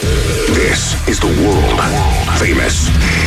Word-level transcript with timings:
This 0.00 0.94
is 1.08 1.18
the 1.18 1.26
world 1.26 1.80
famous 2.38 2.86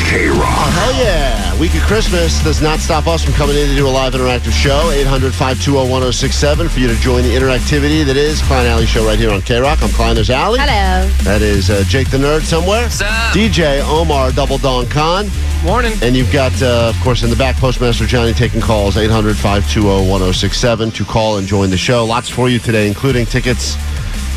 K 0.10 0.30
Rock. 0.30 0.40
Oh, 0.40 0.72
hell 0.80 1.04
yeah. 1.04 1.60
Week 1.60 1.76
of 1.76 1.82
Christmas 1.82 2.42
does 2.44 2.62
not 2.62 2.80
stop 2.80 3.08
us 3.08 3.26
from 3.26 3.34
coming 3.34 3.58
in 3.58 3.68
to 3.68 3.76
do 3.76 3.86
a 3.88 3.90
live 3.90 4.14
interactive 4.14 4.54
show. 4.54 4.90
800 4.92 5.34
520 5.34 5.90
1067 5.90 6.70
for 6.70 6.80
you 6.80 6.88
to 6.88 6.96
join 6.96 7.24
the 7.24 7.30
interactivity 7.30 8.06
that 8.06 8.16
is 8.16 8.42
Klein 8.44 8.68
Alley 8.68 8.86
Show 8.86 9.06
right 9.06 9.20
here 9.20 9.32
on 9.32 9.42
K 9.42 9.60
Rock. 9.60 9.84
I'm 9.84 9.90
Klein, 9.90 10.16
there's 10.16 10.30
Alley. 10.30 10.60
Hello. 10.62 11.10
That 11.24 11.42
is 11.42 11.70
uh, 11.70 11.84
Jake 11.88 12.10
the 12.10 12.18
Nerd 12.18 12.44
somewhere. 12.44 12.88
DJ 13.34 13.82
Omar 13.84 14.32
Double 14.32 14.58
Don 14.58 14.88
Khan. 14.88 15.28
Morning. 15.66 15.94
And 16.02 16.16
you've 16.16 16.32
got, 16.32 16.54
uh, 16.62 16.94
of 16.96 17.04
course, 17.04 17.24
in 17.24 17.30
the 17.30 17.36
back, 17.36 17.58
Postmaster 17.58 18.06
Johnny 18.06 18.32
taking 18.32 18.62
calls 18.62 18.96
800 18.96 19.36
520 19.36 20.10
1067 20.10 20.92
to 20.92 21.04
call 21.04 21.38
and 21.38 21.46
join 21.46 21.70
the 21.70 21.78
show. 21.78 22.06
Lots 22.06 22.30
for 22.30 22.48
you 22.48 22.60
today, 22.60 22.88
including 22.88 23.26
tickets. 23.26 23.76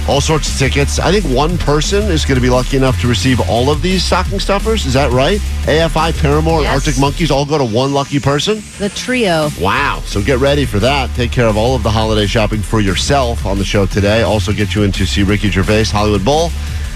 All 0.06 0.20
sorts 0.20 0.52
of 0.52 0.58
tickets. 0.58 0.98
I 0.98 1.10
think 1.10 1.24
one 1.34 1.56
person 1.56 2.02
is 2.12 2.27
going 2.27 2.34
to 2.34 2.42
be 2.42 2.50
lucky 2.50 2.77
enough 2.77 3.00
to 3.00 3.08
receive 3.08 3.41
all 3.48 3.70
of 3.70 3.80
these 3.80 4.05
stocking 4.05 4.38
stuffers. 4.38 4.84
Is 4.84 4.92
that 4.92 5.10
right? 5.12 5.41
AFI, 5.64 6.12
Paramore, 6.20 6.60
Yes. 6.60 6.74
Arctic 6.74 7.00
Monkeys 7.00 7.30
all 7.30 7.47
go 7.47 7.56
to 7.56 7.64
one 7.64 7.94
lucky 7.94 8.20
person? 8.20 8.62
The 8.78 8.91
trio. 8.91 9.48
Wow. 9.58 10.02
So 10.05 10.20
get 10.22 10.41
ready 10.41 10.66
for 10.66 10.78
that. 10.78 11.08
Take 11.16 11.32
care 11.32 11.47
of 11.47 11.56
all 11.56 11.75
of 11.75 11.82
the 11.82 11.91
holiday 11.91 12.27
shopping 12.27 12.60
for 12.60 12.80
yourself 12.80 13.47
on 13.47 13.56
the 13.56 13.64
show 13.64 13.86
today. 13.86 14.20
Also 14.22 14.52
get 14.52 14.75
you 14.75 14.82
in 14.82 14.92
to 14.92 15.06
see 15.06 15.22
Ricky 15.22 15.48
Gervais, 15.50 15.84
Hollywood 15.84 16.22
Bowl. 16.25 16.50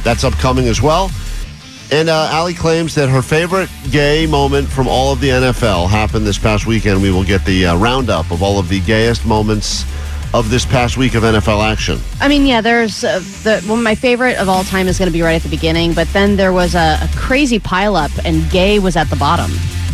That's 0.05 0.23
upcoming 0.23 0.67
as 0.69 0.83
well. 0.83 1.11
And 1.91 2.11
uh, 2.11 2.29
Allie 2.31 2.53
claims 2.53 2.95
that 2.97 3.09
her 3.09 3.23
favorite 3.23 3.71
gay 3.91 4.27
moment 4.27 4.69
from 4.69 4.87
all 4.87 5.15
of 5.15 5.21
the 5.21 5.31
NFL 5.31 5.89
happened 5.89 6.27
this 6.27 6.37
past 6.37 6.67
weekend. 6.67 7.01
We 7.01 7.11
will 7.11 7.25
get 7.25 7.43
the 7.47 7.69
uh, 7.69 7.77
roundup 7.79 8.31
of 8.31 8.43
all 8.43 8.59
of 8.59 8.69
the 8.69 8.81
gayest 8.81 9.25
moments 9.25 9.87
of 10.35 10.51
this 10.51 10.65
past 10.67 10.97
week 10.97 11.15
of 11.15 11.23
NFL 11.23 11.65
action. 11.71 11.99
I 12.21 12.29
mean, 12.29 12.45
yeah, 12.47 12.61
there's 12.61 13.03
uh, 13.05 13.19
the 13.45 13.65
well, 13.67 13.77
my 13.77 13.95
favorite 13.95 14.37
of 14.39 14.49
all 14.49 14.65
time 14.65 14.87
is 14.89 14.99
going 14.99 15.09
to 15.11 15.13
be 15.13 15.23
right 15.23 15.35
at 15.37 15.43
the 15.43 15.49
beginning, 15.49 15.95
but 15.95 16.09
then 16.13 16.37
there 16.37 16.53
was 16.53 16.75
a, 16.75 16.99
a 17.01 17.09
crazy 17.17 17.59
pileup, 17.59 18.19
and 18.25 18.49
Gay 18.51 18.79
was 18.79 18.97
at 18.97 19.09
the 19.11 19.17
bottom. 19.17 19.51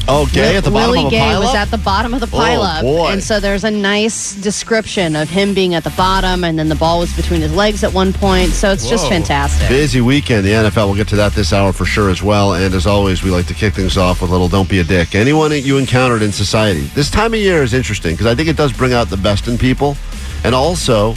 Oh, 0.06 0.28
gay 0.34 0.54
at 0.54 0.64
the 0.64 0.70
bottom 0.70 0.90
Willie 0.90 1.00
of 1.00 1.06
a 1.06 1.10
Gay 1.12 1.18
pileup? 1.20 1.40
was 1.40 1.54
at 1.54 1.70
the 1.70 1.78
bottom 1.78 2.12
of 2.12 2.20
the 2.20 2.26
Oh, 2.26 2.38
pileup, 2.38 2.82
boy. 2.82 3.08
and 3.08 3.24
so 3.24 3.40
there's 3.40 3.64
a 3.64 3.70
nice 3.70 4.34
description 4.34 5.16
of 5.16 5.30
him 5.30 5.54
being 5.54 5.74
at 5.74 5.82
the 5.82 5.88
bottom, 5.96 6.44
and 6.44 6.58
then 6.58 6.68
the 6.68 6.74
ball 6.74 6.98
was 7.00 7.10
between 7.16 7.40
his 7.40 7.54
legs 7.54 7.82
at 7.82 7.90
one 7.94 8.12
point. 8.12 8.50
So 8.50 8.70
it's 8.70 8.86
just 8.86 9.08
fantastic. 9.08 9.66
Busy 9.66 10.02
weekend. 10.02 10.44
The 10.44 10.50
NFL. 10.50 10.88
We'll 10.88 10.94
get 10.96 11.08
to 11.08 11.16
that 11.16 11.32
this 11.32 11.54
hour 11.54 11.72
for 11.72 11.86
sure 11.86 12.10
as 12.10 12.22
well. 12.22 12.52
And 12.52 12.74
as 12.74 12.86
always, 12.86 13.22
we 13.22 13.30
like 13.30 13.46
to 13.46 13.54
kick 13.54 13.72
things 13.72 13.96
off 13.96 14.20
with 14.20 14.28
a 14.28 14.32
little 14.32 14.48
"Don't 14.48 14.68
be 14.68 14.80
a 14.80 14.84
dick." 14.84 15.14
Anyone 15.14 15.48
that 15.50 15.60
you 15.60 15.78
encountered 15.78 16.20
in 16.20 16.32
society 16.32 16.82
this 16.94 17.10
time 17.10 17.32
of 17.32 17.40
year 17.40 17.62
is 17.62 17.72
interesting 17.72 18.12
because 18.12 18.26
I 18.26 18.34
think 18.34 18.50
it 18.50 18.58
does 18.58 18.74
bring 18.74 18.92
out 18.92 19.08
the 19.08 19.16
best 19.16 19.48
in 19.48 19.56
people, 19.56 19.96
and 20.44 20.54
also 20.54 21.14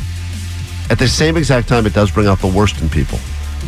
at 0.89 0.97
the 0.97 1.07
same 1.07 1.35
exact 1.37 1.67
time, 1.67 1.85
it 1.85 1.93
does 1.93 2.11
bring 2.11 2.27
out 2.27 2.39
the 2.39 2.47
worst 2.47 2.81
in 2.81 2.89
people. 2.89 3.19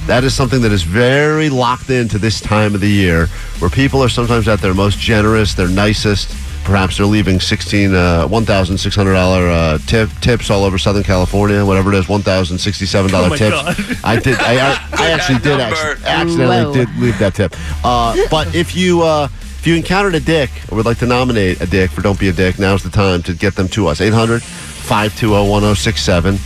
That 0.08 0.24
is 0.24 0.34
something 0.34 0.62
that 0.62 0.72
is 0.72 0.84
very 0.84 1.50
locked 1.50 1.90
into 1.90 2.18
this 2.18 2.40
time 2.42 2.74
of 2.74 2.82
the 2.82 2.90
year, 2.90 3.28
where 3.60 3.70
people 3.70 4.02
are 4.02 4.10
sometimes 4.10 4.48
at 4.48 4.60
their 4.60 4.74
most 4.74 4.98
generous, 4.98 5.54
their 5.54 5.68
nicest. 5.68 6.36
Perhaps 6.64 6.98
they're 6.98 7.06
leaving 7.06 7.40
sixteen, 7.40 7.94
uh, 7.94 8.28
one 8.28 8.46
thousand 8.46 8.78
six 8.78 8.96
hundred 8.96 9.14
dollar 9.14 9.48
uh, 9.50 9.78
tip 9.88 10.10
tips 10.22 10.50
all 10.50 10.64
over 10.64 10.78
Southern 10.78 11.04
California, 11.04 11.66
whatever 11.66 11.92
it 11.94 11.98
is, 11.98 12.08
one 12.10 12.22
thousand 12.22 12.58
sixty 12.58 12.86
seven 12.86 13.12
dollar 13.12 13.30
Oh 13.32 13.36
tips. 13.36 13.52
God. 13.52 13.98
I 14.04 14.20
did. 14.20 14.38
I, 14.40 14.54
I, 14.54 14.90
I 14.94 15.10
actually 15.12 15.40
did 15.40 15.60
actually, 15.60 16.06
accidentally 16.06 16.74
did 16.74 16.96
leave 16.98 17.18
that 17.20 17.36
tip. 17.36 17.56
Uh, 17.84 18.16
but 18.30 18.54
if 18.56 18.76
you 18.76 19.02
uh, 19.02 19.28
if 19.32 19.68
you 19.68 19.76
encountered 19.76 20.16
a 20.16 20.20
dick 20.20 20.50
or 20.72 20.76
would 20.78 20.86
like 20.86 21.00
to 21.00 21.06
nominate 21.06 21.60
a 21.62 21.66
dick 21.66 21.92
for 21.92 22.02
Don't 22.02 22.20
Be 22.20 22.30
a 22.30 22.34
Dick, 22.34 22.60
now's 22.60 22.84
the 22.84 22.90
time 22.90 23.22
to 23.24 23.34
get 23.34 23.56
them 23.56 23.68
to 23.70 23.88
us. 23.88 24.00
800 24.02 24.42
520 24.90 25.48
1067 25.52 26.40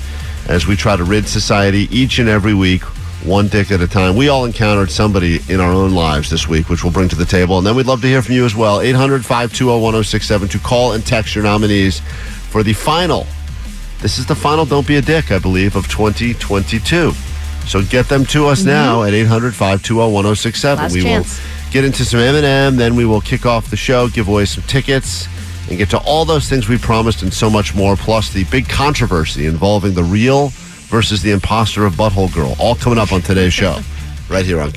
as 0.49 0.67
we 0.67 0.75
try 0.75 0.97
to 0.97 1.05
rid 1.05 1.25
society 1.29 1.87
each 1.89 2.19
and 2.19 2.27
every 2.27 2.53
week, 2.53 2.81
one 3.23 3.47
dick 3.47 3.71
at 3.71 3.79
a 3.79 3.87
time. 3.87 4.17
We 4.17 4.27
all 4.27 4.43
encountered 4.43 4.91
somebody 4.91 5.39
in 5.47 5.61
our 5.61 5.71
own 5.71 5.93
lives 5.93 6.29
this 6.29 6.45
week, 6.45 6.67
which 6.67 6.83
we'll 6.83 6.91
bring 6.91 7.07
to 7.07 7.15
the 7.15 7.23
table. 7.23 7.57
And 7.57 7.65
then 7.65 7.73
we'd 7.73 7.85
love 7.85 8.01
to 8.01 8.07
hear 8.07 8.21
from 8.21 8.35
you 8.35 8.43
as 8.43 8.53
well. 8.53 8.81
800 8.81 9.23
520 9.23 9.81
1067 9.81 10.49
to 10.49 10.59
call 10.59 10.91
and 10.91 11.05
text 11.05 11.35
your 11.35 11.45
nominees 11.45 12.01
for 12.49 12.63
the 12.63 12.73
final. 12.73 13.25
This 14.01 14.19
is 14.19 14.25
the 14.25 14.35
final 14.35 14.65
Don't 14.65 14.85
Be 14.85 14.97
a 14.97 15.01
Dick, 15.01 15.31
I 15.31 15.39
believe, 15.39 15.77
of 15.77 15.87
2022. 15.87 17.13
So 17.65 17.81
get 17.83 18.09
them 18.09 18.25
to 18.25 18.47
us 18.47 18.65
now 18.65 19.03
at 19.03 19.13
800 19.13 19.55
520 19.55 20.11
1067. 20.11 20.83
Last 20.83 20.93
We 20.93 21.01
chance. 21.03 21.39
will 21.39 21.71
get 21.71 21.85
into 21.85 22.03
some 22.03 22.19
M&M, 22.19 22.75
then 22.75 22.97
we 22.97 23.05
will 23.05 23.21
kick 23.21 23.45
off 23.45 23.69
the 23.69 23.77
show, 23.77 24.09
give 24.09 24.27
away 24.27 24.43
some 24.43 24.65
tickets, 24.65 25.29
and 25.73 25.79
get 25.79 25.89
to 25.89 25.97
all 26.05 26.23
those 26.23 26.47
things 26.47 26.69
we 26.69 26.77
promised 26.77 27.23
and 27.23 27.33
so 27.33 27.49
much 27.49 27.73
more, 27.75 27.95
plus 27.95 28.31
the 28.31 28.43
big 28.45 28.69
controversy 28.69 29.47
involving 29.47 29.93
the 29.93 30.03
real 30.03 30.49
versus 30.89 31.21
the 31.21 31.31
imposter 31.31 31.85
of 31.85 31.93
Butthole 31.93 32.33
Girl. 32.33 32.55
All 32.59 32.75
coming 32.75 32.99
up 32.99 33.11
on 33.11 33.21
today's 33.21 33.53
show, 33.53 33.79
right 34.29 34.45
here 34.45 34.61
on 34.61 34.71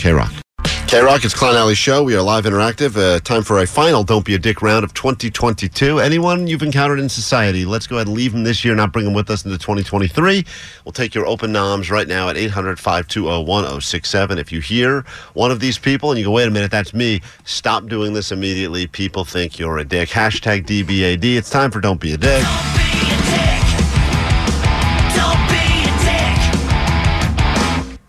K-Rock. 0.86 1.06
K-Rock, 1.06 1.24
it's 1.24 1.34
Klein 1.34 1.56
Alley 1.56 1.74
Show. 1.74 2.02
We 2.04 2.14
are 2.14 2.22
live 2.22 2.44
interactive. 2.44 2.96
Uh, 2.96 3.18
time 3.20 3.42
for 3.42 3.60
a 3.60 3.66
final 3.66 4.04
Don't 4.04 4.24
Be 4.24 4.34
a 4.34 4.38
Dick 4.38 4.62
round 4.62 4.84
of 4.84 4.94
2022. 4.94 5.98
Anyone 5.98 6.46
you've 6.46 6.62
encountered 6.62 7.00
in 7.00 7.08
society, 7.08 7.64
let's 7.64 7.86
go 7.86 7.96
ahead 7.96 8.06
and 8.06 8.16
leave 8.16 8.32
them 8.32 8.44
this 8.44 8.64
year, 8.64 8.74
not 8.74 8.92
bring 8.92 9.04
them 9.04 9.14
with 9.14 9.28
us 9.30 9.44
into 9.44 9.58
2023. 9.58 10.44
We'll 10.84 10.92
take 10.92 11.14
your 11.14 11.26
open 11.26 11.50
noms 11.50 11.90
right 11.90 12.06
now 12.06 12.28
at 12.28 12.36
800 12.36 12.78
520 12.78 13.44
1067. 13.44 14.38
If 14.38 14.52
you 14.52 14.60
hear 14.60 15.04
one 15.34 15.50
of 15.50 15.60
these 15.60 15.78
people 15.78 16.10
and 16.10 16.18
you 16.18 16.26
go, 16.26 16.30
wait 16.30 16.46
a 16.46 16.50
minute, 16.50 16.70
that's 16.70 16.94
me, 16.94 17.20
stop 17.44 17.86
doing 17.86 18.12
this 18.12 18.30
immediately. 18.30 18.86
People 18.86 19.24
think 19.24 19.58
you're 19.58 19.78
a 19.78 19.84
dick. 19.84 20.10
Hashtag 20.10 20.66
DBAD. 20.66 21.36
It's 21.36 21.50
time 21.50 21.70
for 21.70 21.80
Don't 21.80 22.00
Be 22.00 22.12
a 22.12 22.16
Dick. 22.16 22.44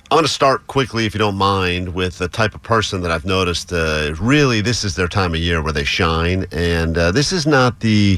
I'm 0.10 0.16
going 0.16 0.24
to 0.24 0.32
start 0.32 0.66
quickly, 0.68 1.06
if 1.06 1.14
you 1.14 1.18
don't 1.18 1.36
mind, 1.36 1.94
with 1.94 2.18
the 2.18 2.30
type 2.30 2.56
of 2.56 2.64
person 2.64 3.02
that 3.02 3.12
I've 3.12 3.26
noticed. 3.26 3.74
Uh, 3.74 4.16
really, 4.22 4.62
this 4.62 4.86
is 4.86 4.96
their 4.96 5.10
time 5.10 5.34
of 5.34 5.42
year 5.42 5.62
where 5.62 5.74
they 5.74 5.84
shine. 5.84 6.46
And 6.54 6.98
uh, 6.98 7.12
this 7.12 7.34
is 7.34 7.46
not 7.46 7.82
the 7.82 8.18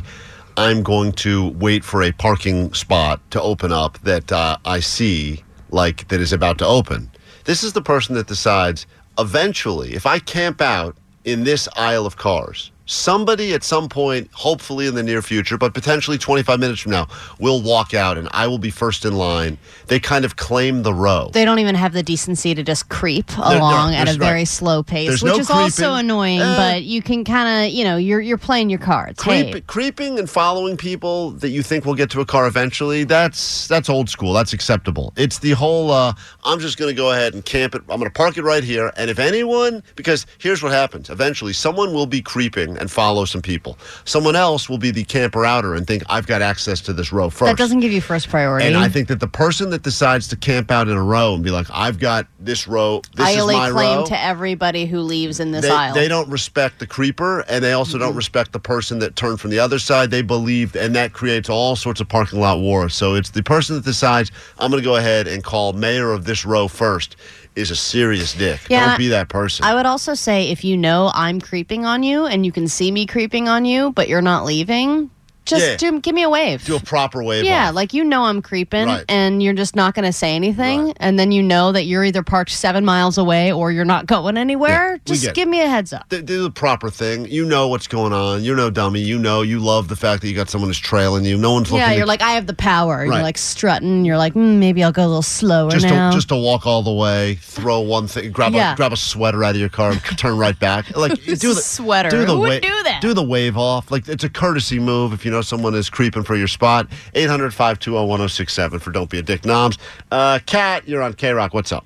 I'm 0.55 0.83
going 0.83 1.13
to 1.13 1.47
wait 1.50 1.83
for 1.83 2.03
a 2.03 2.11
parking 2.11 2.72
spot 2.75 3.19
to 3.31 3.41
open 3.41 3.72
up 3.72 3.97
that 4.03 4.31
uh, 4.31 4.57
I 4.66 4.81
see 4.81 5.44
like 5.72 6.07
that 6.09 6.22
is 6.22 6.31
about 6.31 6.59
to 6.59 6.67
open. 6.67 7.09
This 7.45 7.63
is 7.63 7.73
the 7.73 7.81
person 7.81 8.13
that 8.13 8.27
decides 8.27 8.85
eventually, 9.18 9.95
if 9.95 10.06
I 10.06 10.19
camp 10.19 10.62
out 10.62 10.95
in 11.25 11.44
this 11.44 11.68
aisle 11.75 12.06
of 12.06 12.18
cars, 12.18 12.69
somebody 12.89 13.53
at 13.53 13.63
some 13.63 13.88
point, 13.88 14.30
hopefully 14.33 14.88
in 14.88 14.95
the 14.95 15.03
near 15.03 15.21
future, 15.21 15.57
but 15.57 15.74
potentially 15.74 16.18
25 16.18 16.59
minutes 16.59 16.81
from 16.81 16.91
now, 16.91 17.07
will 17.39 17.62
walk 17.62 17.94
out 17.94 18.18
and 18.18 18.27
I 18.31 18.47
will 18.47 18.57
be 18.57 18.69
first 18.69 19.06
in 19.06 19.13
line. 19.13 19.57
They 19.88 20.00
kind 20.00 20.25
of 20.25 20.36
claim 20.36 20.83
the 20.83 20.94
row. 20.94 21.30
They 21.33 21.45
don't 21.45 21.59
even 21.59 21.75
have 21.75 21.94
the 21.94 22.03
decency 22.03 22.56
to 22.56 22.63
just 22.63 22.89
creep 22.89 23.30
along 23.38 23.95
at 23.95 24.09
a 24.09 24.18
very 24.18 24.39
right. 24.39 24.47
slow 24.47 24.83
pace, 24.83 25.07
There's 25.07 25.24
which 25.24 25.33
no 25.33 25.39
is 25.39 25.50
also 25.50 25.94
annoying. 25.94 26.41
Eh. 26.41 26.56
but 26.57 26.83
you 26.83 27.01
can 27.01 27.24
kind 27.24 27.65
of, 27.68 27.74
you 27.74 27.83
know, 27.83 27.97
you're 27.97 28.21
you're 28.21 28.38
playing 28.38 28.69
your 28.69 28.80
cards. 28.80 29.19
Creep, 29.19 29.53
Hey, 29.53 29.62
creeping 29.62 30.19
and 30.19 30.30
following 30.30 30.77
people 30.77 31.31
that 31.31 31.50
you 31.50 31.62
think 31.62 31.85
will 31.85 31.95
get 31.95 32.09
to 32.12 32.21
a 32.21 32.25
car 32.25 32.47
eventually 32.47 33.03
that's 33.03 33.68
that's 33.68 33.89
old 33.89 34.09
school 34.09 34.33
that's 34.33 34.53
acceptable 34.53 35.13
it's 35.15 35.39
the 35.39 35.51
whole 35.51 35.92
uh, 35.92 36.13
i'm 36.44 36.59
just 36.59 36.77
going 36.77 36.89
to 36.89 36.95
go 36.95 37.12
ahead 37.12 37.33
and 37.33 37.45
camp 37.45 37.75
it 37.75 37.81
i'm 37.89 38.00
going 38.00 38.09
to 38.09 38.09
park 38.09 38.38
it 38.38 38.44
right 38.44 38.63
here 38.63 38.92
and 38.97 39.09
if 39.09 39.19
anyone 39.19 39.83
because 39.95 40.25
here's 40.39 40.63
what 40.63 40.71
happens 40.71 41.09
eventually 41.09 41.53
someone 41.53 41.94
will 41.94 42.06
be 42.06 42.21
creeping 42.21 42.77
and 42.80 42.90
follow 42.90 43.26
some 43.26 43.42
people. 43.42 43.78
Someone 44.06 44.36
else 44.36 44.70
will 44.70 44.78
be 44.78 44.92
the 44.92 45.04
camper 45.04 45.46
outer 45.46 45.76
and 45.76 45.86
think 45.86 46.04
I've 46.10 46.28
got 46.28 46.42
access 46.42 46.81
to 46.81 46.94
this 46.94 47.12
row 47.12 47.30
first. 47.30 47.50
That 47.50 47.58
doesn't 47.58 47.80
give 47.80 47.92
you 47.92 48.02
first 48.02 48.30
priority. 48.30 48.68
And 48.68 48.78
I 48.78 48.90
think 48.90 49.08
that 49.10 49.20
the 49.20 49.28
person 49.28 49.70
that 49.72 49.84
decides 49.84 50.28
to 50.30 50.36
camp 50.36 50.72
out 50.72 50.88
in 50.88 50.96
a 50.96 51.04
row 51.04 51.34
and 51.34 51.44
be 51.44 51.52
like, 51.52 51.68
I've 51.72 52.00
got 52.00 52.28
this 52.40 52.68
row, 52.68 53.02
this 53.16 53.28
I 53.28 53.31
is 53.31 53.46
my 53.46 53.70
claim 53.70 54.00
row. 54.00 54.06
to 54.06 54.20
everybody 54.20 54.86
who 54.86 55.02
leaves 55.02 55.40
in 55.40 55.52
this 55.52 55.64
they, 55.64 55.72
aisle. 55.72 55.94
they 55.94 56.08
don't 56.08 56.30
respect 56.30 56.80
the 56.80 56.88
creeper 56.88 57.42
and 57.42 57.64
they 57.64 57.74
also 57.74 57.98
don't 57.98 58.16
respect 58.16 58.52
the 58.52 58.60
person 58.60 59.00
that 59.00 59.16
turned 59.16 59.40
from 59.40 59.52
the 59.52 59.60
other 59.60 59.80
side. 59.80 60.12
They 60.12 60.22
believe, 60.22 60.76
and 60.76 60.96
that 60.96 61.14
creates 61.14 61.50
all 61.50 61.76
sorts 61.76 62.02
of 62.02 62.08
parking 62.08 62.40
lot 62.40 62.60
wars. 62.60 62.94
So 62.94 63.16
it's 63.16 63.30
the 63.30 63.44
person 63.44 63.76
that 63.76 63.86
decides, 63.86 64.31
I'm 64.58 64.72
going 64.72 64.81
to 64.81 64.88
go 64.88 64.96
ahead 64.96 65.28
and 65.28 65.44
call 65.44 65.74
mayor 65.74 66.12
of 66.12 66.26
this 66.26 66.46
row 66.46 66.68
first 66.68 67.16
is 67.59 67.71
a 67.71 67.75
serious 67.75 68.33
dick. 68.33 68.61
Yeah, 68.69 68.88
don't 68.88 68.97
be 68.97 69.09
that 69.09 69.29
person. 69.29 69.65
I 69.65 69.75
would 69.75 69.85
also 69.85 70.13
say 70.13 70.50
if 70.50 70.63
you 70.63 70.77
know 70.77 71.11
I'm 71.13 71.39
creeping 71.39 71.85
on 71.85 72.03
you 72.03 72.25
and 72.25 72.45
you 72.45 72.51
can 72.51 72.67
see 72.67 72.91
me 72.91 73.06
creeping 73.06 73.47
on 73.47 73.65
you, 73.65 73.91
but 73.91 74.07
you're 74.07 74.21
not 74.21 74.45
leaving, 74.45 75.11
just 75.50 75.66
Yeah. 75.66 75.75
do, 75.78 76.00
give 76.00 76.16
me 76.16 76.24
a 76.24 76.30
wave. 76.30 76.63
Do 76.66 76.75
a 76.75 76.80
proper 76.80 77.24
wave. 77.24 77.44
yeah, 77.46 77.69
off. 77.69 77.75
like 77.75 77.94
you 77.94 78.04
know 78.04 78.24
I'm 78.25 78.42
creeping 78.42 78.86
Right. 78.88 79.04
and 79.10 79.42
you're 79.44 79.54
just 79.54 79.75
not 79.75 79.94
going 79.96 80.06
to 80.06 80.13
say 80.13 80.36
anything. 80.36 80.86
Right. 80.88 80.98
And 81.00 81.18
then 81.19 81.31
you 81.31 81.42
know 81.44 81.72
that 81.72 81.86
you're 81.86 82.04
either 82.06 82.24
parked 82.24 82.51
seven 82.51 82.86
miles 82.86 83.18
away 83.18 83.51
or 83.51 83.72
you're 83.72 83.86
not 83.86 84.06
going 84.06 84.38
anywhere. 84.38 85.00
Just 85.06 85.25
it. 85.25 85.34
give 85.36 85.48
me 85.48 85.62
a 85.62 85.68
heads 85.68 85.92
up. 85.94 86.07
D- 86.10 86.22
do 86.22 86.44
the 86.44 86.51
proper 86.51 86.90
thing. 86.90 87.25
You 87.28 87.46
know 87.46 87.68
what's 87.68 87.88
going 87.88 88.13
on. 88.13 88.44
You're 88.44 88.56
no 88.56 88.69
dummy. 88.69 89.00
You 89.01 89.18
know 89.19 89.42
you 89.42 89.60
love 89.60 89.88
the 89.88 89.96
fact 89.96 90.22
that 90.22 90.30
you 90.30 90.36
got 90.36 90.50
someone 90.50 90.69
who's 90.69 90.80
trailing 90.80 91.25
you. 91.25 91.38
No 91.38 91.54
one's 91.54 91.72
looking. 91.72 91.80
Yeah, 91.86 91.90
to- 91.92 91.98
you're 91.98 92.06
like, 92.06 92.22
I 92.22 92.31
have 92.31 92.48
the 92.48 92.54
power. 92.54 92.98
Right. 93.00 93.06
You're 93.06 93.24
like 93.24 93.38
strutting. 93.38 94.06
You're 94.06 94.18
like, 94.18 94.34
mm, 94.34 94.57
maybe 94.57 94.84
I'll 94.84 94.92
go 94.92 95.04
a 95.06 95.07
little 95.07 95.22
slower 95.22 95.72
just 95.72 95.86
now. 95.86 96.10
to 96.12 96.16
just 96.16 96.30
to 96.30 96.36
walk 96.36 96.66
all 96.68 96.84
the 96.84 96.92
way, 96.94 97.36
throw 97.42 97.80
one 97.80 98.07
thing, 98.07 98.31
grab 98.31 98.54
Yeah. 98.54 98.74
a 98.74 98.75
grab 98.75 98.94
a 98.94 98.98
sweater 98.98 99.44
out 99.44 99.52
of 99.56 99.60
your 99.60 99.69
car, 99.69 99.92
and 99.92 100.02
turn 100.18 100.38
right 100.38 100.57
back. 100.60 100.95
Like 100.95 101.24
do 101.24 101.36
the 101.54 101.56
Sweater. 101.62 102.10
Do 102.10 102.25
the 102.25 102.34
Who 102.34 102.40
would 102.40 102.62
do 102.62 102.84
that? 102.84 103.00
Do 103.02 103.13
the 103.13 103.24
wave 103.24 103.57
off. 103.57 103.92
Like 103.92 104.07
it's 104.07 104.24
a 104.24 104.30
courtesy 104.30 104.80
move 104.80 105.13
if 105.13 105.25
you 105.25 105.31
know 105.31 105.38
someone 105.41 105.75
is 105.75 105.89
creeping 105.89 106.24
for 106.24 106.36
your 106.36 106.47
spot. 106.47 106.88
800-520-1067 107.15 108.81
for 108.81 108.91
Don't 108.91 109.09
Be 109.09 109.19
a 109.19 109.21
Dick 109.21 109.45
Noms. 109.45 109.77
Uh, 110.12 110.39
Kat, 110.45 110.88
you're 110.88 111.01
on 111.01 111.13
K 111.13 111.31
Rock. 111.31 111.53
What's 111.53 111.71
up? 111.71 111.86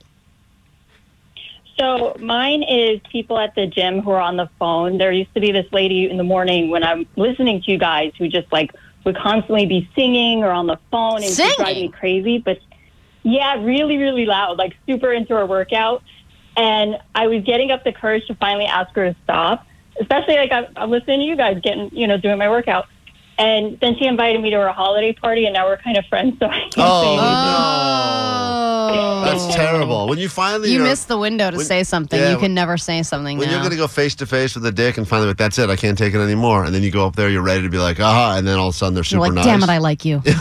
So 1.79 2.15
mine 2.19 2.63
is 2.63 3.01
people 3.11 3.39
at 3.39 3.55
the 3.55 3.65
gym 3.65 4.01
who 4.01 4.11
are 4.11 4.21
on 4.21 4.37
the 4.37 4.49
phone. 4.59 4.99
There 4.99 5.11
used 5.11 5.33
to 5.33 5.39
be 5.39 5.51
this 5.51 5.65
lady 5.71 6.09
in 6.09 6.17
the 6.17 6.23
morning 6.23 6.69
when 6.69 6.83
I'm 6.83 7.07
listening 7.15 7.61
to 7.63 7.71
you 7.71 7.77
guys 7.79 8.13
who 8.17 8.27
just 8.27 8.51
like 8.51 8.71
would 9.05 9.17
constantly 9.17 9.65
be 9.65 9.89
singing 9.95 10.43
or 10.43 10.51
on 10.51 10.67
the 10.67 10.77
phone 10.91 11.23
and 11.23 11.25
Singing? 11.25 11.51
she'd 11.51 11.57
drive 11.57 11.75
me 11.75 11.87
crazy. 11.89 12.37
But 12.37 12.59
yeah, 13.23 13.61
really, 13.63 13.97
really 13.97 14.25
loud, 14.25 14.57
like 14.57 14.75
super 14.85 15.11
into 15.11 15.33
her 15.33 15.45
workout. 15.45 16.03
And 16.55 16.99
I 17.15 17.27
was 17.27 17.43
getting 17.43 17.71
up 17.71 17.83
the 17.83 17.91
courage 17.91 18.27
to 18.27 18.35
finally 18.35 18.65
ask 18.65 18.93
her 18.95 19.11
to 19.11 19.15
stop, 19.23 19.65
especially 19.99 20.35
like 20.35 20.51
I'm, 20.51 20.67
I'm 20.75 20.91
listening 20.91 21.21
to 21.21 21.25
you 21.25 21.35
guys 21.35 21.59
getting, 21.61 21.89
you 21.91 22.07
know, 22.07 22.17
doing 22.17 22.37
my 22.37 22.49
workout. 22.49 22.85
And 23.37 23.79
then 23.79 23.95
she 23.97 24.05
invited 24.05 24.41
me 24.41 24.49
to 24.51 24.57
her 24.57 24.69
holiday 24.71 25.11
party, 25.13 25.45
and 25.45 25.53
now 25.53 25.65
we're 25.67 25.77
kind 25.77 25.97
of 25.97 26.05
friends. 26.05 26.37
So 26.39 26.45
I 26.45 26.59
can't 26.59 26.73
say 26.73 26.81
Oh, 26.81 27.01
anything. 27.01 27.17
no. 27.17 28.42
Oh. 28.95 29.25
That's 29.25 29.55
terrible. 29.55 30.07
When 30.07 30.17
you 30.19 30.29
finally 30.29 30.71
You 30.71 30.79
missed 30.83 31.07
the 31.07 31.17
window 31.17 31.49
to 31.51 31.57
when- 31.57 31.65
say 31.65 31.83
something. 31.83 32.19
yeah, 32.19 32.31
you 32.31 32.37
can 32.37 32.53
never 32.53 32.77
say 32.77 33.03
something 33.03 33.37
When 33.37 33.47
now. 33.47 33.53
you're 33.53 33.61
going 33.61 33.71
to 33.71 33.77
go 33.77 33.87
face 33.87 34.15
to 34.15 34.25
face 34.25 34.55
with 34.55 34.65
a 34.65 34.71
dick 34.71 34.97
and 34.97 35.07
finally, 35.07 35.27
like, 35.29 35.37
that's 35.37 35.57
it, 35.59 35.69
I 35.69 35.75
can't 35.75 35.97
take 35.97 36.13
it 36.13 36.19
anymore. 36.19 36.63
And 36.65 36.73
then 36.75 36.83
you 36.83 36.91
go 36.91 37.05
up 37.07 37.15
there, 37.15 37.29
you're 37.29 37.41
ready 37.41 37.63
to 37.63 37.69
be 37.69 37.77
like, 37.77 37.99
aha, 37.99 38.35
and 38.37 38.47
then 38.47 38.57
all 38.59 38.69
of 38.69 38.75
a 38.75 38.77
sudden 38.77 38.93
they're 38.93 38.99
You're 39.01 39.05
super 39.05 39.21
like, 39.21 39.33
nice. 39.33 39.45
damn 39.45 39.63
it, 39.63 39.69
I 39.69 39.77
like 39.79 40.05
you. 40.05 40.17
but 40.23 40.33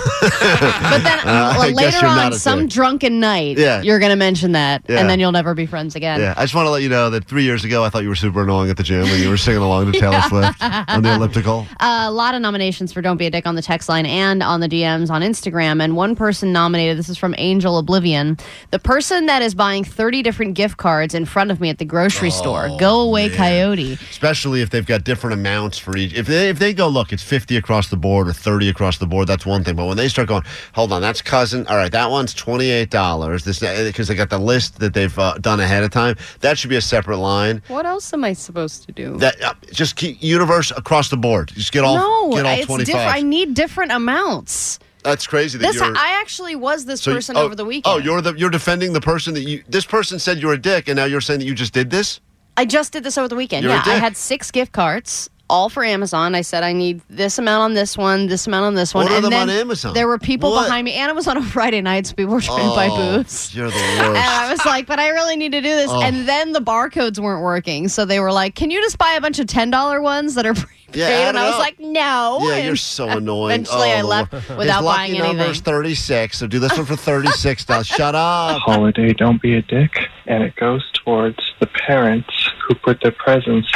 then 1.03 1.19
Uh, 1.25 1.55
well, 1.59 1.73
later 1.73 2.07
on, 2.07 2.33
some 2.35 2.61
dick. 2.63 2.71
drunken 2.71 3.21
night, 3.21 3.59
Yeah. 3.59 3.83
you're 3.83 3.99
going 3.99 4.11
to 4.11 4.17
mention 4.17 4.53
that, 4.53 4.83
Yeah. 4.89 4.99
and 4.99 5.09
then 5.09 5.21
you'll 5.21 5.33
never 5.33 5.55
be 5.55 5.67
friends 5.67 5.95
again. 5.97 6.21
Yeah, 6.21 6.35
I 6.37 6.43
just 6.43 6.55
want 6.55 6.67
to 6.67 6.71
let 6.71 6.83
you 6.83 6.89
know 6.89 7.11
that 7.11 7.25
three 7.27 7.45
years 7.45 7.65
ago, 7.65 7.85
I 7.85 7.89
thought 7.89 8.03
you 8.03 8.09
were 8.09 8.15
super 8.15 8.43
annoying 8.43 8.71
at 8.71 8.77
the 8.77 8.83
gym 8.83 9.03
when 9.03 9.21
you 9.21 9.31
were 9.31 9.37
singing 9.37 9.63
along 9.63 9.91
to 9.93 9.99
Taylor 9.99 10.21
Swift 10.29 10.63
on 10.63 11.03
the 11.03 11.15
elliptical. 11.15 11.67
a 11.81 12.11
lot 12.11 12.35
of 12.35 12.41
nominations 12.43 12.93
for 12.93 13.01
Don't 13.03 13.17
Be 13.17 13.27
a 13.27 13.31
Dick 13.31 13.47
on 13.47 13.55
the 13.55 13.63
text 13.63 13.89
line 13.89 14.07
and 14.07 14.43
on 14.43 14.61
the 14.61 14.69
DMs 14.69 15.11
on 15.11 15.23
Instagram. 15.23 15.83
And 15.83 15.97
one 15.97 16.17
person 16.17 16.53
nominated, 16.53 16.99
this 16.99 17.09
is 17.09 17.19
from 17.19 17.35
Angel 17.39 17.79
Oblivion, 17.79 18.37
the 18.71 18.79
person 18.79 19.27
that 19.27 19.43
is 19.43 19.55
buying 19.55 19.85
30 19.85 20.23
different 20.23 20.55
gift 20.55 20.77
cards 20.77 21.15
in 21.15 21.25
front 21.25 21.51
of 21.51 21.61
me 21.61 21.69
at 21.69 21.79
the 21.79 21.85
grocery 21.85 22.31
store. 22.31 22.69
Go 22.79 23.01
away, 23.01 23.29
coyote. 23.29 23.95
Especially 24.11 24.63
if 24.63 24.71
they've 24.71 24.87
got 24.87 25.05
different 25.05 25.35
amounts 25.35 25.79
for 25.79 25.97
each. 25.97 26.15
If 26.15 26.27
they 26.27 26.49
if 26.49 26.59
they 26.59 26.73
go, 26.75 26.89
look, 26.89 27.13
it's 27.13 27.23
fifty 27.23 27.57
across 27.57 27.89
the 27.89 27.97
board 27.97 28.29
or 28.29 28.33
thirty 28.33 28.69
across 28.69 28.99
the 28.99 29.07
board, 29.07 29.27
that's 29.29 29.47
one 29.47 29.65
thing. 29.65 29.77
But 29.77 29.87
when 29.87 29.97
they 29.97 30.09
start 30.09 30.29
going, 30.29 30.43
hold 30.75 30.93
on, 30.93 31.03
that's 31.03 31.23
cousin. 31.23 31.67
All 31.67 31.77
right, 31.77 31.93
that 31.93 32.11
one's 32.11 32.35
twenty 32.35 32.71
eight 32.71 32.91
dollars. 32.91 33.45
This 33.45 33.61
because 33.61 34.09
they 34.09 34.15
got 34.15 34.31
the 34.31 34.39
list 34.39 34.79
that 34.81 34.95
they've 34.95 35.17
uh, 35.19 35.35
done 35.39 35.61
ahead 35.61 35.85
of 35.85 35.91
time. 35.91 36.17
That 36.41 36.59
should 36.59 36.71
be 36.71 36.77
a 36.77 36.81
separate 36.81 37.19
line. 37.19 37.63
What 37.69 37.87
else 37.87 38.13
am 38.13 38.25
I 38.25 38.33
supposed 38.33 38.85
to 38.87 38.93
do? 38.93 39.17
That 39.19 39.41
uh, 39.43 39.55
just 39.73 39.97
keep 39.97 40.23
universe 40.23 40.71
across 40.71 41.09
the 41.09 41.17
board. 41.17 41.49
Just 41.55 41.73
get 41.73 41.85
all 41.85 41.97
no, 41.97 42.37
get 42.37 42.47
all 42.47 42.53
it's 42.53 42.67
twenty 42.67 42.85
different. 42.85 43.15
I 43.15 43.23
need 43.23 43.55
different 43.55 43.93
amounts. 43.93 44.79
That's 45.05 45.27
crazy. 45.27 45.59
That 45.59 45.73
This. 45.73 45.83
I 45.83 46.19
actually 46.21 46.55
was 46.57 46.85
this 46.85 47.03
so 47.03 47.11
you- 47.11 47.17
person 47.17 47.37
oh, 47.37 47.43
over 47.43 47.55
the 47.55 47.65
oh, 47.65 47.69
weekend. 47.69 47.95
Oh, 47.95 47.99
you're 47.99 48.21
the 48.21 48.35
you're 48.35 48.51
defending 48.51 48.93
the 48.93 49.01
person 49.01 49.35
that 49.35 49.43
you. 49.43 49.63
This 49.69 49.85
person 49.85 50.19
said 50.19 50.39
you're 50.39 50.53
a 50.53 50.59
dick, 50.61 50.89
and 50.89 50.97
now 50.97 51.05
you're 51.05 51.21
saying 51.21 51.41
that 51.41 51.47
you 51.47 51.55
just 51.55 51.73
did 51.73 51.91
this. 51.91 52.21
I 52.57 52.65
just 52.67 52.93
did 52.93 53.03
this 53.03 53.17
over 53.19 53.29
the 53.29 53.37
weekend. 53.37 53.65
You're 53.65 53.73
yeah, 53.73 53.83
I 53.87 53.95
had 53.95 54.17
six 54.17 54.51
gift 54.51 54.73
cards, 54.73 55.31
all 55.49 55.71
for 55.71 55.83
Amazon. 55.83 56.35
I 56.35 56.43
said 56.43 56.63
I 56.63 56.73
need 56.75 57.01
this 57.09 57.39
amount 57.39 57.63
on 57.63 57.73
this 57.75 57.97
one, 57.97 58.27
this 58.27 58.47
amount 58.47 58.67
on 58.67 58.75
this 58.75 58.93
one. 58.95 59.11
And 59.11 59.25
them 59.25 59.31
then 59.31 59.49
on 59.49 59.51
Amazon. 59.51 59.95
There 59.95 60.07
were 60.07 60.19
people 60.19 60.51
What? 60.53 60.65
behind 60.65 60.85
me, 60.85 60.93
and 60.93 61.09
it 61.11 61.15
was 61.15 61.27
on 61.27 61.39
a 61.39 61.43
Friday 61.57 61.81
night, 61.81 62.07
so 62.07 62.15
people 62.15 62.35
were 62.35 62.41
trying 62.43 62.69
to 62.69 62.75
buy 62.77 62.89
Oh, 62.91 63.17
booze. 63.23 63.55
You're 63.55 63.71
the 63.71 63.77
And 63.77 64.17
I 64.19 64.51
was 64.51 64.65
like, 64.67 64.87
but 64.87 64.99
I 65.01 65.09
really 65.09 65.37
need 65.37 65.53
to 65.53 65.63
do 65.63 65.69
this. 65.75 65.91
Oh. 65.91 66.03
And 66.03 66.29
then 66.29 66.53
the 66.53 66.61
barcodes 66.61 67.19
weren't 67.19 67.43
working. 67.43 67.89
So 67.89 68.05
they 68.05 68.21
were 68.21 68.33
like, 68.33 68.55
can 68.55 68.71
you 68.71 68.81
just 68.83 68.99
buy 68.99 69.13
a 69.13 69.21
bunch 69.21 69.39
of 69.39 69.47
$10 69.47 70.03
ones 70.03 70.35
that 70.35 70.45
are 70.47 70.55
prepaid? 70.55 70.82
Yeah, 70.95 71.07
add 71.09 71.29
and 71.29 71.39
I 71.39 71.45
was 71.47 71.55
up. 71.55 71.61
like, 71.61 71.81
no. 71.81 72.39
Yeah, 72.43 72.55
And 72.57 72.67
you're 72.67 72.77
so 72.77 73.09
annoying. 73.09 73.53
Eventually, 73.63 73.91
Oh, 73.93 73.97
I 73.99 74.03
left 74.03 74.33
without 74.33 74.51
oh, 74.59 74.61
His 74.61 74.69
buying 74.97 75.13
lucky 75.15 75.19
number 75.23 75.43
is 75.45 75.49
anything. 75.49 75.63
36, 75.65 76.39
so 76.39 76.47
do 76.47 76.59
this 76.59 76.77
one 76.77 76.87
for 76.87 76.97
36 76.97 77.65
dollars. 77.65 77.87
Shut 77.99 78.15
up. 78.15 78.61
holiday, 78.63 79.13
don't 79.13 79.41
be 79.41 79.55
a 79.57 79.63
dick. 79.63 79.97
And 80.27 80.43
it 80.43 80.57
goes 80.57 80.85
towards 81.05 81.39
the 81.61 81.67
parents 81.67 82.51
who 82.67 82.75
put 82.77 83.01
their 83.03 83.13
presents 83.13 83.71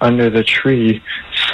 under 0.00 0.30
the 0.30 0.42
tree 0.42 1.02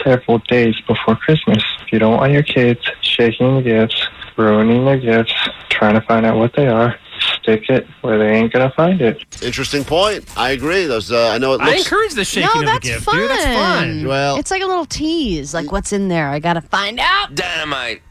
several 0.05 0.39
days 0.49 0.75
before 0.87 1.17
Christmas. 1.17 1.63
If 1.85 1.93
you 1.93 1.99
don't 1.99 2.17
want 2.17 2.33
your 2.33 2.43
kids 2.45 2.81
shaking 3.01 3.57
the 3.57 3.63
gifts, 3.63 4.01
ruining 4.37 4.85
their 4.85 4.99
gifts, 4.99 5.33
trying 5.69 5.95
to 5.95 6.01
find 6.03 6.25
out 6.27 6.37
what 6.39 6.55
they 6.55 6.69
are, 6.69 6.97
stick 7.41 7.69
it 7.69 7.87
where 8.03 8.19
they 8.19 8.31
ain't 8.37 8.53
gonna 8.53 8.73
find 8.77 9.01
it. 9.01 9.23
Interesting 9.43 9.85
point. 9.85 10.25
I 10.37 10.51
agree. 10.51 10.87
Those 10.87 11.11
uh, 11.13 11.29
I 11.31 11.39
know 11.39 11.55
it 11.55 11.61
I 11.61 11.77
encourage 11.77 12.15
the 12.15 12.25
shaking 12.25 12.49
No, 12.55 12.61
of 12.61 12.67
the 12.67 12.73
that's 12.73 12.89
gift, 12.89 13.05
fun. 13.05 13.17
dude. 13.17 13.31
That's 13.31 13.45
fun. 13.45 14.07
Well- 14.07 14.37
it's 14.39 14.51
like 14.51 14.63
a 14.63 14.67
little 14.67 14.87
tease. 14.87 15.53
Like, 15.55 15.71
what's 15.73 15.93
in 15.93 16.09
there? 16.09 16.29
I 16.29 16.39
got 16.39 16.55
to 16.55 16.61
find 16.61 16.99
out. 17.01 17.35
Dynamite. 17.35 18.03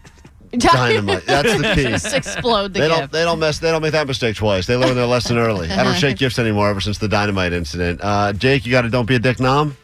Dynamite. 0.52 1.26
That's 1.26 1.54
the 1.58 1.74
key. 1.76 1.84
Just 1.90 2.14
explode 2.14 2.74
the 2.74 2.80
They 2.80 2.88
gift. 2.88 3.00
don't. 3.00 3.12
They 3.12 3.24
don't 3.24 3.40
mess. 3.40 3.60
They 3.60 3.72
don't 3.72 3.82
make 3.82 3.92
that 3.92 4.08
mistake 4.08 4.36
twice. 4.38 4.66
They 4.66 4.76
learn 4.78 4.96
their 4.96 5.06
lesson 5.06 5.38
early. 5.38 5.70
I 5.70 5.84
don't 5.84 5.96
shake 5.98 6.18
gifts 6.18 6.40
anymore 6.40 6.70
ever 6.70 6.80
since 6.80 6.98
the 6.98 7.08
dynamite 7.10 7.52
incident. 7.52 8.00
Uh, 8.02 8.32
Jake, 8.32 8.66
you 8.66 8.72
got 8.72 8.84
to 8.84 8.90
don't 8.90 9.06
be 9.06 9.16
a 9.16 9.20
dick 9.20 9.40
nom. 9.42 9.76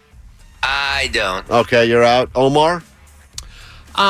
I 0.64 1.10
don't. 1.12 1.50
Okay, 1.50 1.86
you're 1.86 2.04
out. 2.04 2.30
Omar. 2.36 2.84
Uh, 3.96 4.02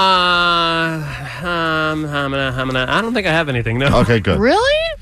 um, 1.44 2.06
I'm 2.06 2.32
gonna, 2.32 2.54
I'm 2.56 2.68
gonna, 2.68 2.86
I 2.88 3.02
don't 3.02 3.14
think 3.16 3.26
I 3.26 3.32
have 3.32 3.50
anything. 3.50 3.80
No. 3.80 3.88
Okay, 4.02 4.20
good. 4.20 4.40
Really? 4.40 5.00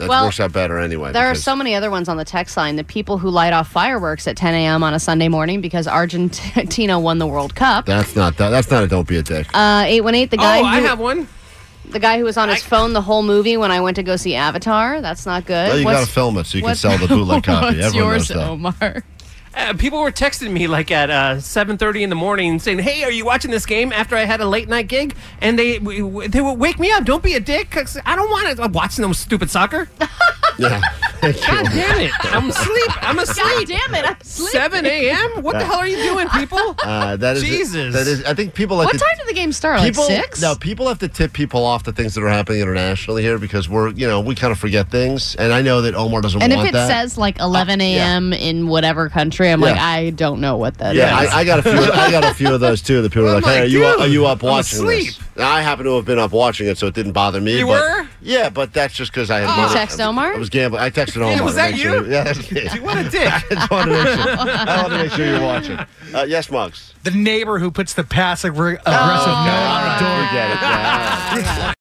That 0.00 0.08
Well, 0.08 0.24
works 0.24 0.40
out 0.40 0.52
better 0.52 0.78
anyway. 0.78 1.12
There 1.12 1.26
are 1.30 1.34
so 1.34 1.54
many 1.54 1.74
other 1.74 1.90
ones 1.90 2.08
on 2.08 2.16
the 2.16 2.24
text 2.24 2.56
line. 2.56 2.76
The 2.76 2.84
people 2.84 3.18
who 3.18 3.28
light 3.30 3.52
off 3.52 3.70
fireworks 3.70 4.26
at 4.26 4.36
10 4.36 4.54
a.m. 4.54 4.82
on 4.82 4.94
a 4.94 4.98
Sunday 4.98 5.28
morning 5.28 5.60
because 5.60 5.86
Argentina 5.86 6.98
won 6.98 7.18
the 7.18 7.26
World 7.26 7.54
Cup. 7.54 7.86
That's 7.86 8.16
not 8.16 8.36
that. 8.38 8.48
That's 8.50 8.70
not 8.70 8.82
a 8.82 8.86
don't 8.88 9.06
be 9.06 9.16
a 9.18 9.22
dick. 9.22 9.46
Uh, 9.54 9.84
818, 9.86 10.28
the 10.30 10.36
guy. 10.36 10.58
Oh, 10.58 10.62
guy, 10.62 10.76
I 10.76 10.80
have 10.80 10.98
one. 10.98 11.28
the 11.90 11.98
guy 11.98 12.18
who 12.18 12.24
was 12.24 12.36
on 12.36 12.48
his 12.48 12.62
phone 12.62 12.92
the 12.92 13.02
whole 13.02 13.22
movie 13.22 13.56
when 13.56 13.70
I 13.70 13.80
went 13.80 13.96
to 13.96 14.02
go 14.02 14.16
see 14.16 14.34
Avatar. 14.34 15.00
That's 15.00 15.26
not 15.26 15.44
good. 15.44 15.68
well, 15.68 15.78
you 15.78 15.84
What's- 15.84 16.00
got 16.00 16.06
to 16.06 16.12
film 16.12 16.38
it 16.38 16.46
so 16.46 16.58
you 16.58 16.64
can 16.64 16.74
sell 16.76 16.96
the 16.98 17.06
bootleg 17.06 17.42
copy. 17.44 17.76
What's 17.76 17.86
Everyone 17.88 18.10
yours, 18.12 18.30
knows 18.30 18.38
that. 18.38 18.48
Omar? 18.48 19.04
Uh, 19.54 19.74
people 19.74 20.00
were 20.00 20.12
texting 20.12 20.52
me 20.52 20.66
like 20.68 20.90
at 20.90 21.10
uh, 21.10 21.34
7:30 21.36 22.02
in 22.02 22.08
the 22.10 22.14
morning 22.16 22.58
saying, 22.60 22.78
"Hey, 22.78 23.02
are 23.02 23.10
you 23.10 23.24
watching 23.24 23.50
this 23.50 23.66
game?" 23.66 23.92
After 23.92 24.16
I 24.16 24.24
had 24.24 24.40
a 24.40 24.46
late 24.48 24.68
night 24.68 24.86
gig, 24.88 25.14
and 25.40 25.58
they 25.58 25.78
w- 25.78 26.04
w- 26.04 26.28
they 26.28 26.40
would 26.40 26.58
wake 26.58 26.78
me 26.78 26.92
up. 26.92 27.04
Don't 27.04 27.22
be 27.22 27.34
a 27.34 27.40
dick. 27.40 27.68
'cause 27.70 27.98
I 28.06 28.14
don't 28.16 28.30
want 28.30 28.56
to. 28.56 28.62
I'm 28.62 28.72
watching 28.72 29.02
them 29.02 29.12
stupid 29.14 29.50
soccer. 29.50 29.88
Yeah. 30.58 30.78
Thank 31.22 31.36
you. 31.40 31.46
God 31.46 31.64
damn 31.66 32.00
it! 32.00 32.12
I'm 32.34 32.50
asleep. 32.50 33.02
I'm 33.08 33.18
asleep. 33.18 33.44
God 33.46 33.62
asleep. 33.62 33.68
damn 33.68 33.94
it! 33.94 34.04
I'm 34.10 34.16
sleeping. 34.20 34.60
7 34.60 34.84
a.m. 34.86 35.42
What 35.42 35.52
the 35.54 35.64
hell 35.64 35.76
are 35.78 35.86
you 35.86 35.96
doing, 35.96 36.28
people? 36.30 36.58
Uh, 36.84 37.16
that 37.16 37.36
is 37.38 37.42
Jesus. 37.44 37.94
That 37.94 38.06
is. 38.06 38.22
I 38.24 38.34
think 38.34 38.52
people 38.52 38.76
like 38.76 38.86
What 38.86 38.92
to, 38.92 38.98
time 38.98 39.16
did 39.16 39.26
the 39.28 39.32
game 39.32 39.52
start? 39.52 39.78
Like 39.80 39.92
people, 39.92 40.04
six? 40.04 40.42
No, 40.42 40.54
people 40.56 40.86
have 40.88 40.98
to 40.98 41.08
tip 41.08 41.32
people 41.32 41.64
off 41.64 41.84
the 41.84 41.92
things 41.92 42.14
that 42.14 42.22
are 42.24 42.28
happening 42.28 42.60
internationally 42.60 43.22
here 43.22 43.38
because 43.38 43.68
we're, 43.70 43.90
you 43.90 44.06
know, 44.06 44.20
we 44.20 44.34
kind 44.34 44.50
of 44.52 44.58
forget 44.58 44.90
things. 44.90 45.34
And 45.36 45.52
I 45.52 45.62
know 45.62 45.80
that 45.82 45.94
Omar 45.94 46.20
doesn't 46.20 46.42
And 46.42 46.52
if 46.52 46.64
it 46.66 46.72
that. 46.72 46.88
says 46.88 47.16
like 47.16 47.38
11 47.38 47.80
Uh, 47.80 47.84
yeah. 47.84 48.12
a.m. 48.14 48.32
in 48.34 48.66
whatever 48.68 49.08
country, 49.08 49.39
I'm 49.48 49.60
like, 49.60 49.76
Yeah. 49.76 49.84
I 49.86 50.10
don't 50.10 50.40
know 50.40 50.56
what 50.56 50.76
that 50.78 50.92
is. 50.94 50.98
yeah, 50.98 51.16
I, 51.16 51.38
I 51.40 51.44
got 51.44 51.60
a 51.60 51.62
few. 51.62 51.72
I 51.72 52.10
got 52.10 52.24
a 52.24 52.34
few 52.34 52.52
of 52.52 52.60
those 52.60 52.82
too. 52.82 53.00
The 53.02 53.08
people 53.08 53.28
are 53.28 53.36
I'm 53.36 53.42
like, 53.42 53.44
"Hey, 53.44 53.60
like, 53.60 53.62
are 53.62 53.66
you 53.66 53.78
dude, 53.80 54.00
are 54.00 54.06
you 54.08 54.26
up 54.26 54.42
I'm 54.42 54.50
watching 54.50 54.78
asleep. 54.80 55.06
this?" 55.06 55.20
I 55.38 55.62
happen 55.62 55.84
to 55.86 55.96
have 55.96 56.04
been 56.04 56.18
up 56.18 56.32
watching 56.32 56.66
it, 56.66 56.76
so 56.76 56.86
it 56.88 56.94
didn't 56.94 57.12
bother 57.12 57.40
me. 57.40 57.58
You 57.58 57.66
but- 57.66 57.80
were? 57.80 58.06
Yeah, 58.22 58.50
but 58.50 58.74
that's 58.74 58.92
just 58.92 59.10
because 59.12 59.30
I 59.30 59.38
had 59.40 59.48
Oh. 59.48 59.56
money. 59.62 59.72
text 59.72 59.98
Omar? 59.98 60.34
I 60.34 60.36
was 60.36 60.50
gambling. 60.50 60.82
I 60.82 60.90
texted 60.90 60.96
watched 60.98 61.16
at 61.16 61.22
home. 61.22 61.32
Yeah, 61.38 61.40
was 61.42 61.52
to 61.52 61.56
that 61.56 61.70
make 61.72 61.82
you? 61.82 61.90
sure- 61.90 62.06
Yeah, 62.10 62.24
that's 62.24 62.50
me. 62.50 62.68
What 62.80 62.98
a 62.98 63.08
dick. 63.08 63.32
I 63.32 63.40
just 63.54 63.70
wanted 63.70 63.92
to 63.92 64.04
make 64.04 64.06
sure, 64.18 64.36
I 64.38 64.82
wanted 64.82 64.96
to 64.98 65.02
make 65.04 65.12
sure 65.12 65.26
you're 65.26 65.40
watching. 65.40 65.78
Uh, 66.14 66.24
yes, 66.28 66.50
Mugs. 66.50 66.92
The 67.04 67.12
neighbor 67.12 67.58
who 67.58 67.70
puts 67.70 67.94
the 67.94 68.04
passive 68.04 68.52
aggressive 68.54 68.84
note 68.84 68.92
on 68.92 69.96
the 69.96 70.04
door. 70.04 70.18
We 70.18 70.24
get 70.36 70.50
it. 70.50 70.60
Yeah. 70.60 71.72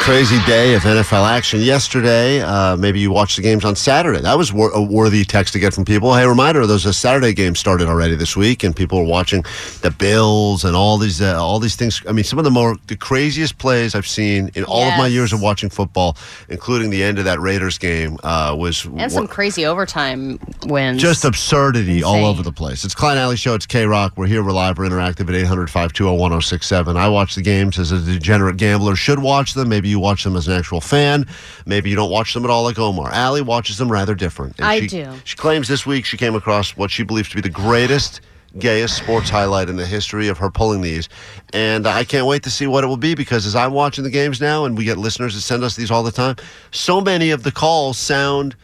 Crazy 0.00 0.38
day 0.46 0.74
of 0.74 0.82
NFL 0.82 1.28
action 1.28 1.60
yesterday. 1.60 2.40
Uh, 2.40 2.74
maybe 2.74 2.98
you 2.98 3.12
watched 3.12 3.36
the 3.36 3.42
games 3.42 3.64
on 3.66 3.76
Saturday. 3.76 4.20
That 4.20 4.36
was 4.36 4.50
wor- 4.52 4.72
a 4.72 4.82
worthy 4.82 5.24
text 5.24 5.52
to 5.52 5.60
get 5.60 5.74
from 5.74 5.84
people. 5.84 6.14
Hey, 6.14 6.26
reminder: 6.26 6.66
those 6.66 6.84
uh, 6.86 6.90
Saturday 6.90 7.32
games 7.34 7.58
started 7.60 7.86
already 7.86 8.16
this 8.16 8.34
week, 8.34 8.64
and 8.64 8.74
people 8.74 8.98
are 8.98 9.04
watching 9.04 9.44
the 9.82 9.90
Bills 9.90 10.64
and 10.64 10.74
all 10.74 10.96
these 10.96 11.20
uh, 11.20 11.38
all 11.40 11.60
these 11.60 11.76
things. 11.76 12.02
I 12.08 12.12
mean, 12.12 12.24
some 12.24 12.38
of 12.38 12.44
the 12.44 12.50
more 12.50 12.76
the 12.88 12.96
craziest 12.96 13.58
plays 13.58 13.94
I've 13.94 14.06
seen 14.06 14.50
in 14.54 14.64
all 14.64 14.82
of 14.84 14.96
my 14.96 15.06
years 15.06 15.32
of 15.34 15.42
watching 15.42 15.68
football, 15.68 16.16
including 16.48 16.88
the 16.90 17.04
end 17.04 17.18
of 17.18 17.26
that 17.26 17.38
Raiders 17.38 17.76
game, 17.78 18.16
uh, 18.24 18.56
was 18.58 18.86
And 18.96 19.12
some 19.12 19.28
crazy 19.28 19.66
overtime 19.66 20.40
wins. 20.64 21.00
just 21.00 21.24
absurdity 21.26 22.02
all 22.02 22.24
over 22.24 22.42
the 22.42 22.52
place. 22.52 22.84
It's 22.84 22.94
Klein 22.94 23.18
Alley 23.18 23.36
Show. 23.36 23.54
It's 23.54 23.66
K 23.66 23.84
Rock. 23.84 24.14
We're 24.16 24.26
here. 24.26 24.42
We're 24.42 24.52
live. 24.52 24.78
We're 24.78 24.88
interactive 24.88 25.28
at 25.28 25.34
800 25.34 25.68
520 25.68 26.16
1067. 26.18 26.96
I 26.96 27.06
watch 27.08 27.34
the 27.34 27.42
games 27.42 27.78
as 27.78 27.92
a 27.92 28.00
degenerate 28.00 28.56
gambler. 28.56 28.96
Should 28.96 29.18
watch 29.20 29.52
them. 29.52 29.68
Maybe 29.68 29.89
you 29.90 30.00
watch 30.00 30.24
them 30.24 30.36
as 30.36 30.48
an 30.48 30.54
actual 30.54 30.80
fan. 30.80 31.26
Maybe 31.66 31.90
you 31.90 31.96
don't 31.96 32.10
watch 32.10 32.32
them 32.32 32.44
at 32.44 32.50
all 32.50 32.64
like 32.64 32.78
Omar. 32.78 33.10
Allie 33.12 33.42
watches 33.42 33.78
them 33.78 33.90
rather 33.90 34.14
different. 34.14 34.56
And 34.58 34.66
I 34.66 34.80
she, 34.80 34.86
do. 34.86 35.12
She 35.24 35.36
claims 35.36 35.68
this 35.68 35.84
week 35.84 36.04
she 36.04 36.16
came 36.16 36.34
across 36.34 36.76
what 36.76 36.90
she 36.90 37.02
believes 37.02 37.28
to 37.30 37.34
be 37.36 37.42
the 37.42 37.48
greatest. 37.48 38.20
Gayest 38.58 38.96
sports 38.96 39.30
highlight 39.30 39.68
in 39.68 39.76
the 39.76 39.86
history 39.86 40.26
of 40.26 40.38
her 40.38 40.50
pulling 40.50 40.80
these. 40.80 41.08
And 41.52 41.86
I 41.86 42.02
can't 42.02 42.26
wait 42.26 42.42
to 42.42 42.50
see 42.50 42.66
what 42.66 42.82
it 42.82 42.88
will 42.88 42.96
be 42.96 43.14
because 43.14 43.46
as 43.46 43.54
I'm 43.54 43.72
watching 43.72 44.02
the 44.02 44.10
games 44.10 44.40
now, 44.40 44.64
and 44.64 44.76
we 44.76 44.84
get 44.84 44.98
listeners 44.98 45.34
that 45.34 45.42
send 45.42 45.62
us 45.62 45.76
these 45.76 45.88
all 45.88 46.02
the 46.02 46.10
time, 46.10 46.34
so 46.72 47.00
many 47.00 47.30
of 47.30 47.44
the 47.44 47.52
calls 47.52 47.96
sound 47.96 48.56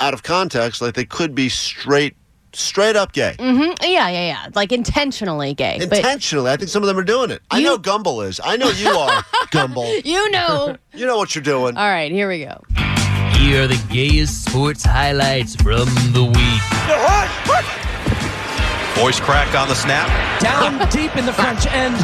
out 0.00 0.14
of 0.14 0.22
context 0.22 0.80
like 0.80 0.94
they 0.94 1.04
could 1.04 1.34
be 1.34 1.50
straight 1.50 2.16
straight 2.52 2.96
up 2.96 3.12
gay. 3.12 3.34
Mm-hmm. 3.38 3.72
Yeah, 3.82 4.08
yeah, 4.08 4.26
yeah. 4.26 4.46
Like 4.54 4.72
intentionally 4.72 5.54
gay. 5.54 5.78
but 5.88 5.98
Intentionally. 5.98 6.50
I 6.50 6.56
think 6.56 6.70
some 6.70 6.82
of 6.82 6.86
them 6.86 6.98
are 6.98 7.04
doing 7.04 7.30
it. 7.30 7.42
I 7.50 7.62
know 7.62 7.78
Gumbel 7.78 8.26
is. 8.26 8.40
I 8.42 8.56
know 8.56 8.70
you 8.70 8.88
are, 8.88 9.22
Gumbel. 9.52 10.04
you 10.04 10.30
know. 10.30 10.76
You 10.94 11.06
know 11.06 11.16
what 11.16 11.32
you're 11.36 11.44
doing. 11.44 11.76
All 11.76 11.88
right, 11.88 12.10
here 12.10 12.28
we 12.28 12.40
go. 12.44 12.60
Here 13.38 13.62
are 13.62 13.66
the 13.68 13.80
gayest 13.88 14.44
sports 14.46 14.82
highlights 14.84 15.54
from 15.54 15.84
the 16.12 16.24
week. 16.24 16.62
Voice 19.00 19.20
crack 19.20 19.54
on 19.54 19.68
the 19.68 19.76
snap. 19.76 20.08
Down 20.40 20.88
deep 20.90 21.14
in 21.16 21.24
the 21.24 21.32
French 21.32 21.66
end. 21.68 21.94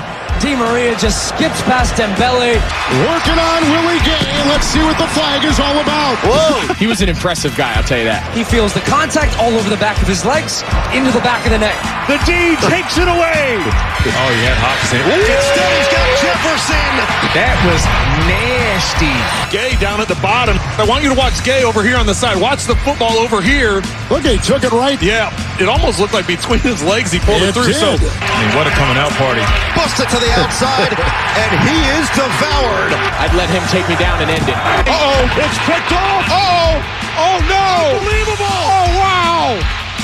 Di 0.45 0.55
Maria 0.55 0.93
just 1.01 1.33
skips 1.33 1.65
past 1.65 1.97
Dembele. 1.97 2.61
Working 3.09 3.41
on 3.41 3.65
Willie 3.73 3.97
Gay. 4.05 4.29
Let's 4.45 4.69
see 4.69 4.85
what 4.85 4.99
the 5.01 5.09
flag 5.17 5.41
is 5.41 5.57
all 5.59 5.81
about. 5.81 6.21
Whoa! 6.21 6.75
he 6.83 6.87
was 6.87 7.01
an 7.01 7.09
impressive 7.09 7.57
guy, 7.57 7.73
I'll 7.73 7.83
tell 7.83 7.97
you 7.97 8.05
that. 8.05 8.21
He 8.37 8.45
feels 8.45 8.77
the 8.77 8.85
contact 8.85 9.41
all 9.41 9.57
over 9.57 9.73
the 9.73 9.81
back 9.81 9.97
of 10.05 10.07
his 10.07 10.21
legs, 10.21 10.61
into 10.93 11.09
the 11.17 11.25
back 11.25 11.49
of 11.49 11.51
the 11.57 11.57
neck. 11.65 11.73
The 12.13 12.21
D 12.29 12.61
takes 12.69 13.01
it 13.01 13.09
away. 13.09 13.57
Oh, 14.05 14.29
he 14.37 14.45
had 14.45 14.61
Hockenson. 14.61 15.01
Instead, 15.01 15.71
he's 15.81 15.89
got 15.89 16.05
Jefferson. 16.21 16.93
That 17.33 17.57
was 17.65 17.81
nasty. 18.29 19.17
Gay 19.49 19.81
down 19.81 20.05
at 20.05 20.13
the 20.13 20.21
bottom. 20.21 20.61
I 20.77 20.85
want 20.85 21.01
you 21.01 21.09
to 21.09 21.17
watch 21.17 21.41
Gay 21.41 21.65
over 21.65 21.81
here 21.81 21.97
on 21.97 22.05
the 22.05 22.13
side. 22.13 22.37
Watch 22.37 22.69
the 22.69 22.77
football 22.85 23.17
over 23.17 23.41
here. 23.41 23.81
Look, 24.13 24.29
he 24.29 24.37
took 24.45 24.61
it 24.61 24.77
right. 24.77 25.01
Yeah, 25.01 25.33
it 25.57 25.73
almost 25.73 25.97
looked 25.97 26.13
like 26.13 26.29
between 26.29 26.61
his 26.61 26.85
legs 26.85 27.17
he 27.17 27.19
pulled 27.25 27.41
it, 27.41 27.49
It 27.49 27.57
through. 27.57 27.73
So. 27.73 27.97
I 27.97 28.37
mean, 28.45 28.53
what 28.53 28.69
a 28.69 28.75
coming 28.77 29.01
out 29.01 29.17
party. 29.17 29.41
Bust 29.73 29.97
it 30.05 30.13
to 30.13 30.21
the 30.21 30.34
outside, 30.37 30.93
and 31.39 31.51
he 31.67 31.79
is 31.99 32.07
devoured. 32.15 32.93
I'd 33.23 33.35
let 33.39 33.49
him 33.51 33.63
take 33.71 33.87
me 33.89 33.97
down 33.97 34.21
and 34.21 34.31
end 34.31 34.47
it. 34.47 34.59
Uh-oh, 34.59 35.23
it's 35.39 35.59
picked 35.67 35.93
off. 35.95 36.25
Uh-oh. 36.29 36.73
Oh, 37.17 37.37
no. 37.47 37.67
Unbelievable. 37.99 38.45
Oh, 38.51 38.87
wow. 38.99 39.47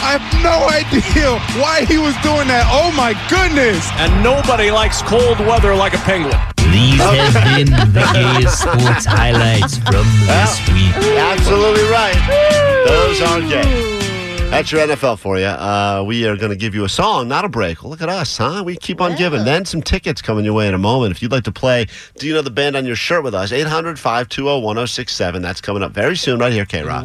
I 0.03 0.17
have 0.17 0.27
no 0.43 0.57
idea 0.71 1.37
why 1.61 1.85
he 1.85 1.99
was 1.99 2.15
doing 2.23 2.49
that. 2.49 2.65
Oh, 2.71 2.91
my 2.95 3.13
goodness. 3.29 3.83
And 3.99 4.11
nobody 4.23 4.71
likes 4.71 5.03
cold 5.03 5.39
weather 5.41 5.75
like 5.75 5.95
a 5.95 6.03
penguin. 6.07 6.39
These 6.71 7.01
have 7.03 7.35
been 7.59 7.71
the 7.93 8.07
gayest 8.15 8.63
sports 8.63 9.05
highlights 9.05 9.79
from 9.79 10.07
this 10.31 10.55
week. 10.71 10.95
Absolutely 11.19 11.87
right. 11.91 12.19
Those 12.87 13.21
are 13.23 13.41
gay. 13.43 13.90
That's 14.51 14.73
your 14.73 14.81
NFL 14.87 15.19
for 15.21 15.39
you. 15.39 15.47
Uh, 15.47 16.03
we 16.07 16.27
are 16.27 16.37
going 16.37 16.51
to 16.51 16.57
give 16.57 16.75
you 16.75 16.85
a 16.85 16.89
song, 16.89 17.29
not 17.29 17.45
a 17.45 17.49
break. 17.49 17.85
Look 17.85 18.03
at 18.03 18.09
us, 18.09 18.37
huh? 18.37 18.63
We 18.65 18.77
keep 18.77 19.01
on 19.01 19.17
giving. 19.17 19.45
Then 19.45 19.65
some 19.65 19.81
tickets 19.81 20.21
coming 20.21 20.45
your 20.45 20.55
way 20.55 20.67
in 20.67 20.75
a 20.75 20.79
moment. 20.79 21.13
If 21.13 21.23
you'd 21.23 21.33
like 21.33 21.45
to 21.45 21.53
play, 21.53 21.87
do 22.19 22.27
you 22.27 22.35
know 22.35 22.43
the 22.43 22.51
band 22.51 22.77
on 22.77 22.85
your 22.85 22.97
shirt 22.97 23.23
with 23.23 23.35
us? 23.35 23.53
800 23.53 23.99
520 23.99 24.61
1067. 24.61 25.41
That's 25.41 25.61
coming 25.61 25.83
up 25.83 25.93
very 25.93 26.17
soon, 26.17 26.41
right 26.41 26.53
here, 26.53 26.67
K 26.67 26.83
Rock. 26.83 27.05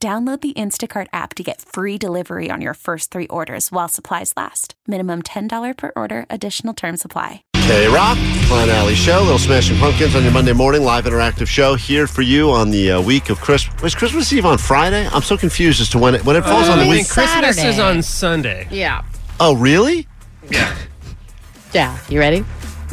Download 0.00 0.38
the 0.40 0.52
Instacart 0.52 1.06
app 1.14 1.34
to 1.36 1.42
get 1.42 1.62
free 1.62 1.96
delivery 1.96 2.50
on 2.50 2.60
your 2.60 2.74
first 2.74 3.10
three 3.10 3.26
orders 3.28 3.72
while 3.72 3.88
supplies 3.88 4.34
last. 4.36 4.74
Minimum 4.86 5.22
$10 5.22 5.76
per 5.78 5.92
order, 5.96 6.26
additional 6.28 6.74
term 6.74 6.98
supply. 6.98 7.42
K 7.54 7.88
Rock, 7.88 8.18
Klein 8.46 8.68
Alley 8.68 8.94
Show, 8.94 9.22
Little 9.22 9.38
Smashing 9.38 9.78
Pumpkins 9.78 10.14
on 10.14 10.22
your 10.22 10.32
Monday 10.32 10.52
morning 10.52 10.82
live 10.82 11.04
interactive 11.06 11.46
show 11.46 11.74
here 11.74 12.06
for 12.06 12.20
you 12.20 12.50
on 12.50 12.70
the 12.70 12.92
uh, 12.92 13.00
week 13.00 13.30
of 13.30 13.40
Christmas. 13.40 13.80
Was 13.82 13.94
Christmas 13.94 14.30
Eve 14.34 14.44
on 14.44 14.58
Friday? 14.58 15.08
I'm 15.10 15.22
so 15.22 15.38
confused 15.38 15.80
as 15.80 15.88
to 15.90 15.98
when 15.98 16.14
it 16.14 16.22
when 16.26 16.36
it 16.36 16.44
falls 16.44 16.68
on 16.68 16.76
the 16.78 16.84
week. 16.84 16.96
mean, 16.96 17.04
Christmas 17.06 17.64
is 17.64 17.78
on 17.78 18.02
Sunday. 18.02 18.68
Yeah. 18.70 19.02
Oh, 19.40 19.54
really? 19.56 20.06
Yeah. 20.50 20.76
yeah. 21.72 21.98
You 22.10 22.18
ready? 22.18 22.44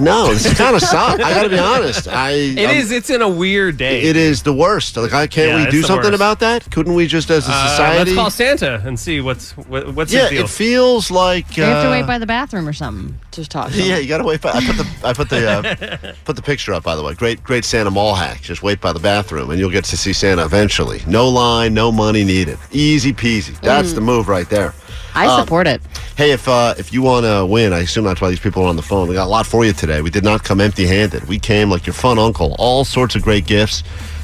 No, 0.01 0.33
this 0.33 0.53
kind 0.57 0.75
of 0.75 0.81
suck. 0.81 1.19
I 1.19 1.33
got 1.33 1.43
to 1.43 1.49
be 1.49 1.57
honest. 1.73 2.07
I 2.07 2.31
It 2.31 2.59
I'm- 2.59 2.77
is. 2.77 2.91
It's 2.91 3.09
in 3.09 3.21
a 3.21 3.29
weird 3.29 3.77
day. 3.77 4.01
It 4.01 4.15
is 4.15 4.43
the 4.43 4.53
worst. 4.53 4.97
Like, 4.97 5.13
I 5.13 5.27
can't 5.27 5.59
Yeah, 5.59 5.65
we 5.65 5.71
do 5.71 5.81
something 5.83 6.05
worst. 6.11 6.15
about 6.15 6.39
that? 6.39 6.69
Couldn't 6.71 6.93
we 6.95 7.07
just, 7.07 7.29
as 7.29 7.47
a 7.47 7.51
Uh, 7.53 7.67
society? 7.69 8.11
let's 8.11 8.15
call 8.15 8.29
Santa 8.29 8.81
and 8.85 8.99
see 8.99 9.21
what's 9.21 9.51
what, 9.57 9.93
what's 9.93 10.11
yeah, 10.11 10.29
deal. 10.29 10.43
it 10.43 10.49
feels 10.49 11.11
like. 11.11 11.55
You 11.57 11.63
have 11.63 11.83
to 11.83 11.87
uh, 11.89 11.91
wait 11.91 12.07
by 12.07 12.17
the 12.17 12.25
bathroom 12.25 12.67
or 12.67 12.73
something. 12.73 13.17
Just 13.31 13.51
talk. 13.51 13.71
to 13.71 13.77
Yeah, 13.81 13.95
him. 13.95 14.01
you 14.01 14.07
gotta 14.07 14.23
wait. 14.23 14.41
By, 14.41 14.51
I 14.51 14.65
put 14.65 14.77
the 14.77 14.87
I 15.03 15.13
put 15.13 15.29
the 15.29 15.49
uh, 15.49 16.13
put 16.25 16.35
the 16.35 16.41
picture 16.41 16.73
up. 16.73 16.83
By 16.83 16.95
the 16.95 17.03
way, 17.03 17.13
great 17.13 17.43
great 17.43 17.63
Santa 17.65 17.91
mall 17.91 18.15
hack. 18.15 18.41
Just 18.41 18.63
wait 18.63 18.81
by 18.81 18.91
the 18.93 18.99
bathroom, 18.99 19.49
and 19.51 19.59
you'll 19.59 19.69
get 19.71 19.83
to 19.85 19.97
see 19.97 20.13
Santa 20.13 20.43
eventually. 20.43 21.01
No 21.07 21.29
line, 21.29 21.73
no 21.73 21.91
money 21.91 22.23
needed. 22.23 22.57
Easy 22.71 23.13
peasy. 23.13 23.59
That's 23.61 23.91
Mm. 23.91 23.95
the 23.95 24.01
move 24.01 24.27
right 24.27 24.49
there. 24.49 24.73
I 25.15 25.27
Um, 25.27 25.41
support 25.41 25.67
it. 25.67 25.81
Hey, 26.15 26.31
if 26.31 26.47
uh, 26.47 26.73
if 26.77 26.93
you 26.93 27.01
want 27.01 27.25
to 27.25 27.45
win, 27.45 27.73
I 27.73 27.79
assume 27.79 28.05
that's 28.05 28.21
why 28.21 28.29
these 28.29 28.39
people 28.39 28.63
are 28.63 28.67
on 28.67 28.75
the 28.75 28.81
phone. 28.81 29.07
We 29.07 29.15
got 29.15 29.25
a 29.25 29.29
lot 29.29 29.45
for 29.45 29.65
you 29.65 29.73
today. 29.73 30.01
We 30.01 30.09
did 30.09 30.23
not 30.23 30.43
come 30.43 30.61
empty-handed. 30.61 31.27
We 31.27 31.39
came 31.39 31.69
like 31.69 31.85
your 31.85 31.93
fun 31.93 32.17
uncle. 32.19 32.55
All 32.59 32.85
sorts 32.85 33.15
of 33.15 33.21
great 33.21 33.45
gifts, 33.45 33.83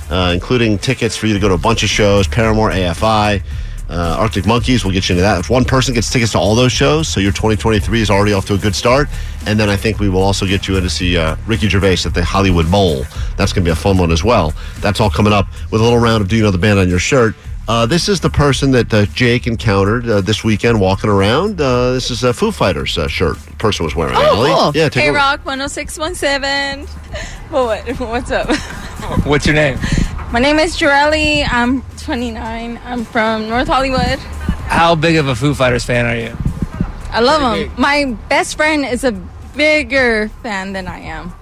uh, 0.10 0.32
including 0.34 0.78
tickets 0.78 1.16
for 1.18 1.28
you 1.28 1.34
to 1.34 1.40
go 1.40 1.48
to 1.50 1.56
a 1.56 1.58
bunch 1.58 1.84
of 1.84 1.90
shows. 1.90 2.28
Paramore, 2.28 2.72
AFI, 2.72 3.42
uh, 3.90 4.16
Arctic 4.20 4.46
Monkeys. 4.46 4.84
We'll 4.84 4.94
get 4.94 5.08
you 5.10 5.14
into 5.14 5.22
that. 5.24 5.40
If 5.40 5.50
one 5.50 5.66
person 5.66 5.94
gets 5.94 6.10
tickets 6.10 6.34
to 6.34 6.40
all 6.40 6.56
those 6.56 6.72
shows, 6.72 7.08
so 7.08 7.20
your 7.20 7.32
2023 7.32 8.02
is 8.02 8.10
already 8.10 8.34
off 8.34 8.46
to 8.48 8.54
a 8.54 8.58
good 8.58 8.76
start. 8.76 9.08
And 9.46 9.58
then 9.60 9.70
I 9.70 9.76
think 9.78 10.00
we 10.00 10.10
will 10.10 10.22
also 10.24 10.46
get 10.46 10.68
you 10.68 10.76
in 10.78 10.84
to 10.84 10.90
see 10.90 11.18
uh, 11.18 11.36
Ricky 11.48 11.70
Gervais 11.70 12.00
at 12.06 12.14
the 12.14 12.24
Hollywood 12.24 12.70
Bowl. 12.70 13.04
That's 13.38 13.54
going 13.54 13.64
to 13.64 13.68
be 13.68 13.72
a 13.72 13.76
fun 13.76 13.98
one 13.98 14.12
as 14.12 14.24
well. 14.24 14.54
That's 14.82 15.00
all 15.00 15.10
coming 15.10 15.32
up 15.34 15.48
with 15.72 15.80
a 15.82 15.84
little 15.84 16.00
round 16.00 16.22
of 16.22 16.28
Do 16.28 16.36
You 16.36 16.44
Know 16.44 16.52
the 16.52 16.58
Band 16.58 16.80
on 16.80 16.90
your 16.90 17.00
shirt. 17.00 17.36
Uh, 17.68 17.86
this 17.86 18.08
is 18.08 18.22
the 18.22 18.30
person 18.30 18.72
that 18.72 18.94
uh, 18.94 19.06
Jake 19.08 19.46
encountered 19.46 20.08
uh, 20.08 20.22
this 20.22 20.42
weekend 20.42 20.80
walking 20.80 21.10
around. 21.10 21.60
Uh, 21.60 21.92
this 21.92 22.10
is 22.10 22.24
a 22.24 22.34
Foo 22.34 22.52
Fighters 22.52 22.98
uh, 22.98 23.10
shirt 23.10 23.38
the 23.40 23.56
person 23.58 23.84
was 23.84 23.94
wearing. 23.94 24.16
Allie. 24.16 24.72
Yeah, 24.74 24.88
take 24.88 25.04
Hey 25.04 25.10
a. 25.10 25.14
Rock 25.14 25.44
10617. 25.44 26.88
Well, 27.52 27.66
what, 27.66 28.00
what's 28.00 28.32
up? 28.32 28.48
What's 29.26 29.46
your 29.46 29.56
name? 29.56 29.78
My 30.32 30.40
name 30.40 30.60
is 30.60 30.78
Jorelli. 30.78 31.46
I'm 31.50 31.82
29. 31.98 32.80
I'm 32.86 33.04
from 33.04 33.50
North 33.50 33.68
Hollywood. 33.68 34.20
How 34.70 34.96
big 34.96 35.18
of 35.18 35.28
a 35.28 35.36
Foo 35.36 35.54
Fighters 35.54 35.84
fan 35.84 36.06
are 36.06 36.16
you? 36.16 36.38
I 37.10 37.20
love 37.20 37.42
them. 37.42 37.74
My 37.78 38.18
best 38.30 38.56
friend 38.56 38.86
is 38.86 39.04
a 39.04 39.12
bigger 39.56 40.30
fan 40.42 40.72
than 40.72 40.88
I 40.88 41.00
am. 41.00 41.34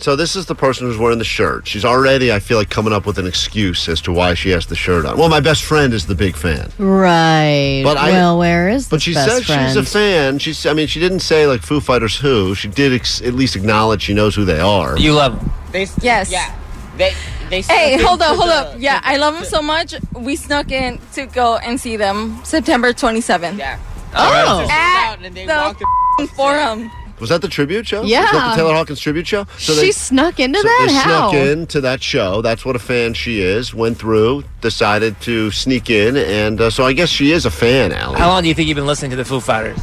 So 0.00 0.16
this 0.16 0.34
is 0.34 0.46
the 0.46 0.54
person 0.54 0.86
who's 0.86 0.96
wearing 0.96 1.18
the 1.18 1.24
shirt. 1.26 1.68
She's 1.68 1.84
already, 1.84 2.32
I 2.32 2.38
feel 2.38 2.56
like, 2.56 2.70
coming 2.70 2.92
up 2.92 3.04
with 3.04 3.18
an 3.18 3.26
excuse 3.26 3.86
as 3.86 4.00
to 4.02 4.12
why 4.12 4.32
she 4.32 4.48
has 4.48 4.64
the 4.64 4.74
shirt 4.74 5.04
on. 5.04 5.18
Well, 5.18 5.28
my 5.28 5.40
best 5.40 5.62
friend 5.62 5.92
is 5.92 6.06
the 6.06 6.14
big 6.14 6.36
fan. 6.36 6.72
Right. 6.78 7.82
But 7.84 7.98
I- 7.98 8.10
well, 8.12 8.38
where 8.38 8.70
is 8.70 8.88
But 8.88 8.96
this 8.96 9.02
she 9.02 9.12
best 9.14 9.28
says 9.30 9.44
friend? 9.46 9.68
she's 9.68 9.76
a 9.76 9.82
fan. 9.84 10.38
She's, 10.38 10.64
I 10.64 10.72
mean, 10.72 10.86
she 10.86 11.00
didn't 11.00 11.20
say 11.20 11.46
like 11.46 11.60
Foo 11.60 11.80
Fighters 11.80 12.16
who. 12.16 12.54
She 12.54 12.68
did 12.68 12.94
ex- 12.94 13.20
at 13.20 13.34
least 13.34 13.56
acknowledge 13.56 14.00
she 14.00 14.14
knows 14.14 14.34
who 14.34 14.46
they 14.46 14.58
are. 14.60 14.98
You 14.98 15.12
love 15.12 15.38
them. 15.72 15.92
yes. 16.00 16.30
Yeah. 16.32 16.56
They 16.96 17.12
they 17.50 17.60
Hey, 17.62 18.02
hold 18.02 18.22
up, 18.22 18.36
hold 18.36 18.48
the- 18.48 18.54
up. 18.54 18.74
Yeah, 18.78 19.00
I 19.04 19.16
love 19.18 19.34
them 19.34 19.44
so 19.44 19.60
much. 19.60 19.94
We 20.14 20.34
snuck 20.36 20.70
in 20.72 20.98
to 21.14 21.26
go 21.26 21.56
and 21.58 21.78
see 21.80 21.96
them 21.96 22.40
September 22.44 22.92
27th. 22.94 23.58
Yeah. 23.58 23.78
Oh. 24.14 24.66
At 24.70 25.16
the 25.20 25.40
f***ing 25.42 26.26
forum. 26.28 26.90
Was 27.20 27.28
that 27.28 27.42
the 27.42 27.48
tribute 27.48 27.86
show? 27.86 28.02
Yeah. 28.02 28.22
Was 28.22 28.30
that 28.32 28.50
the 28.50 28.56
Taylor 28.62 28.74
Hawkins 28.74 28.98
tribute 29.00 29.26
show? 29.26 29.44
So 29.58 29.74
She 29.74 29.92
snuck 29.92 30.40
into 30.40 30.58
so 30.58 30.64
that? 30.66 30.84
They 30.88 30.94
How? 30.94 31.30
snuck 31.30 31.34
into 31.46 31.80
that 31.82 32.02
show. 32.02 32.40
That's 32.42 32.64
what 32.64 32.76
a 32.76 32.78
fan 32.78 33.14
she 33.14 33.40
is. 33.40 33.74
Went 33.74 33.98
through, 33.98 34.44
decided 34.60 35.20
to 35.22 35.50
sneak 35.50 35.90
in, 35.90 36.16
and 36.16 36.60
uh, 36.60 36.70
so 36.70 36.84
I 36.84 36.92
guess 36.94 37.08
she 37.10 37.32
is 37.32 37.44
a 37.46 37.50
fan, 37.50 37.92
Allie. 37.92 38.18
How 38.18 38.28
long 38.28 38.42
do 38.42 38.48
you 38.48 38.54
think 38.54 38.68
you've 38.68 38.76
been 38.76 38.86
listening 38.86 39.10
to 39.12 39.16
the 39.16 39.24
Foo 39.24 39.40
Fighters? 39.40 39.78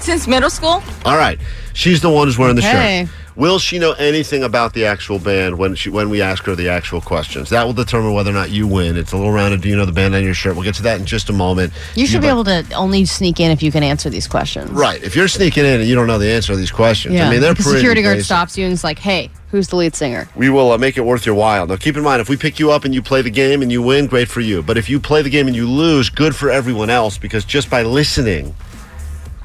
Since 0.00 0.26
middle 0.26 0.50
school? 0.50 0.82
All 1.04 1.16
right, 1.16 1.38
she's 1.72 2.00
the 2.00 2.10
one 2.10 2.26
who's 2.26 2.36
wearing 2.38 2.56
the 2.56 2.62
shirt. 2.62 3.08
Will 3.36 3.58
she 3.58 3.78
know 3.78 3.92
anything 3.92 4.42
about 4.42 4.72
the 4.72 4.86
actual 4.86 5.18
band 5.18 5.58
when 5.58 5.74
she 5.74 5.90
when 5.90 6.08
we 6.08 6.22
ask 6.22 6.44
her 6.44 6.54
the 6.54 6.70
actual 6.70 7.02
questions? 7.02 7.50
That 7.50 7.64
will 7.66 7.74
determine 7.74 8.14
whether 8.14 8.30
or 8.30 8.34
not 8.34 8.48
you 8.50 8.66
win. 8.66 8.96
It's 8.96 9.12
a 9.12 9.16
little 9.18 9.30
round 9.30 9.52
of 9.52 9.60
do 9.60 9.68
you 9.68 9.76
know 9.76 9.84
the 9.84 9.92
band 9.92 10.14
on 10.14 10.24
your 10.24 10.32
shirt? 10.32 10.54
We'll 10.54 10.64
get 10.64 10.74
to 10.76 10.82
that 10.84 10.98
in 11.00 11.04
just 11.04 11.28
a 11.28 11.34
moment. 11.34 11.74
You 11.94 12.06
should 12.06 12.22
be 12.22 12.28
but- 12.28 12.32
able 12.32 12.44
to 12.44 12.72
only 12.74 13.04
sneak 13.04 13.38
in 13.38 13.50
if 13.50 13.62
you 13.62 13.70
can 13.70 13.82
answer 13.82 14.08
these 14.08 14.26
questions. 14.26 14.70
Right. 14.70 15.02
If 15.02 15.14
you're 15.14 15.28
sneaking 15.28 15.66
in 15.66 15.80
and 15.80 15.88
you 15.88 15.94
don't 15.94 16.06
know 16.06 16.16
the 16.18 16.30
answer 16.30 16.54
to 16.54 16.56
these 16.56 16.70
questions, 16.70 17.14
Yeah. 17.14 17.26
I 17.28 17.30
mean 17.30 17.40
they're 17.42 17.52
the 17.52 17.62
pretty 17.62 17.78
security 17.78 18.00
guard 18.00 18.16
basic. 18.16 18.24
stops 18.26 18.56
you 18.56 18.64
and 18.64 18.72
is 18.72 18.82
like, 18.82 18.98
"Hey, 18.98 19.28
who's 19.50 19.68
the 19.68 19.76
lead 19.76 19.94
singer?" 19.94 20.28
We 20.34 20.48
will 20.48 20.72
uh, 20.72 20.78
make 20.78 20.96
it 20.96 21.02
worth 21.02 21.26
your 21.26 21.34
while. 21.34 21.66
Now, 21.66 21.76
keep 21.76 21.98
in 21.98 22.02
mind, 22.02 22.22
if 22.22 22.30
we 22.30 22.38
pick 22.38 22.58
you 22.58 22.70
up 22.70 22.86
and 22.86 22.94
you 22.94 23.02
play 23.02 23.20
the 23.20 23.28
game 23.30 23.60
and 23.60 23.70
you 23.70 23.82
win, 23.82 24.06
great 24.06 24.28
for 24.28 24.40
you. 24.40 24.62
But 24.62 24.78
if 24.78 24.88
you 24.88 24.98
play 24.98 25.20
the 25.20 25.28
game 25.30 25.46
and 25.46 25.54
you 25.54 25.68
lose, 25.68 26.08
good 26.08 26.34
for 26.34 26.50
everyone 26.50 26.88
else 26.88 27.18
because 27.18 27.44
just 27.44 27.68
by 27.68 27.82
listening 27.82 28.54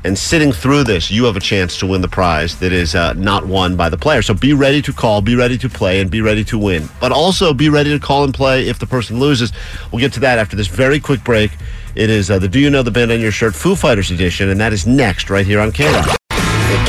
and 0.04 0.18
sitting 0.18 0.52
through 0.52 0.84
this, 0.84 1.12
you 1.12 1.26
have 1.26 1.36
a 1.36 1.42
chance 1.42 1.78
to 1.80 1.88
win 1.88 2.02
the 2.02 2.08
prize 2.08 2.60
that 2.60 2.72
is 2.72 2.96
uh, 2.96 3.14
not 3.14 3.46
won 3.46 3.76
by 3.76 3.90
the 3.90 3.98
player. 3.98 4.22
So 4.22 4.34
be 4.34 4.54
ready 4.54 4.82
to 4.82 4.94
call, 4.94 5.22
be 5.22 5.36
ready 5.36 5.58
to 5.60 5.70
play, 5.70 6.02
and 6.02 6.10
be 6.10 6.22
ready 6.22 6.44
to 6.46 6.58
win. 6.58 6.90
But 7.00 7.12
also 7.12 7.54
be 7.54 7.70
ready 7.70 7.92
to 7.92 8.00
call 8.00 8.24
and 8.24 8.34
play 8.34 8.68
if 8.68 8.80
the 8.80 8.88
person 8.88 9.20
loses. 9.20 9.52
We'll 9.92 10.00
get 10.00 10.14
to 10.14 10.20
that 10.22 10.40
after 10.40 10.56
this 10.56 10.68
very 10.68 11.00
quick 11.00 11.24
break. 11.24 11.52
It 11.94 12.10
is 12.10 12.32
uh, 12.32 12.40
the 12.40 12.48
Do 12.48 12.60
You 12.60 12.70
Know 12.70 12.84
the 12.84 12.92
Band 12.92 13.12
on 13.12 13.20
Your 13.20 13.32
Shirt 13.32 13.54
Foo 13.54 13.76
Fighters 13.76 14.12
edition, 14.12 14.50
and 14.50 14.60
that 14.60 14.74
is 14.74 14.88
next 14.88 15.30
right 15.30 15.46
here 15.46 15.60
on 15.60 15.72
K 15.72 15.92
Rock. 15.94 16.18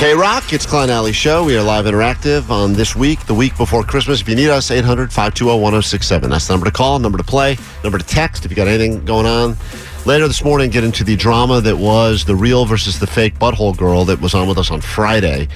K 0.02 0.14
Rock, 0.14 0.52
it's 0.52 0.66
Klein 0.66 0.90
Alley 0.90 1.12
Show. 1.12 1.44
We 1.44 1.56
are 1.56 1.62
live 1.62 1.84
interactive 1.84 2.50
on 2.50 2.72
this 2.72 2.96
week, 2.96 3.24
the 3.26 3.34
week 3.34 3.56
before 3.56 3.84
Christmas. 3.84 4.20
If 4.20 4.28
you 4.28 4.34
need 4.34 4.48
us, 4.48 4.70
800 4.70 5.12
520 5.12 5.60
1067. 5.60 6.30
That's 6.30 6.46
the 6.46 6.54
number 6.54 6.66
to 6.66 6.72
call, 6.72 6.98
number 6.98 7.18
to 7.18 7.24
play, 7.24 7.56
number 7.84 7.98
to 7.98 8.04
text 8.04 8.44
if 8.44 8.50
you 8.50 8.56
got 8.56 8.66
anything 8.66 9.04
going 9.04 9.26
on. 9.26 9.56
Later 10.04 10.26
this 10.26 10.42
morning, 10.42 10.70
get 10.70 10.82
into 10.82 11.04
the 11.04 11.14
drama 11.14 11.60
that 11.60 11.76
was 11.76 12.24
the 12.24 12.34
real 12.34 12.64
versus 12.64 12.98
the 12.98 13.06
fake 13.06 13.38
butthole 13.38 13.76
girl 13.76 14.04
that 14.06 14.20
was 14.20 14.34
on 14.34 14.48
with 14.48 14.58
us 14.58 14.68
on 14.68 14.80
Friday. 14.80 15.46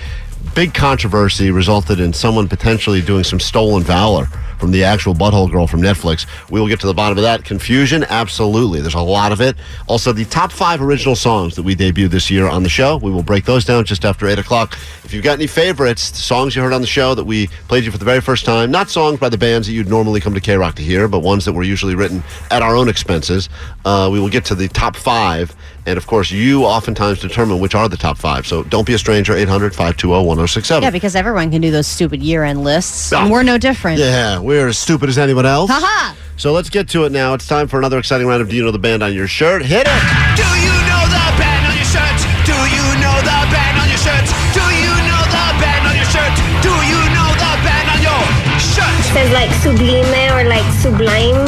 Big 0.57 0.73
controversy 0.73 1.51
resulted 1.51 2.01
in 2.01 2.15
someone 2.15 2.49
potentially 2.49 3.03
doing 3.03 3.23
some 3.23 3.39
stolen 3.39 3.83
valor 3.83 4.25
from 4.59 4.71
the 4.71 4.83
actual 4.83 5.13
butthole 5.13 5.53
girl 5.53 5.67
from 5.67 5.83
Netflix. 5.83 6.27
We 6.51 6.59
will 6.59 6.67
get 6.67 6.81
to 6.81 6.87
the 6.87 6.95
bottom 6.95 7.19
of 7.19 7.25
that. 7.25 7.45
Confusion? 7.45 8.05
Absolutely. 8.05 8.81
There's 8.81 8.95
a 8.95 9.01
lot 9.01 9.33
of 9.33 9.43
it. 9.43 9.55
Also, 9.87 10.15
the 10.15 10.25
top 10.25 10.51
five 10.51 10.81
original 10.81 11.15
songs 11.15 11.57
that 11.57 11.63
we 11.63 11.77
debuted 11.77 12.09
this 12.09 12.31
year 12.31 12.49
on 12.49 12.63
the 12.63 12.71
show. 12.71 12.97
We 12.97 13.11
will 13.11 13.23
break 13.23 13.45
those 13.45 13.67
down 13.67 13.85
just 13.85 14.07
after 14.07 14.27
8 14.27 14.39
o'clock. 14.39 14.79
If 15.05 15.13
you've 15.13 15.23
got 15.23 15.35
any 15.35 15.47
favorites, 15.47 16.01
songs 16.19 16.57
you 16.57 16.63
heard 16.63 16.73
on 16.73 16.81
the 16.81 16.87
show 16.87 17.15
that 17.15 17.25
we 17.25 17.49
played 17.69 17.85
you 17.85 17.91
for 17.91 17.99
the 17.99 18.07
very 18.07 18.23
first 18.23 18.47
time, 18.47 18.71
not 18.71 18.89
songs 18.89 19.21
by 19.21 19.29
the 19.29 19.37
bands 19.37 19.67
that 19.67 19.75
you'd 19.75 19.91
normally 19.91 20.21
come 20.21 20.33
to 20.33 20.41
K 20.41 20.57
Rock 20.57 20.77
to 20.77 20.83
hear, 20.83 21.07
but 21.07 21.19
ones 21.19 21.45
that 21.45 21.53
were 21.53 21.65
usually 21.65 21.95
written 21.95 22.23
at 22.51 22.63
our 22.63 22.75
own 22.75 22.89
expenses, 22.89 23.51
uh, 23.85 24.09
we 24.11 24.19
will 24.19 24.31
get 24.31 24.47
to 24.47 24.55
the 24.55 24.69
top 24.69 24.97
five. 24.97 25.55
And 25.87 25.97
of 25.97 26.07
course, 26.07 26.31
you 26.33 26.65
oftentimes 26.65 27.21
determine 27.21 27.61
which 27.61 27.75
are 27.75 27.89
the 27.89 27.97
top 27.97 28.19
five. 28.19 28.47
So 28.47 28.65
don't 28.65 28.85
be 28.87 28.95
a 28.95 28.99
stranger, 28.99 29.35
800 29.37 29.73
520 29.73 30.27
1067. 30.27 30.83
Yeah, 30.83 30.91
because 30.91 31.15
everyone 31.15 31.51
can 31.51 31.61
do 31.63 31.71
those 31.71 31.87
stupid 31.87 32.23
year-end 32.23 32.65
lists, 32.65 33.13
Ah. 33.13 33.23
and 33.23 33.31
we're 33.31 33.45
no 33.45 33.57
different. 33.57 34.01
Yeah, 34.01 34.39
we're 34.41 34.67
as 34.69 34.79
stupid 34.79 35.09
as 35.09 35.17
anyone 35.17 35.47
else. 35.47 35.71
Ha-ha. 35.71 36.15
So 36.37 36.53
let's 36.53 36.69
get 36.69 36.89
to 36.91 37.05
it 37.05 37.13
now. 37.13 37.33
It's 37.35 37.47
time 37.47 37.67
for 37.69 37.79
another 37.79 37.99
exciting 37.99 38.27
round 38.27 38.43
of 38.43 38.49
Do 38.51 38.57
You 38.57 38.65
Know 38.65 38.71
the 38.73 38.79
Band 38.79 39.03
on 39.03 39.15
Your 39.15 39.27
Shirt? 39.29 39.63
Hit 39.63 39.87
it! 39.87 40.03
Do 40.37 40.45
you 40.61 40.75
know 40.91 41.03
the 41.09 41.27
band 41.41 41.65
on 41.71 41.75
your 41.79 41.87
shirt? 41.89 42.19
Do 42.45 42.53
you 42.77 42.85
know 43.01 43.17
the 43.25 43.39
band 43.49 43.79
on 43.81 43.89
your 43.89 43.97
shirt? 44.03 44.27
Do 44.53 44.65
you 44.75 44.93
know 45.09 45.23
the 45.33 45.47
band 45.63 45.87
on 45.87 45.95
your 45.97 46.11
shirt? 46.13 46.35
Do 46.67 46.75
you 46.93 47.01
know 47.15 47.31
the 47.41 47.53
band 47.65 47.87
on 47.95 48.01
your 48.03 48.23
shirt? 48.61 49.01
says 49.17 49.33
like 49.33 49.53
sublime 49.65 50.13
or 50.37 50.45
like 50.45 50.67
sublime 50.83 51.41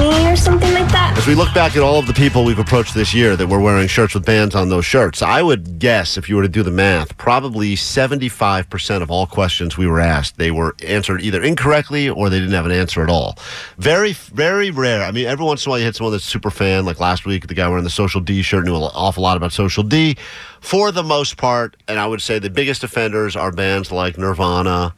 we 1.29 1.35
look 1.35 1.53
back 1.53 1.77
at 1.77 1.83
all 1.83 1.99
of 1.99 2.07
the 2.07 2.15
people 2.15 2.43
we've 2.43 2.59
approached 2.59 2.95
this 2.95 3.13
year 3.13 3.37
that 3.37 3.47
were 3.47 3.61
wearing 3.61 3.87
shirts 3.87 4.15
with 4.15 4.25
bands 4.25 4.55
on 4.55 4.71
those 4.71 4.87
shirts, 4.87 5.21
I 5.21 5.43
would 5.43 5.79
guess, 5.79 6.17
if 6.17 6.27
you 6.27 6.37
were 6.37 6.43
to 6.43 6.49
do 6.49 6.63
the 6.63 6.71
math, 6.71 7.19
probably 7.19 7.77
75% 7.77 9.03
of 9.03 9.11
all 9.11 9.27
questions 9.27 9.77
we 9.77 9.87
were 9.87 10.01
asked, 10.01 10.39
they 10.39 10.51
were 10.51 10.75
answered 10.87 11.21
either 11.21 11.43
incorrectly 11.43 12.09
or 12.09 12.31
they 12.31 12.39
didn't 12.39 12.55
have 12.55 12.65
an 12.65 12.73
answer 12.73 13.03
at 13.03 13.11
all. 13.11 13.39
Very, 13.77 14.13
very 14.13 14.71
rare. 14.71 15.03
I 15.03 15.11
mean, 15.11 15.27
every 15.27 15.45
once 15.45 15.67
in 15.67 15.69
a 15.69 15.71
while 15.71 15.79
you 15.81 15.85
hit 15.85 15.97
someone 15.97 16.13
that's 16.13 16.25
super 16.25 16.51
fan, 16.51 16.87
like 16.87 16.99
last 16.99 17.27
week, 17.27 17.47
the 17.47 17.53
guy 17.53 17.69
wearing 17.69 17.85
the 17.85 17.91
Social 17.91 18.23
D 18.23 18.41
shirt 18.41 18.65
knew 18.65 18.75
an 18.75 18.91
awful 18.95 19.23
lot 19.23 19.37
about 19.37 19.53
Social 19.53 19.83
D. 19.83 20.17
For 20.63 20.91
the 20.91 21.03
most 21.03 21.37
part, 21.37 21.77
and 21.89 21.99
I 21.99 22.07
would 22.07 22.23
say 22.23 22.39
the 22.39 22.49
biggest 22.49 22.83
offenders 22.83 23.37
are 23.37 23.53
bands 23.53 23.93
like 23.93 24.17
Nirvana. 24.17 24.95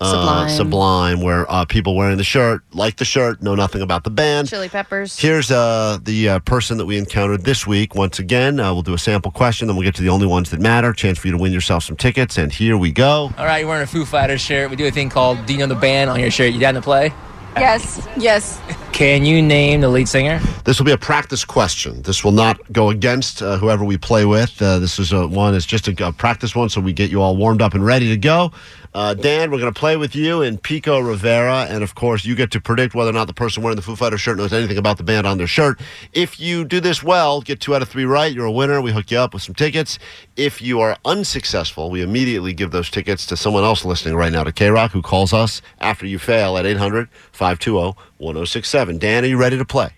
Uh, 0.00 0.10
Sublime. 0.10 0.48
Sublime, 0.50 1.20
where 1.22 1.50
uh, 1.50 1.64
people 1.64 1.96
wearing 1.96 2.18
the 2.18 2.24
shirt 2.24 2.62
like 2.72 2.96
the 2.96 3.04
shirt, 3.04 3.42
know 3.42 3.54
nothing 3.54 3.80
about 3.80 4.04
the 4.04 4.10
band. 4.10 4.48
Chili 4.48 4.68
peppers. 4.68 5.18
Here's 5.18 5.50
uh, 5.50 5.98
the 6.02 6.28
uh, 6.28 6.38
person 6.40 6.76
that 6.78 6.84
we 6.84 6.98
encountered 6.98 7.44
this 7.44 7.66
week. 7.66 7.94
Once 7.94 8.18
again, 8.18 8.60
uh, 8.60 8.72
we'll 8.72 8.82
do 8.82 8.94
a 8.94 8.98
sample 8.98 9.30
question, 9.30 9.68
then 9.68 9.76
we'll 9.76 9.84
get 9.84 9.94
to 9.94 10.02
the 10.02 10.10
only 10.10 10.26
ones 10.26 10.50
that 10.50 10.60
matter. 10.60 10.92
Chance 10.92 11.18
for 11.18 11.28
you 11.28 11.32
to 11.32 11.38
win 11.38 11.52
yourself 11.52 11.84
some 11.84 11.96
tickets. 11.96 12.36
And 12.36 12.52
here 12.52 12.76
we 12.76 12.92
go. 12.92 13.32
All 13.38 13.46
right, 13.46 13.58
you're 13.60 13.68
wearing 13.68 13.84
a 13.84 13.86
Foo 13.86 14.04
Fighters 14.04 14.40
shirt. 14.40 14.68
We 14.70 14.76
do 14.76 14.86
a 14.86 14.90
thing 14.90 15.08
called 15.08 15.46
Do 15.46 15.54
you 15.54 15.60
know 15.60 15.66
the 15.66 15.74
band 15.74 16.10
on 16.10 16.20
your 16.20 16.30
shirt? 16.30 16.52
You 16.52 16.60
down 16.60 16.74
to 16.74 16.82
play? 16.82 17.12
Yes, 17.56 18.06
yes. 18.18 18.60
Can 18.92 19.24
you 19.24 19.40
name 19.40 19.80
the 19.80 19.88
lead 19.88 20.08
singer? 20.08 20.40
This 20.64 20.78
will 20.78 20.84
be 20.84 20.92
a 20.92 20.98
practice 20.98 21.42
question. 21.42 22.02
This 22.02 22.22
will 22.22 22.32
not 22.32 22.60
go 22.70 22.90
against 22.90 23.40
uh, 23.40 23.56
whoever 23.56 23.82
we 23.82 23.96
play 23.96 24.26
with. 24.26 24.60
Uh, 24.60 24.78
this 24.78 24.98
is 24.98 25.12
a 25.12 25.26
one. 25.26 25.54
It's 25.54 25.64
just 25.64 25.88
a, 25.88 26.06
a 26.06 26.12
practice 26.12 26.54
one, 26.54 26.68
so 26.68 26.82
we 26.82 26.92
get 26.92 27.10
you 27.10 27.22
all 27.22 27.34
warmed 27.36 27.62
up 27.62 27.72
and 27.72 27.84
ready 27.84 28.08
to 28.10 28.16
go. 28.18 28.52
Uh, 28.96 29.12
Dan, 29.12 29.50
we're 29.50 29.58
going 29.58 29.70
to 29.70 29.78
play 29.78 29.98
with 29.98 30.16
you 30.16 30.40
in 30.40 30.56
Pico 30.56 30.98
Rivera, 30.98 31.66
and 31.68 31.84
of 31.84 31.94
course, 31.94 32.24
you 32.24 32.34
get 32.34 32.50
to 32.52 32.62
predict 32.62 32.94
whether 32.94 33.10
or 33.10 33.12
not 33.12 33.26
the 33.26 33.34
person 33.34 33.62
wearing 33.62 33.76
the 33.76 33.82
Foo 33.82 33.94
Fighter 33.94 34.16
shirt 34.16 34.38
knows 34.38 34.54
anything 34.54 34.78
about 34.78 34.96
the 34.96 35.02
band 35.02 35.26
on 35.26 35.36
their 35.36 35.46
shirt. 35.46 35.78
If 36.14 36.40
you 36.40 36.64
do 36.64 36.80
this 36.80 37.02
well, 37.02 37.42
get 37.42 37.60
two 37.60 37.74
out 37.74 37.82
of 37.82 37.90
three 37.90 38.06
right, 38.06 38.32
you're 38.32 38.46
a 38.46 38.50
winner. 38.50 38.80
We 38.80 38.92
hook 38.92 39.10
you 39.10 39.18
up 39.18 39.34
with 39.34 39.42
some 39.42 39.54
tickets. 39.54 39.98
If 40.34 40.62
you 40.62 40.80
are 40.80 40.96
unsuccessful, 41.04 41.90
we 41.90 42.00
immediately 42.00 42.54
give 42.54 42.70
those 42.70 42.88
tickets 42.88 43.26
to 43.26 43.36
someone 43.36 43.64
else 43.64 43.84
listening 43.84 44.16
right 44.16 44.32
now 44.32 44.44
to 44.44 44.50
K 44.50 44.70
Rock 44.70 44.92
who 44.92 45.02
calls 45.02 45.34
us 45.34 45.60
after 45.78 46.06
you 46.06 46.18
fail 46.18 46.56
at 46.56 46.64
800 46.64 47.10
520 47.32 47.98
1067. 48.16 48.96
Dan, 48.96 49.24
are 49.24 49.26
you 49.26 49.36
ready 49.36 49.58
to 49.58 49.64
play? 49.66 49.95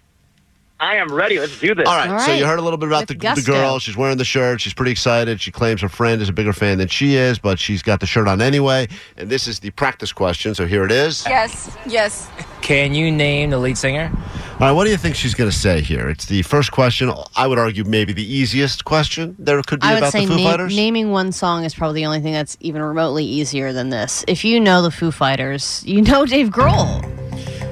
I 0.80 0.96
am 0.96 1.12
ready. 1.12 1.38
Let's 1.40 1.58
do 1.58 1.74
this. 1.74 1.88
All 1.88 1.96
right, 1.96 2.20
so 2.20 2.32
you 2.34 2.46
heard 2.46 2.58
a 2.60 2.62
little 2.62 2.78
bit 2.78 2.88
about 2.88 3.08
the, 3.08 3.14
the 3.14 3.42
girl. 3.44 3.78
She's 3.80 3.96
wearing 3.96 4.16
the 4.16 4.24
shirt. 4.24 4.60
She's 4.60 4.74
pretty 4.74 4.92
excited. 4.92 5.40
She 5.40 5.50
claims 5.50 5.80
her 5.80 5.88
friend 5.88 6.22
is 6.22 6.28
a 6.28 6.32
bigger 6.32 6.52
fan 6.52 6.78
than 6.78 6.86
she 6.88 7.16
is, 7.16 7.38
but 7.38 7.58
she's 7.58 7.82
got 7.82 7.98
the 8.00 8.06
shirt 8.06 8.28
on 8.28 8.40
anyway. 8.40 8.86
And 9.16 9.28
this 9.28 9.48
is 9.48 9.58
the 9.58 9.70
practice 9.70 10.12
question. 10.12 10.54
So 10.54 10.66
here 10.66 10.84
it 10.84 10.92
is. 10.92 11.24
Yes, 11.26 11.76
yes. 11.86 12.28
Can 12.62 12.94
you 12.94 13.10
name 13.10 13.50
the 13.50 13.58
lead 13.58 13.76
singer? 13.76 14.10
All 14.14 14.58
right, 14.66 14.72
what 14.72 14.84
do 14.84 14.90
you 14.90 14.96
think 14.96 15.14
she's 15.16 15.34
going 15.34 15.50
to 15.50 15.56
say 15.56 15.80
here? 15.80 16.08
It's 16.08 16.26
the 16.26 16.42
first 16.42 16.70
question. 16.72 17.12
I 17.36 17.46
would 17.46 17.58
argue 17.58 17.84
maybe 17.84 18.12
the 18.12 18.24
easiest 18.34 18.84
question 18.84 19.34
there 19.38 19.60
could 19.62 19.80
be 19.80 19.86
I 19.86 19.94
would 19.94 19.98
about 19.98 20.12
say 20.12 20.26
the 20.26 20.32
Foo 20.36 20.42
na- 20.42 20.50
Fighters. 20.50 20.76
naming 20.76 21.10
one 21.10 21.32
song 21.32 21.64
is 21.64 21.74
probably 21.74 22.02
the 22.02 22.06
only 22.06 22.20
thing 22.20 22.32
that's 22.32 22.56
even 22.60 22.82
remotely 22.82 23.24
easier 23.24 23.72
than 23.72 23.88
this. 23.90 24.24
If 24.28 24.44
you 24.44 24.60
know 24.60 24.82
the 24.82 24.90
Foo 24.90 25.10
Fighters, 25.10 25.82
you 25.86 26.02
know 26.02 26.24
Dave 26.26 26.48
Grohl. 26.50 27.02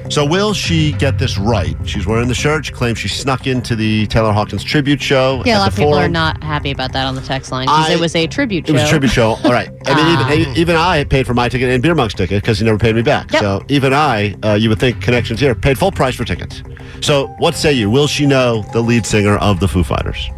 So 0.09 0.25
will 0.25 0.53
she 0.53 0.93
get 0.93 1.19
this 1.19 1.37
right? 1.37 1.75
She's 1.85 2.07
wearing 2.07 2.27
the 2.27 2.33
shirt. 2.33 2.65
She 2.65 2.71
claims 2.73 2.97
she 2.97 3.07
snuck 3.07 3.45
into 3.45 3.75
the 3.75 4.07
Taylor 4.07 4.31
Hawkins 4.31 4.63
tribute 4.63 5.01
show. 5.01 5.43
Yeah, 5.45 5.57
a 5.57 5.59
lot 5.59 5.69
of 5.71 5.75
people 5.75 5.93
are 5.95 6.07
not 6.07 6.41
happy 6.43 6.71
about 6.71 6.93
that 6.93 7.05
on 7.05 7.15
the 7.15 7.21
text 7.21 7.51
line 7.51 7.65
because 7.67 7.89
it 7.91 7.99
was 7.99 8.15
a 8.15 8.25
tribute 8.25 8.63
It 8.63 8.67
show. 8.67 8.73
was 8.73 8.83
a 8.83 8.87
tribute 8.87 9.11
show. 9.11 9.31
All 9.43 9.51
right. 9.51 9.67
I 9.85 9.95
mean, 9.95 10.05
Ah. 10.17 10.31
even, 10.33 10.57
even 10.57 10.75
I 10.75 11.03
paid 11.03 11.27
for 11.27 11.33
my 11.33 11.49
ticket 11.49 11.69
and 11.69 11.83
Beer 11.83 11.93
Monk's 11.93 12.13
ticket 12.13 12.41
because 12.41 12.57
he 12.59 12.65
never 12.65 12.77
paid 12.77 12.95
me 12.95 13.01
back. 13.01 13.31
Yep. 13.33 13.41
So 13.41 13.63
even 13.67 13.93
I, 13.93 14.35
uh, 14.43 14.53
you 14.53 14.69
would 14.69 14.79
think 14.79 15.01
connections 15.01 15.39
here, 15.39 15.53
paid 15.53 15.77
full 15.77 15.91
price 15.91 16.15
for 16.15 16.23
tickets. 16.23 16.63
So 17.01 17.27
what 17.39 17.53
say 17.55 17.73
you? 17.73 17.89
Will 17.89 18.07
she 18.07 18.25
know 18.25 18.63
the 18.73 18.81
lead 18.81 19.05
singer 19.05 19.37
of 19.37 19.59
the 19.59 19.67
Foo 19.67 19.83
Fighters? 19.83 20.29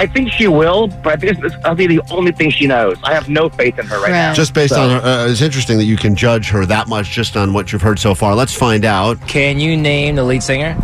I 0.00 0.06
think 0.06 0.30
she 0.32 0.48
will, 0.48 0.88
but 0.88 1.08
I 1.12 1.16
think 1.16 1.40
this 1.42 1.52
will 1.62 1.74
be 1.74 1.86
the 1.86 2.00
only 2.10 2.32
thing 2.32 2.50
she 2.50 2.66
knows. 2.66 2.96
I 3.04 3.12
have 3.12 3.28
no 3.28 3.50
faith 3.50 3.78
in 3.78 3.84
her 3.86 4.00
right, 4.00 4.10
now. 4.10 4.32
Just 4.32 4.54
based 4.54 4.72
So- 4.72 4.80
on 4.82 4.90
her, 5.02 5.06
uh, 5.06 5.26
it's 5.28 5.42
interesting 5.42 5.76
that 5.76 5.84
you 5.84 5.98
can 5.98 6.16
judge 6.16 6.48
her 6.48 6.64
that 6.64 6.88
much 6.88 7.10
just 7.10 7.36
on 7.36 7.52
what 7.52 7.70
you've 7.70 7.82
heard 7.82 7.98
so 7.98 8.14
far. 8.14 8.34
Let's 8.34 8.54
find 8.54 8.86
out. 8.86 9.18
Can 9.28 9.60
you 9.60 9.76
name 9.76 10.14
the 10.16 10.24
lead 10.24 10.42
singer? 10.42 10.74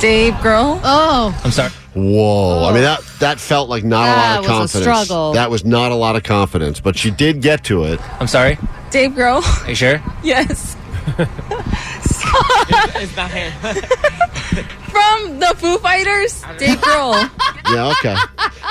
Dave 0.00 0.34
Grohl. 0.34 0.80
Oh. 0.82 1.40
I'm 1.44 1.52
sorry. 1.52 1.70
Whoa! 1.94 2.64
I 2.68 2.72
mean 2.72 2.82
that 2.82 3.00
that 3.20 3.38
felt 3.38 3.68
like 3.68 3.84
not 3.84 4.08
a 4.08 4.10
lot 4.10 4.16
That 4.16 4.38
of 4.38 4.40
was 4.40 4.48
a 4.48 4.50
confidence. 4.80 5.06
struggle. 5.06 5.32
That 5.34 5.50
was 5.52 5.64
not 5.64 5.92
a 5.92 5.94
lot 5.94 6.16
of 6.16 6.24
confidence, 6.24 6.80
but 6.80 6.98
she 6.98 7.12
did 7.12 7.40
get 7.40 7.62
to 7.64 7.84
it. 7.84 8.00
I'm 8.20 8.26
sorry. 8.26 8.58
Dave 8.90 9.12
Grohl. 9.12 9.42
Are 9.64 9.68
you 9.68 9.76
sure? 9.76 10.02
Yes. 10.24 10.76
it's 12.96 13.16
not 13.16 13.30
him. 13.30 13.52
From 14.90 15.38
the 15.38 15.54
Foo 15.56 15.78
Fighters, 15.78 16.42
Dave 16.58 16.78
Grohl. 16.78 17.30
Yeah. 17.70 17.92
Okay. 17.98 18.16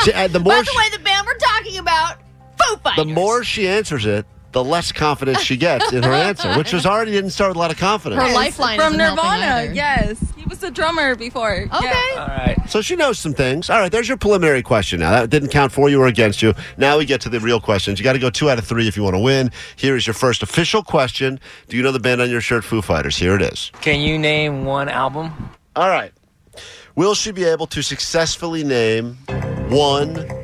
See, 0.01 0.13
uh, 0.13 0.27
the 0.27 0.39
more 0.39 0.53
By 0.53 0.61
the 0.61 0.73
way, 0.77 0.89
the 0.97 1.03
band 1.03 1.25
we're 1.27 1.35
talking 1.37 1.77
about, 1.77 2.17
Foo 2.61 2.77
Fighters. 2.77 3.05
the 3.05 3.11
more 3.13 3.43
she 3.43 3.67
answers 3.67 4.05
it, 4.05 4.25
the 4.51 4.63
less 4.63 4.91
confidence 4.91 5.41
she 5.41 5.57
gets 5.57 5.91
in 5.93 6.03
her 6.03 6.13
answer, 6.13 6.53
which 6.55 6.73
was 6.73 6.85
already 6.85 7.11
didn't 7.11 7.31
start 7.31 7.49
with 7.49 7.57
a 7.57 7.59
lot 7.59 7.71
of 7.71 7.77
confidence. 7.77 8.21
Her 8.21 8.33
lifeline 8.33 8.77
from 8.79 8.93
isn't 8.93 8.99
helping 8.99 9.23
Nirvana. 9.25 9.45
either. 9.63 9.73
Yes, 9.73 10.32
he 10.43 10.49
was 10.49 10.61
a 10.61 10.69
drummer 10.69 11.15
before. 11.15 11.53
Okay. 11.53 12.15
All 12.17 12.27
right. 12.27 12.57
So 12.67 12.81
she 12.81 12.97
knows 12.97 13.17
some 13.17 13.33
things. 13.33 13.69
All 13.69 13.79
right, 13.79 13.91
there's 13.91 14.09
your 14.09 14.17
preliminary 14.17 14.61
question. 14.61 14.99
Now 14.99 15.11
that 15.11 15.29
didn't 15.29 15.49
count 15.49 15.71
for 15.71 15.89
you 15.89 16.01
or 16.01 16.07
against 16.07 16.41
you. 16.41 16.53
Now 16.77 16.97
we 16.97 17.05
get 17.05 17.21
to 17.21 17.29
the 17.29 17.39
real 17.39 17.61
questions. 17.61 17.97
You 17.97 18.03
got 18.03 18.13
to 18.13 18.19
go 18.19 18.29
two 18.29 18.49
out 18.49 18.57
of 18.57 18.65
three 18.65 18.87
if 18.87 18.97
you 18.97 19.03
want 19.03 19.15
to 19.15 19.21
win. 19.21 19.51
Here 19.77 19.95
is 19.95 20.05
your 20.05 20.13
first 20.13 20.43
official 20.43 20.83
question. 20.83 21.39
Do 21.69 21.77
you 21.77 21.83
know 21.83 21.93
the 21.93 21.99
band 21.99 22.19
on 22.19 22.29
your 22.29 22.41
shirt, 22.41 22.65
Foo 22.65 22.81
Fighters? 22.81 23.15
Here 23.15 23.35
it 23.35 23.41
is. 23.41 23.71
Can 23.81 24.01
you 24.01 24.19
name 24.19 24.65
one 24.65 24.89
album? 24.89 25.31
All 25.77 25.87
right. 25.87 26.11
Will 26.95 27.15
she 27.15 27.31
be 27.31 27.45
able 27.45 27.67
to 27.67 27.81
successfully 27.81 28.63
name 28.65 29.17
one 29.69 30.42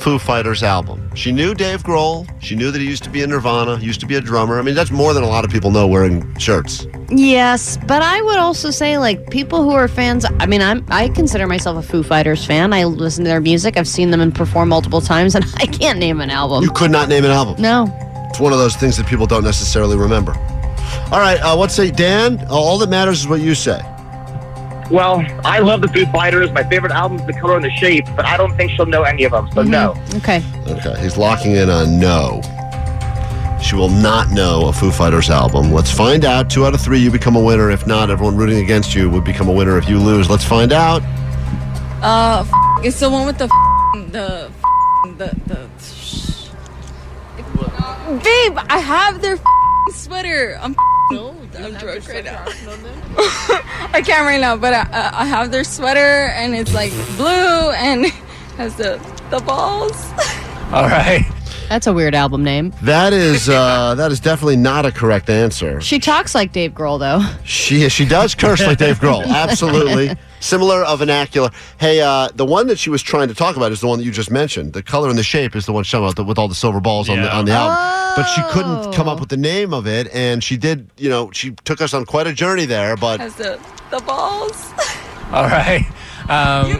Foo 0.00 0.18
Fighters 0.18 0.62
album? 0.62 1.14
She 1.14 1.30
knew 1.30 1.54
Dave 1.54 1.82
Grohl. 1.82 2.26
She 2.42 2.56
knew 2.56 2.70
that 2.70 2.80
he 2.80 2.86
used 2.86 3.04
to 3.04 3.10
be 3.10 3.20
in 3.20 3.28
Nirvana, 3.28 3.78
used 3.80 4.00
to 4.00 4.06
be 4.06 4.14
a 4.14 4.20
drummer. 4.20 4.58
I 4.58 4.62
mean, 4.62 4.74
that's 4.74 4.90
more 4.90 5.12
than 5.12 5.22
a 5.22 5.28
lot 5.28 5.44
of 5.44 5.50
people 5.50 5.70
know 5.70 5.86
wearing 5.86 6.38
shirts. 6.38 6.86
Yes, 7.10 7.76
but 7.86 8.00
I 8.00 8.22
would 8.22 8.38
also 8.38 8.70
say 8.70 8.96
like 8.96 9.28
people 9.28 9.62
who 9.62 9.72
are 9.72 9.88
fans. 9.88 10.24
I 10.38 10.46
mean, 10.46 10.62
I'm 10.62 10.86
I 10.88 11.10
consider 11.10 11.46
myself 11.46 11.76
a 11.84 11.86
Foo 11.86 12.02
Fighters 12.02 12.46
fan. 12.46 12.72
I 12.72 12.84
listen 12.84 13.24
to 13.24 13.28
their 13.28 13.42
music. 13.42 13.76
I've 13.76 13.88
seen 13.88 14.10
them 14.10 14.22
and 14.22 14.34
perform 14.34 14.70
multiple 14.70 15.02
times, 15.02 15.34
and 15.34 15.44
I 15.56 15.66
can't 15.66 15.98
name 15.98 16.22
an 16.22 16.30
album. 16.30 16.64
You 16.64 16.70
could 16.70 16.90
not 16.90 17.10
name 17.10 17.26
an 17.26 17.30
album. 17.32 17.60
No. 17.60 17.86
It's 18.30 18.40
one 18.40 18.54
of 18.54 18.58
those 18.58 18.76
things 18.76 18.96
that 18.96 19.06
people 19.06 19.26
don't 19.26 19.44
necessarily 19.44 19.98
remember. 19.98 20.32
All 21.12 21.18
right, 21.20 21.38
uh, 21.40 21.54
what 21.56 21.70
say, 21.70 21.90
Dan? 21.90 22.46
All 22.48 22.78
that 22.78 22.88
matters 22.88 23.20
is 23.20 23.28
what 23.28 23.40
you 23.40 23.54
say. 23.54 23.82
Well, 24.90 25.24
I 25.44 25.60
love 25.60 25.82
the 25.82 25.88
Foo 25.88 26.04
Fighters. 26.06 26.50
My 26.52 26.64
favorite 26.64 26.90
album 26.92 27.18
is 27.20 27.26
The 27.26 27.32
Color 27.34 27.56
and 27.56 27.64
the 27.64 27.70
Shape, 27.70 28.06
but 28.16 28.24
I 28.24 28.36
don't 28.36 28.56
think 28.56 28.72
she'll 28.72 28.86
know 28.86 29.02
any 29.04 29.22
of 29.24 29.30
them, 29.32 29.48
so 29.52 29.62
no. 29.62 29.94
Okay. 30.16 30.42
Okay, 30.66 31.00
he's 31.00 31.16
locking 31.16 31.52
in 31.52 31.70
on 31.70 32.00
no. 32.00 32.40
She 33.62 33.76
will 33.76 33.88
not 33.90 34.30
know 34.30 34.66
a 34.68 34.72
Foo 34.72 34.90
Fighters 34.90 35.30
album. 35.30 35.70
Let's 35.70 35.90
find 35.92 36.24
out. 36.24 36.50
Two 36.50 36.64
out 36.66 36.74
of 36.74 36.80
three, 36.80 36.98
you 36.98 37.10
become 37.10 37.36
a 37.36 37.40
winner. 37.40 37.70
If 37.70 37.86
not, 37.86 38.10
everyone 38.10 38.36
rooting 38.36 38.58
against 38.64 38.94
you 38.94 39.08
would 39.10 39.22
become 39.24 39.48
a 39.48 39.52
winner 39.52 39.78
if 39.78 39.88
you 39.88 39.98
lose. 39.98 40.28
Let's 40.30 40.44
find 40.44 40.72
out. 40.72 41.02
Uh, 42.02 42.44
f- 42.46 42.84
it's 42.84 42.98
the 42.98 43.10
one 43.10 43.26
with 43.26 43.38
the 43.38 43.44
f- 43.44 44.12
the 44.12 44.50
f- 44.50 45.18
the 45.18 45.36
the. 45.46 45.68
Babe, 48.24 48.58
I 48.68 48.78
have 48.80 49.20
their 49.22 49.34
f- 49.34 49.42
sweater. 49.92 50.58
I'm 50.60 50.76
no, 51.12 51.34
I'm 51.58 51.74
drunk 51.74 52.08
right 52.08 52.24
now. 52.24 52.44
I 53.92 54.02
can't 54.04 54.24
right 54.26 54.40
now, 54.40 54.56
but 54.56 54.74
I, 54.74 54.80
uh, 54.82 55.10
I 55.14 55.26
have 55.26 55.50
their 55.50 55.64
sweater 55.64 56.30
and 56.34 56.54
it's 56.54 56.72
like 56.72 56.92
blue 57.16 57.70
and 57.72 58.06
has 58.56 58.76
the 58.76 59.00
the 59.30 59.40
balls. 59.40 60.10
All 60.72 60.84
right. 60.84 61.26
That's 61.68 61.86
a 61.86 61.92
weird 61.92 62.14
album 62.14 62.42
name. 62.44 62.72
That 62.82 63.12
is 63.12 63.48
uh, 63.48 63.94
that 63.98 64.10
is 64.10 64.20
definitely 64.20 64.56
not 64.56 64.86
a 64.86 64.92
correct 64.92 65.30
answer. 65.30 65.80
She 65.80 65.98
talks 65.98 66.34
like 66.34 66.52
Dave 66.52 66.72
Grohl, 66.72 66.98
though. 66.98 67.22
She 67.44 67.88
she 67.88 68.04
does 68.04 68.34
curse 68.34 68.60
like 68.64 68.78
Dave 68.78 68.98
Grohl. 68.98 69.24
Absolutely. 69.26 70.16
Similar 70.40 70.84
of 70.84 71.00
vernacular. 71.00 71.50
Hey, 71.78 72.00
uh, 72.00 72.28
the 72.34 72.46
one 72.46 72.66
that 72.68 72.78
she 72.78 72.88
was 72.88 73.02
trying 73.02 73.28
to 73.28 73.34
talk 73.34 73.56
about 73.56 73.72
is 73.72 73.80
the 73.80 73.86
one 73.86 73.98
that 73.98 74.04
you 74.04 74.10
just 74.10 74.30
mentioned. 74.30 74.72
The 74.72 74.82
color 74.82 75.10
and 75.10 75.18
the 75.18 75.22
shape 75.22 75.54
is 75.54 75.66
the 75.66 75.72
one 75.72 75.84
she's 75.84 75.92
talking 75.92 76.04
about 76.06 76.16
the, 76.16 76.24
with 76.24 76.38
all 76.38 76.48
the 76.48 76.54
silver 76.54 76.80
balls 76.80 77.08
on 77.10 77.20
the 77.20 77.34
on 77.34 77.44
the 77.44 77.52
album. 77.52 77.76
But 78.16 78.24
she 78.24 78.42
couldn't 78.50 78.92
come 78.92 79.06
up 79.08 79.20
with 79.20 79.28
the 79.28 79.36
name 79.36 79.74
of 79.74 79.86
it, 79.86 80.08
and 80.14 80.42
she 80.42 80.56
did. 80.56 80.90
You 80.96 81.10
know, 81.10 81.30
she 81.32 81.52
took 81.64 81.80
us 81.80 81.92
on 81.94 82.06
quite 82.06 82.26
a 82.26 82.32
journey 82.32 82.64
there. 82.64 82.96
But 82.96 83.20
Has 83.20 83.34
the 83.36 83.60
the 83.90 84.00
balls. 84.00 84.72
All 85.32 85.44
right. 85.44 85.86
Um, 86.30 86.78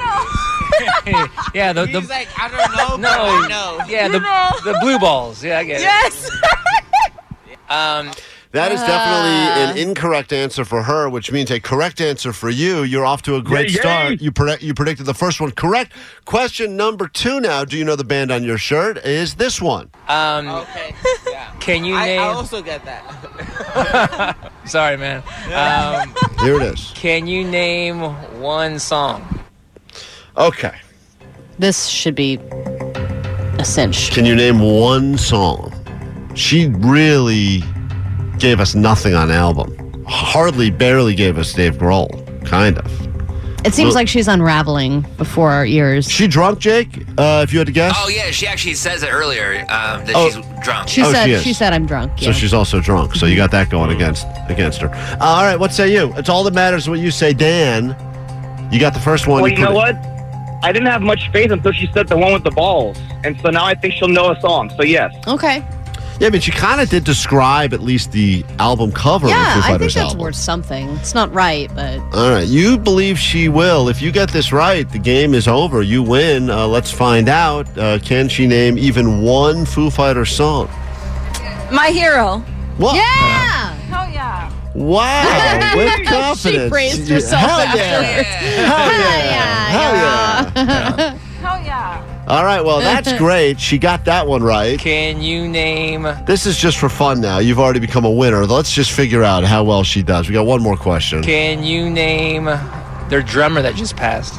yeah, 1.54 1.72
the, 1.72 1.86
the 1.86 2.00
like, 2.08 2.28
I 2.38 2.48
don't 2.48 2.76
know. 2.76 2.96
no, 2.96 3.08
but 3.08 3.44
I 3.44 3.48
know. 3.48 3.78
yeah, 3.88 4.08
the 4.08 4.20
the 4.72 4.78
blue 4.80 4.98
balls. 4.98 5.42
Yeah, 5.42 5.58
I 5.58 5.64
get 5.64 5.80
Yes. 5.80 6.28
it. 6.28 6.32
Um, 7.70 8.10
that 8.50 8.72
is 8.72 8.80
Uh. 8.80 8.86
definitely 8.88 9.62
an 9.62 9.88
incorrect 9.88 10.32
answer 10.32 10.64
for 10.64 10.82
her, 10.82 11.08
which 11.08 11.30
means 11.30 11.52
a 11.52 11.60
correct 11.60 12.00
answer 12.00 12.32
for 12.32 12.50
you. 12.50 12.82
You're 12.82 13.06
off 13.06 13.22
to 13.22 13.36
a 13.36 13.42
great 13.42 13.68
Yay, 13.68 13.74
yay. 13.74 13.80
start. 13.80 14.20
You 14.20 14.32
predict, 14.32 14.64
you 14.64 14.74
predicted 14.74 15.06
the 15.06 15.14
first 15.14 15.40
one 15.40 15.52
correct. 15.52 15.92
Question 16.24 16.76
number 16.76 17.06
two 17.06 17.38
now. 17.40 17.64
Do 17.64 17.78
you 17.78 17.84
know 17.84 17.94
the 17.94 18.02
band 18.02 18.32
on 18.32 18.42
your 18.42 18.58
shirt? 18.58 18.98
Is 19.06 19.36
this 19.36 19.62
one? 19.62 19.88
um, 20.08 20.48
Okay. 20.48 20.92
Yeah. 21.30 21.52
can 21.60 21.84
you 21.84 21.94
I, 21.94 22.00
I 22.02 22.06
name? 22.06 22.20
also 22.22 22.60
get 22.60 22.84
that. 22.86 24.50
Sorry, 24.64 24.96
man. 24.96 25.22
Um, 25.54 26.12
Here 26.44 26.56
it 26.56 26.62
is. 26.62 26.90
can 26.96 27.28
you 27.28 27.44
name 27.48 28.00
one 28.40 28.80
song? 28.80 29.22
Okay. 30.36 30.74
This 31.58 31.86
should 31.86 32.14
be 32.14 32.36
a 33.58 33.64
cinch. 33.64 34.10
Can 34.12 34.24
you 34.24 34.34
name 34.34 34.60
one 34.60 35.18
song? 35.18 35.72
She 36.34 36.68
really 36.68 37.62
gave 38.38 38.60
us 38.60 38.74
nothing 38.74 39.14
on 39.14 39.30
album. 39.30 39.76
Hardly, 40.06 40.70
barely 40.70 41.14
gave 41.14 41.36
us 41.38 41.52
Dave 41.52 41.74
Grohl. 41.74 42.08
Kind 42.46 42.78
of. 42.78 42.86
It 43.66 43.74
seems 43.74 43.88
Well- 43.88 43.96
like 43.96 44.08
she's 44.08 44.26
unraveling 44.26 45.02
before 45.18 45.50
our 45.50 45.66
ears. 45.66 46.10
She 46.10 46.26
drunk, 46.26 46.60
Jake? 46.60 46.88
Uh, 47.18 47.40
if 47.44 47.52
you 47.52 47.58
had 47.58 47.66
to 47.66 47.72
guess? 47.72 47.94
Oh 47.98 48.08
yeah, 48.08 48.30
she 48.30 48.46
actually 48.46 48.72
says 48.72 49.02
it 49.02 49.10
earlier 49.12 49.60
um, 49.68 50.02
that 50.06 50.12
Oh. 50.14 50.30
she's 50.30 50.36
drunk. 50.64 50.88
She 50.88 51.02
Oh, 51.02 51.12
said 51.12 51.26
she 51.26 51.38
she 51.48 51.52
said 51.52 51.74
I'm 51.74 51.84
drunk. 51.84 52.12
So 52.18 52.32
she's 52.32 52.54
also 52.54 52.80
drunk. 52.80 53.14
So 53.16 53.26
you 53.26 53.36
got 53.36 53.50
that 53.50 53.68
going 53.68 53.90
against 53.94 54.26
against 54.48 54.80
her. 54.80 54.88
Uh, 54.88 55.16
all 55.20 55.42
right, 55.44 55.60
what 55.60 55.74
say 55.74 55.92
you? 55.92 56.14
It's 56.16 56.30
all 56.30 56.42
that 56.44 56.54
matters 56.54 56.88
what 56.88 57.00
you 57.00 57.10
say, 57.10 57.34
Dan. 57.34 57.94
You 58.72 58.80
got 58.80 58.94
the 58.94 59.00
first 59.00 59.26
one. 59.26 59.42
Well, 59.42 59.50
you 59.50 59.58
know 59.58 59.66
put 59.66 59.72
it- 59.90 59.96
what? 59.96 60.09
I 60.62 60.72
didn't 60.72 60.88
have 60.88 61.02
much 61.02 61.30
faith 61.32 61.50
until 61.50 61.72
she 61.72 61.88
said 61.92 62.08
the 62.08 62.16
one 62.16 62.32
with 62.32 62.44
the 62.44 62.50
balls, 62.50 62.98
and 63.24 63.38
so 63.40 63.50
now 63.50 63.64
I 63.64 63.74
think 63.74 63.94
she'll 63.94 64.08
know 64.08 64.30
a 64.30 64.40
song. 64.40 64.70
So 64.76 64.82
yes. 64.82 65.14
okay. 65.26 65.64
Yeah, 66.18 66.26
I 66.26 66.30
mean, 66.30 66.42
she 66.42 66.50
kind 66.52 66.82
of 66.82 66.90
did 66.90 67.04
describe 67.04 67.72
at 67.72 67.80
least 67.80 68.12
the 68.12 68.44
album 68.58 68.92
cover 68.92 69.24
of 69.24 69.30
Yeah, 69.30 69.54
Foo 69.54 69.60
I 69.72 69.78
think 69.78 69.92
that's 69.94 69.96
album. 69.96 70.18
worth 70.18 70.34
something. 70.36 70.90
It's 70.90 71.14
not 71.14 71.32
right, 71.32 71.74
but 71.74 71.98
All 72.14 72.30
right, 72.30 72.46
you 72.46 72.76
believe 72.76 73.18
she 73.18 73.48
will. 73.48 73.88
If 73.88 74.02
you 74.02 74.12
get 74.12 74.30
this 74.30 74.52
right, 74.52 74.86
the 74.86 74.98
game 74.98 75.32
is 75.32 75.48
over. 75.48 75.80
You 75.80 76.02
win. 76.02 76.50
Uh, 76.50 76.66
let's 76.66 76.90
find 76.90 77.30
out. 77.30 77.66
Uh, 77.78 77.98
can 78.00 78.28
she 78.28 78.46
name 78.46 78.76
even 78.76 79.22
one 79.22 79.64
Foo 79.64 79.88
Fighters 79.88 80.30
song? 80.30 80.68
My 81.72 81.88
hero. 81.90 82.40
What? 82.76 82.96
yeah. 82.96 83.79
Hell 84.74 84.86
yeah. 84.86 85.74
Wow, 85.74 85.76
with 85.76 86.06
confidence. 86.06 86.62
she 86.64 86.68
praised 86.68 87.08
Yeah, 87.08 87.14
herself 87.16 87.40
Hell 87.42 87.58
yeah. 87.58 87.82
afterwards. 87.82 88.28
Hell 88.56 88.92
yeah. 88.92 89.70
Hell 89.70 89.94
yeah. 90.66 91.18
Hell 91.40 91.64
yeah. 91.64 92.24
All 92.28 92.44
right, 92.44 92.64
well, 92.64 92.78
that's 92.80 93.12
great. 93.18 93.58
She 93.60 93.78
got 93.78 94.04
that 94.04 94.26
one 94.26 94.42
right. 94.42 94.78
Can 94.78 95.20
you 95.20 95.48
name? 95.48 96.02
This 96.26 96.46
is 96.46 96.56
just 96.56 96.78
for 96.78 96.88
fun 96.88 97.20
now. 97.20 97.38
You've 97.38 97.58
already 97.58 97.80
become 97.80 98.04
a 98.04 98.10
winner. 98.10 98.46
Let's 98.46 98.72
just 98.72 98.92
figure 98.92 99.24
out 99.24 99.42
how 99.44 99.64
well 99.64 99.82
she 99.82 100.02
does. 100.02 100.28
We 100.28 100.34
got 100.34 100.46
one 100.46 100.62
more 100.62 100.76
question. 100.76 101.22
Can 101.22 101.64
you 101.64 101.90
name 101.90 102.44
their 103.08 103.22
drummer 103.22 103.62
that 103.62 103.74
just 103.74 103.96
passed? 103.96 104.38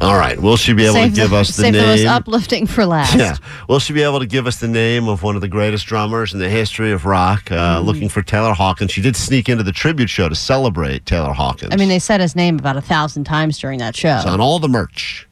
All 0.00 0.16
right, 0.16 0.40
will 0.40 0.56
she 0.56 0.72
be 0.74 0.84
able 0.84 0.94
save 0.94 1.14
to 1.14 1.20
give 1.20 1.30
the, 1.30 1.36
us 1.36 1.48
the 1.48 1.62
save 1.64 1.72
the 1.72 1.80
most 1.80 1.98
name? 1.98 2.08
uplifting 2.08 2.66
for 2.66 2.86
last. 2.86 3.16
Yeah. 3.16 3.36
Will 3.68 3.80
she 3.80 3.92
be 3.92 4.02
able 4.02 4.20
to 4.20 4.26
give 4.26 4.46
us 4.46 4.60
the 4.60 4.68
name 4.68 5.08
of 5.08 5.24
one 5.24 5.34
of 5.34 5.40
the 5.40 5.48
greatest 5.48 5.86
drummers 5.86 6.32
in 6.32 6.38
the 6.38 6.48
history 6.48 6.92
of 6.92 7.04
rock? 7.04 7.46
Mm. 7.46 7.56
Uh, 7.76 7.80
Looking 7.80 8.08
for 8.08 8.22
Taylor 8.22 8.52
Hawkins. 8.52 8.92
She 8.92 9.02
did 9.02 9.16
sneak 9.16 9.48
into 9.48 9.64
the 9.64 9.72
tribute 9.72 10.08
show 10.08 10.28
to 10.28 10.36
celebrate 10.36 11.04
Taylor 11.04 11.32
Hawkins. 11.32 11.72
I 11.72 11.76
mean, 11.76 11.88
they 11.88 11.98
said 11.98 12.20
his 12.20 12.36
name 12.36 12.58
about 12.60 12.76
a 12.76 12.80
thousand 12.80 13.24
times 13.24 13.58
during 13.58 13.80
that 13.80 13.96
show. 13.96 14.16
It's 14.16 14.26
on 14.26 14.40
all 14.40 14.60
the 14.60 14.68
merch. 14.68 15.26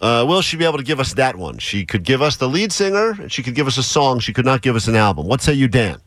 Uh, 0.00 0.24
will 0.26 0.40
she 0.42 0.56
be 0.56 0.64
able 0.64 0.78
to 0.78 0.84
give 0.84 1.00
us 1.00 1.14
that 1.14 1.36
one? 1.36 1.58
She 1.58 1.84
could 1.84 2.02
give 2.02 2.22
us 2.22 2.36
the 2.36 2.48
lead 2.48 2.72
singer, 2.72 3.10
and 3.20 3.30
she 3.30 3.42
could 3.42 3.54
give 3.54 3.66
us 3.66 3.76
a 3.78 3.82
song. 3.82 4.18
She 4.20 4.32
could 4.32 4.44
not 4.46 4.62
give 4.62 4.76
us 4.76 4.88
an 4.88 4.96
album. 4.96 5.26
What 5.26 5.40
say 5.42 5.52
you, 5.52 5.68
Dan? 5.68 6.00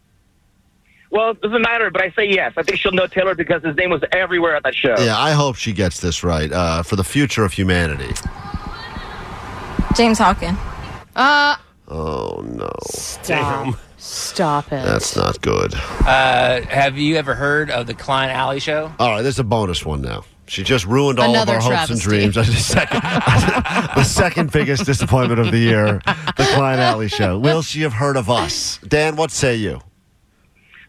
Well, 1.12 1.32
it 1.32 1.42
doesn't 1.42 1.62
matter, 1.64 1.90
but 1.90 2.04
I 2.04 2.12
say 2.12 2.30
yes. 2.30 2.54
I 2.56 2.62
think 2.64 2.78
she'll 2.80 2.92
know 2.92 3.08
Taylor 3.08 3.34
because 3.36 3.64
his 3.64 3.76
name 3.76 3.90
was 3.90 4.04
everywhere 4.12 4.56
at 4.56 4.64
that 4.64 4.76
show. 4.76 4.96
Yeah, 5.00 5.18
I 5.18 5.32
hope 5.32 5.56
she 5.56 5.74
gets 5.74 6.00
this 6.00 6.24
right 6.24 6.52
uh, 6.52 6.84
for 6.84 6.96
the 6.96 7.04
future 7.04 7.44
of 7.44 7.52
humanity. 7.54 8.14
James 9.96 10.20
Hawken. 10.20 10.58
Uh, 11.16 11.56
Oh 11.92 12.44
no, 12.48 12.70
stop. 12.92 13.74
Stop 13.98 14.68
it. 14.72 14.86
that's 14.86 15.16
not 15.16 15.42
good. 15.42 15.74
Uh, 15.74 16.62
have 16.62 17.00
you 17.00 17.16
ever 17.16 17.34
heard 17.34 17.72
of 17.72 17.88
the 17.88 17.96
Klein 17.96 18.30
Alley 18.30 18.60
Show? 18.60 18.94
All 19.00 19.10
right, 19.10 19.24
there's 19.24 19.40
a 19.40 19.44
bonus 19.44 19.84
one 19.84 20.02
now. 20.04 20.24
She 20.46 20.64
just 20.64 20.86
ruined 20.86 21.18
all 21.20 21.32
Another 21.32 21.58
of 21.58 21.64
our 21.66 21.76
hopes 21.78 21.90
and 21.90 22.00
travesty. 22.00 22.30
dreams. 22.32 22.36
the 22.36 22.44
second, 22.62 23.02
the 23.96 24.04
second 24.04 24.52
biggest 24.52 24.86
disappointment 24.86 25.40
of 25.42 25.52
the 25.52 25.58
year, 25.58 26.00
the 26.38 26.48
Klein 26.54 26.78
Alley 26.80 27.08
Show. 27.08 27.40
Will 27.40 27.64
she 27.64 27.82
have 27.82 27.94
heard 27.94 28.18
of 28.18 28.30
us? 28.30 28.78
Dan, 28.88 29.16
what 29.16 29.32
say 29.32 29.56
you? 29.56 29.82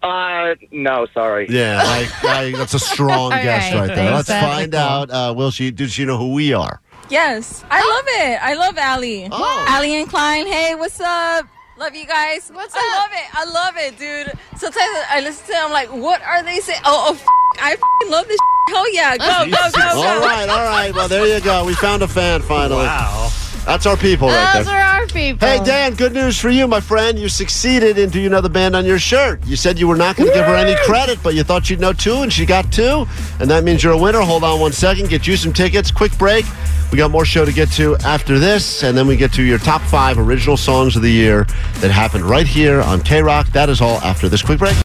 Uh, 0.03 0.55
no, 0.71 1.07
sorry. 1.13 1.47
Yeah, 1.51 1.81
I, 1.85 2.09
I, 2.23 2.53
that's 2.53 2.75
a 2.75 2.79
strong 2.79 3.31
guess 3.43 3.73
right, 3.73 3.81
right 3.81 3.87
there. 3.89 3.97
thanks, 3.97 4.29
Let's 4.29 4.45
find 4.45 4.75
out. 4.75 5.11
Uh, 5.11 5.35
will 5.37 5.51
she? 5.51 5.71
Did 5.71 5.91
she 5.91 6.05
know 6.05 6.17
who 6.17 6.33
we 6.33 6.53
are? 6.53 6.81
Yes. 7.11 7.65
I 7.71 7.81
love 7.81 8.05
it. 8.07 8.43
I 8.43 8.55
love 8.55 8.79
Allie. 8.79 9.29
Oh. 9.31 9.65
Allie 9.69 9.97
and 9.97 10.09
Klein. 10.09 10.47
Hey, 10.47 10.75
what's 10.77 11.01
up? 11.01 11.47
Love 11.77 11.95
you 11.95 12.07
guys. 12.07 12.51
What's 12.55 12.75
I 12.75 12.79
up? 12.79 12.85
I 12.85 13.01
love 13.01 13.11
it. 13.13 13.35
I 13.35 13.45
love 13.53 13.75
it, 13.77 13.99
dude. 13.99 14.39
Sometimes 14.59 15.07
I 15.09 15.21
listen 15.21 15.47
to 15.47 15.53
it, 15.53 15.65
I'm 15.65 15.73
like, 15.73 15.91
what 15.93 16.23
are 16.23 16.43
they 16.43 16.61
saying? 16.61 16.81
Oh, 16.85 17.07
oh 17.09 17.15
f- 17.15 17.27
I 17.61 17.73
f- 17.73 18.11
love 18.11 18.29
this. 18.29 18.39
Hell 18.69 18.93
yeah. 18.93 19.17
Go, 19.17 19.51
go, 19.51 19.51
go, 19.51 19.71
go. 19.73 20.03
All 20.03 20.21
right, 20.21 20.49
all 20.49 20.65
right. 20.65 20.95
Well, 20.95 21.09
there 21.09 21.27
you 21.27 21.43
go. 21.43 21.65
We 21.65 21.75
found 21.75 22.03
a 22.03 22.09
fan 22.09 22.43
finally. 22.43 22.85
Wow. 22.85 23.30
That's 23.67 23.87
our 23.87 23.97
people 23.97 24.29
right 24.29 24.55
Those 24.55 24.67
there. 24.67 24.77
are 24.79 25.01
our 25.01 25.07
people. 25.07 25.47
Hey, 25.47 25.63
Dan, 25.65 25.95
good 25.95 26.13
news 26.13 26.39
for 26.39 26.49
you, 26.51 26.67
my 26.67 26.81
friend. 26.81 27.19
You 27.19 27.29
succeeded 27.29 27.99
in 27.99 28.11
Do 28.11 28.21
You 28.21 28.29
Know 28.29 28.41
the 28.41 28.49
Band 28.49 28.75
on 28.75 28.85
your 28.85 28.99
shirt. 28.99 29.47
You 29.47 29.55
said 29.57 29.79
you 29.79 29.87
were 29.87 29.97
not 29.97 30.17
going 30.17 30.29
to 30.29 30.35
give 30.35 30.45
her 30.47 30.55
any 30.55 30.75
credit, 30.85 31.19
but 31.23 31.35
you 31.35 31.45
thought 31.45 31.67
she'd 31.67 31.79
know 31.81 31.93
two, 31.93 32.23
and 32.23 32.33
she 32.33 32.47
got 32.47 32.73
two. 32.73 33.07
And 33.39 33.51
that 33.51 33.63
means 33.63 33.85
you're 33.85 33.93
a 33.93 33.99
winner. 33.99 34.21
Hold 34.21 34.45
on 34.45 34.61
one 34.61 34.73
second. 34.73 35.09
Get 35.09 35.27
you 35.27 35.37
some 35.37 35.53
tickets. 35.53 35.91
Quick 35.91 36.17
break. 36.19 36.45
We 36.91 36.99
got 36.99 37.11
more 37.13 37.25
show 37.25 37.45
to 37.45 37.53
get 37.53 37.71
to 37.73 37.97
after 37.99 38.39
this, 38.39 38.83
and 38.83 38.99
then 38.99 39.07
we 39.07 39.17
get 39.17 39.33
to 39.35 39.43
your 39.43 39.59
top 39.59 39.83
five 39.83 40.19
original 40.19 40.57
songs 40.57 40.97
of 40.97 41.03
the 41.03 41.11
year 41.13 41.45
that 41.81 41.91
happened 41.93 42.25
right 42.25 42.47
here 42.47 42.81
on 42.81 43.01
K 43.01 43.23
Rock. 43.23 43.47
That 43.53 43.69
is 43.69 43.81
all 43.81 43.99
after 43.99 44.29
this 44.29 44.43
quick 44.43 44.59
break. 44.59 44.77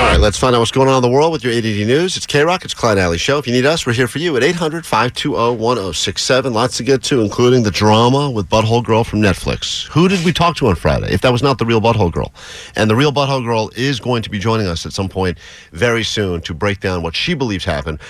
All 0.00 0.06
right, 0.06 0.18
let's 0.18 0.38
find 0.38 0.56
out 0.56 0.60
what's 0.60 0.70
going 0.70 0.88
on 0.88 0.96
in 0.96 1.02
the 1.02 1.14
world 1.14 1.30
with 1.30 1.44
your 1.44 1.52
ADD 1.52 1.86
News. 1.86 2.16
It's 2.16 2.26
K 2.26 2.42
Rock, 2.42 2.64
it's 2.64 2.72
Klein 2.72 2.96
Alley 2.96 3.18
Show. 3.18 3.36
If 3.36 3.46
you 3.46 3.52
need 3.52 3.66
us, 3.66 3.84
we're 3.84 3.92
here 3.92 4.08
for 4.08 4.18
you 4.18 4.34
at 4.34 4.42
800 4.42 4.86
520 4.86 5.56
1067. 5.56 6.52
Lots 6.54 6.78
to 6.78 6.82
get 6.82 7.02
to, 7.04 7.20
including 7.20 7.64
the 7.64 7.70
drama 7.70 8.30
with 8.30 8.48
Butthole 8.48 8.82
Girl 8.82 9.04
from 9.04 9.20
Netflix. 9.20 9.86
Who 9.88 10.08
did 10.08 10.24
we 10.24 10.32
talk 10.32 10.56
to 10.56 10.68
on 10.68 10.74
Friday, 10.74 11.12
if 11.12 11.20
that 11.20 11.30
was 11.30 11.42
not 11.42 11.58
the 11.58 11.66
real 11.66 11.82
Butthole 11.82 12.10
Girl? 12.10 12.32
And 12.76 12.90
the 12.90 12.96
real 12.96 13.12
Butthole 13.12 13.44
Girl 13.44 13.70
is 13.76 14.00
going 14.00 14.22
to 14.22 14.30
be 14.30 14.38
joining 14.38 14.66
us 14.66 14.86
at 14.86 14.94
some 14.94 15.10
point 15.10 15.36
very 15.72 16.02
soon 16.02 16.40
to 16.40 16.54
break 16.54 16.80
down 16.80 17.02
what 17.02 17.14
she 17.14 17.34
believes 17.34 17.66
happened. 17.66 18.00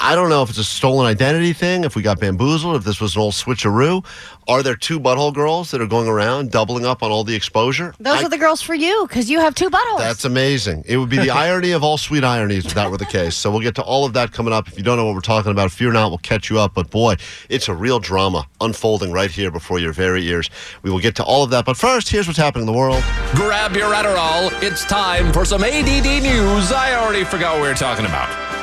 I 0.00 0.10
I 0.10 0.16
don't 0.16 0.28
know 0.28 0.42
if 0.42 0.48
it's 0.50 0.58
a 0.58 0.64
stolen 0.64 1.06
identity 1.06 1.52
thing, 1.52 1.84
if 1.84 1.94
we 1.94 2.02
got 2.02 2.18
bamboozled, 2.18 2.74
if 2.74 2.82
this 2.82 3.00
was 3.00 3.14
an 3.14 3.22
old 3.22 3.32
switcheroo. 3.32 4.04
Are 4.48 4.60
there 4.60 4.74
two 4.74 4.98
butthole 4.98 5.32
girls 5.32 5.70
that 5.70 5.80
are 5.80 5.86
going 5.86 6.08
around 6.08 6.50
doubling 6.50 6.84
up 6.84 7.04
on 7.04 7.12
all 7.12 7.22
the 7.22 7.36
exposure? 7.36 7.94
Those 8.00 8.18
I- 8.18 8.24
are 8.24 8.28
the 8.28 8.36
girls 8.36 8.60
for 8.60 8.74
you 8.74 9.06
because 9.06 9.30
you 9.30 9.38
have 9.38 9.54
two 9.54 9.70
buttholes. 9.70 9.98
that's 9.98 10.24
amazing. 10.24 10.82
It 10.88 10.96
would 10.96 11.10
be 11.10 11.18
the 11.18 11.30
irony 11.46 11.70
of 11.70 11.84
all 11.84 11.96
sweet 11.96 12.24
ironies 12.24 12.66
if 12.66 12.74
that 12.74 12.90
were 12.90 12.96
the 12.96 13.04
case. 13.06 13.36
So 13.36 13.52
we'll 13.52 13.60
get 13.60 13.76
to 13.76 13.82
all 13.82 14.04
of 14.04 14.12
that 14.14 14.32
coming 14.32 14.52
up. 14.52 14.66
If 14.66 14.76
you 14.76 14.82
don't 14.82 14.96
know 14.96 15.06
what 15.06 15.14
we're 15.14 15.20
talking 15.20 15.52
about, 15.52 15.70
fear 15.70 15.92
not, 15.92 16.08
we'll 16.08 16.18
catch 16.18 16.50
you 16.50 16.58
up. 16.58 16.74
But 16.74 16.90
boy, 16.90 17.14
it's 17.48 17.68
a 17.68 17.74
real 17.74 18.00
drama 18.00 18.48
unfolding 18.60 19.12
right 19.12 19.30
here 19.30 19.52
before 19.52 19.78
your 19.78 19.92
very 19.92 20.26
ears. 20.26 20.50
We 20.82 20.90
will 20.90 20.98
get 20.98 21.14
to 21.16 21.24
all 21.24 21.44
of 21.44 21.50
that. 21.50 21.64
But 21.64 21.76
first, 21.76 22.08
here's 22.08 22.26
what's 22.26 22.36
happening 22.36 22.66
in 22.66 22.72
the 22.72 22.76
world. 22.76 23.04
Grab 23.36 23.76
your 23.76 23.94
Adderall. 23.94 24.50
It's 24.60 24.84
time 24.84 25.32
for 25.32 25.44
some 25.44 25.62
ADD 25.62 26.20
news. 26.20 26.72
I 26.72 26.96
already 26.96 27.22
forgot 27.22 27.54
what 27.54 27.62
we 27.62 27.68
were 27.68 27.74
talking 27.74 28.06
about. 28.06 28.59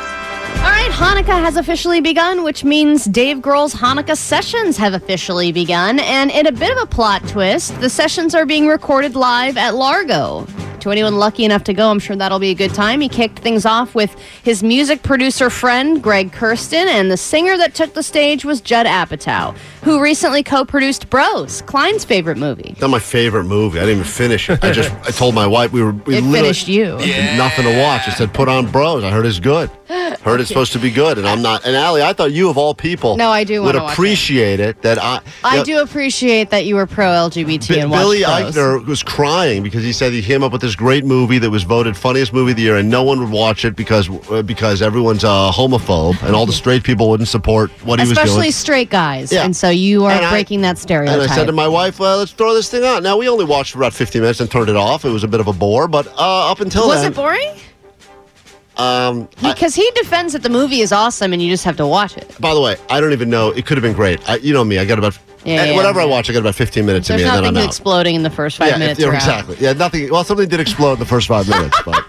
All 0.67 0.73
right, 0.73 0.91
Hanukkah 0.91 1.41
has 1.41 1.55
officially 1.55 2.01
begun, 2.01 2.43
which 2.43 2.65
means 2.65 3.05
Dave 3.05 3.37
Grohl's 3.37 3.73
Hanukkah 3.73 4.17
sessions 4.17 4.75
have 4.75 4.93
officially 4.93 5.53
begun. 5.53 5.97
And 5.99 6.29
in 6.29 6.45
a 6.45 6.51
bit 6.51 6.75
of 6.75 6.83
a 6.83 6.85
plot 6.85 7.25
twist, 7.29 7.79
the 7.79 7.89
sessions 7.89 8.35
are 8.35 8.45
being 8.45 8.67
recorded 8.67 9.15
live 9.15 9.55
at 9.55 9.75
Largo. 9.75 10.45
To 10.87 10.91
anyone 10.93 11.17
lucky 11.19 11.43
enough 11.43 11.65
to 11.65 11.73
go, 11.73 11.89
I'm 11.91 11.99
sure 11.99 12.15
that'll 12.15 12.39
be 12.39 12.51
a 12.51 12.55
good 12.55 12.73
time. 12.73 13.01
He 13.01 13.09
kicked 13.09 13.39
things 13.39 13.65
off 13.65 13.93
with 13.93 14.15
his 14.41 14.63
music 14.63 15.03
producer 15.03 15.49
friend, 15.49 16.01
Greg 16.01 16.31
Kurstin, 16.31 16.85
and 16.85 17.11
the 17.11 17.17
singer 17.17 17.57
that 17.57 17.75
took 17.75 17.93
the 17.93 18.01
stage 18.01 18.45
was 18.45 18.61
Judd 18.61 18.85
Apatow, 18.85 19.53
who 19.83 20.01
recently 20.01 20.43
co 20.43 20.63
produced 20.63 21.09
Bros, 21.09 21.61
Klein's 21.63 22.05
favorite 22.05 22.37
movie. 22.37 22.73
Not 22.79 22.89
my 22.89 22.99
favorite 22.99 23.43
movie. 23.43 23.79
I 23.79 23.81
didn't 23.81 23.95
even 23.99 24.09
finish 24.09 24.49
it. 24.49 24.63
I 24.63 24.71
just 24.71 24.89
I 25.05 25.11
told 25.11 25.35
my 25.35 25.45
wife 25.45 25.73
we 25.73 25.83
were 25.83 25.91
we 25.91 26.15
It 26.15 26.21
literally- 26.21 26.39
finished 26.39 26.69
you. 26.69 26.91
Nothing 27.35 27.65
to 27.65 27.81
watch. 27.81 28.07
I 28.07 28.11
said 28.11 28.33
put 28.33 28.47
on 28.47 28.71
Bros. 28.71 29.03
I 29.03 29.09
heard 29.11 29.25
it's 29.25 29.41
good. 29.41 29.69
Heard 30.23 30.39
it's 30.41 30.47
supposed 30.49 30.73
to 30.73 30.79
be 30.79 30.89
good, 30.91 31.17
and 31.17 31.27
I'm 31.27 31.41
not. 31.41 31.65
And 31.65 31.75
Allie, 31.75 32.01
I 32.01 32.11
thought 32.13 32.31
you 32.33 32.49
of 32.49 32.57
all 32.57 32.73
people 32.73 33.15
No, 33.17 33.29
I 33.29 33.43
do 33.43 33.61
would 33.61 33.75
wanna 33.75 33.87
it. 33.87 33.91
appreciate 33.93 34.59
it. 34.61 34.81
That 34.83 35.01
I 35.01 35.19
I 35.43 35.57
know, 35.57 35.63
do 35.65 35.79
appreciate 35.81 36.49
that 36.51 36.65
you 36.65 36.75
were 36.75 36.85
pro 36.87 37.07
LGBT 37.07 37.67
B- 37.73 37.79
and 37.79 37.91
Billy. 37.91 38.21
Eichner 38.21 38.85
was 38.85 39.03
crying 39.03 39.63
because 39.63 39.83
he 39.83 39.91
said 39.93 40.11
he 40.13 40.21
came 40.21 40.43
up 40.43 40.51
with 40.51 40.61
this 40.61 40.75
great 40.77 41.03
movie 41.03 41.39
that 41.39 41.49
was 41.49 41.63
voted 41.63 41.97
funniest 41.97 42.31
movie 42.31 42.51
of 42.51 42.57
the 42.57 42.63
year, 42.63 42.77
and 42.77 42.89
no 42.89 43.03
one 43.03 43.19
would 43.19 43.31
watch 43.31 43.65
it 43.65 43.75
because 43.75 44.09
uh, 44.31 44.41
because 44.43 44.81
everyone's 44.81 45.23
a 45.23 45.49
homophobe, 45.51 46.21
and 46.23 46.35
all 46.35 46.45
the 46.45 46.53
straight 46.53 46.83
people 46.83 47.09
wouldn't 47.09 47.27
support 47.27 47.69
what 47.85 47.99
he 47.99 48.03
was 48.07 48.15
doing. 48.15 48.25
Especially 48.27 48.51
straight 48.51 48.89
guys. 48.89 49.31
Yeah. 49.33 49.43
And 49.43 49.55
so 49.55 49.69
you 49.69 50.05
are 50.05 50.11
And 50.11 50.23
I- 50.25 50.29
breaking 50.31 50.61
that 50.61 50.77
stereotype. 50.77 51.19
And 51.21 51.29
I 51.31 51.35
said 51.35 51.45
to 51.47 51.51
my 51.51 51.67
wife, 51.67 51.99
"Well, 51.99 52.19
let's 52.19 52.31
throw 52.31 52.53
this 52.53 52.69
thing 52.69 52.83
on." 52.83 53.03
Now 53.03 53.17
we 53.17 53.27
only 53.27 53.45
watched 53.45 53.73
for 53.73 53.79
about 53.79 53.93
15 53.93 54.21
minutes 54.21 54.39
and 54.39 54.49
turned 54.49 54.69
it 54.69 54.75
off. 54.77 55.03
It 55.03 55.09
was 55.09 55.23
a 55.23 55.27
bit 55.27 55.39
of 55.39 55.47
a 55.47 55.53
bore, 55.53 55.87
but 55.87 56.07
uh, 56.07 56.51
up 56.51 56.61
until 56.61 56.87
Was 56.87 57.01
then, 57.01 57.11
it 57.11 57.15
boring? 57.15 57.53
um, 58.77 59.27
I- 59.41 59.53
Because 59.53 59.73
he 59.75 59.89
defends 59.95 60.33
that 60.33 60.43
the 60.43 60.49
movie 60.49 60.81
is 60.81 60.91
awesome 60.91 61.33
and 61.33 61.41
you 61.41 61.49
just 61.49 61.63
have 61.63 61.77
to 61.77 61.87
watch 61.87 62.15
it. 62.17 62.29
by 62.39 62.53
the 62.53 62.61
way, 62.61 62.75
I 62.89 62.99
don't 63.01 63.11
even 63.13 63.29
know. 63.29 63.49
It 63.49 63.65
could 63.65 63.77
have 63.77 63.83
been 63.83 63.93
great. 63.95 64.19
I, 64.29 64.35
you 64.37 64.53
know 64.53 64.63
me. 64.63 64.77
I 64.77 64.85
got 64.85 64.99
about 64.99 65.17
Yeah, 65.47 65.61
and 65.61 65.69
yeah, 65.69 65.75
whatever 65.77 66.01
I 66.01 66.05
watch. 66.05 66.29
I 66.29 66.33
got 66.33 66.39
about 66.39 66.55
15 66.55 66.85
minutes 66.85 67.09
in 67.09 67.15
There's 67.15 67.23
me, 67.25 67.29
and 67.29 67.35
then 67.37 67.43
nothing 67.43 67.57
I'm 67.57 67.63
out. 67.63 67.69
exploding 67.69 68.15
in 68.15 68.23
the 68.23 68.29
first 68.29 68.57
five 68.57 68.67
yeah, 68.71 68.77
minutes. 68.77 68.99
yeah, 68.99 69.05
you're 69.05 69.15
out. 69.15 69.21
exactly. 69.21 69.55
Yeah, 69.61 69.71
nothing. 69.73 70.09
Well, 70.11 70.25
something 70.25 70.49
did 70.49 70.59
explode 70.59 70.93
in 70.93 70.99
the 70.99 71.05
first 71.05 71.29
five 71.29 71.47
minutes, 71.55 71.81
but 71.85 72.03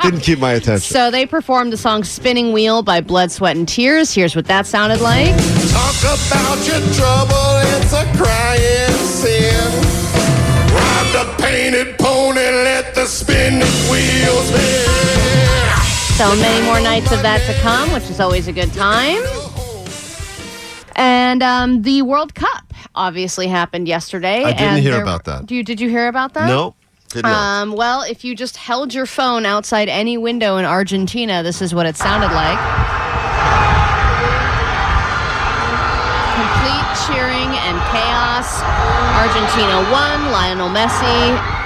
didn't 0.00 0.20
keep 0.20 0.38
my 0.38 0.52
attention. 0.52 0.94
So 0.94 1.10
they 1.10 1.26
performed 1.26 1.72
the 1.72 1.76
song 1.76 2.04
Spinning 2.04 2.52
Wheel 2.52 2.82
by 2.82 3.00
Blood, 3.00 3.32
Sweat, 3.32 3.56
and 3.56 3.66
Tears. 3.66 4.14
Here's 4.14 4.36
what 4.36 4.44
that 4.46 4.66
sounded 4.66 5.00
like. 5.00 5.34
Talk 5.74 5.98
about 6.04 6.58
your 6.68 6.78
trouble, 6.94 7.58
it's 7.74 7.92
a 7.92 8.04
crying 8.16 8.94
sin. 9.10 9.72
Ride 10.70 11.10
the 11.12 11.42
painted 11.42 11.98
pony, 11.98 12.38
let 12.38 12.94
the 12.94 13.06
spinning 13.06 13.60
wheels 13.90 14.46
spin. 14.46 14.88
So 16.14 16.36
many 16.36 16.64
more 16.64 16.80
nights 16.80 17.10
of 17.10 17.22
that 17.22 17.44
to 17.48 17.60
come, 17.60 17.92
which 17.92 18.04
is 18.08 18.20
always 18.20 18.46
a 18.46 18.52
good 18.52 18.72
time. 18.72 19.20
And 20.96 21.42
um, 21.42 21.82
the 21.82 22.02
World 22.02 22.34
Cup 22.34 22.72
obviously 22.94 23.48
happened 23.48 23.88
yesterday. 23.88 24.44
I 24.44 24.52
didn't 24.52 24.82
hear 24.82 24.92
there- 24.92 25.02
about 25.02 25.24
that. 25.24 25.46
Do 25.46 25.54
you, 25.54 25.62
did 25.62 25.80
you 25.80 25.88
hear 25.88 26.08
about 26.08 26.34
that? 26.34 26.46
no. 26.46 26.74
Um, 27.22 27.74
well, 27.74 28.02
if 28.02 28.24
you 28.24 28.34
just 28.34 28.56
held 28.56 28.92
your 28.92 29.06
phone 29.06 29.46
outside 29.46 29.88
any 29.88 30.18
window 30.18 30.56
in 30.56 30.64
Argentina, 30.64 31.44
this 31.44 31.62
is 31.62 31.72
what 31.72 31.86
it 31.86 31.94
sounded 31.96 32.34
like. 32.34 32.58
Complete 36.34 36.86
cheering 37.06 37.50
and 37.54 37.78
chaos. 37.94 38.58
Argentina 39.14 39.76
won. 39.92 40.32
Lionel 40.32 40.68
Messi 40.70 41.63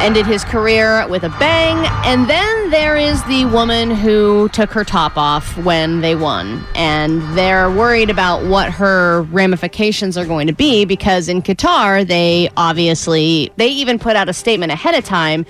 ended 0.00 0.26
his 0.26 0.44
career 0.44 1.06
with 1.08 1.24
a 1.24 1.28
bang. 1.40 1.76
And 2.04 2.28
then 2.28 2.70
there 2.70 2.96
is 2.96 3.22
the 3.24 3.44
woman 3.46 3.90
who 3.90 4.48
took 4.50 4.70
her 4.70 4.84
top 4.84 5.16
off 5.16 5.56
when 5.58 6.00
they 6.00 6.14
won. 6.14 6.64
And 6.74 7.22
they're 7.36 7.70
worried 7.70 8.10
about 8.10 8.44
what 8.44 8.70
her 8.72 9.22
ramifications 9.30 10.16
are 10.16 10.26
going 10.26 10.46
to 10.46 10.52
be 10.52 10.84
because 10.84 11.28
in 11.28 11.42
Qatar, 11.42 12.06
they 12.06 12.50
obviously, 12.56 13.50
they 13.56 13.68
even 13.68 13.98
put 13.98 14.16
out 14.16 14.28
a 14.28 14.32
statement 14.32 14.72
ahead 14.72 14.94
of 14.94 15.04
time 15.04 15.46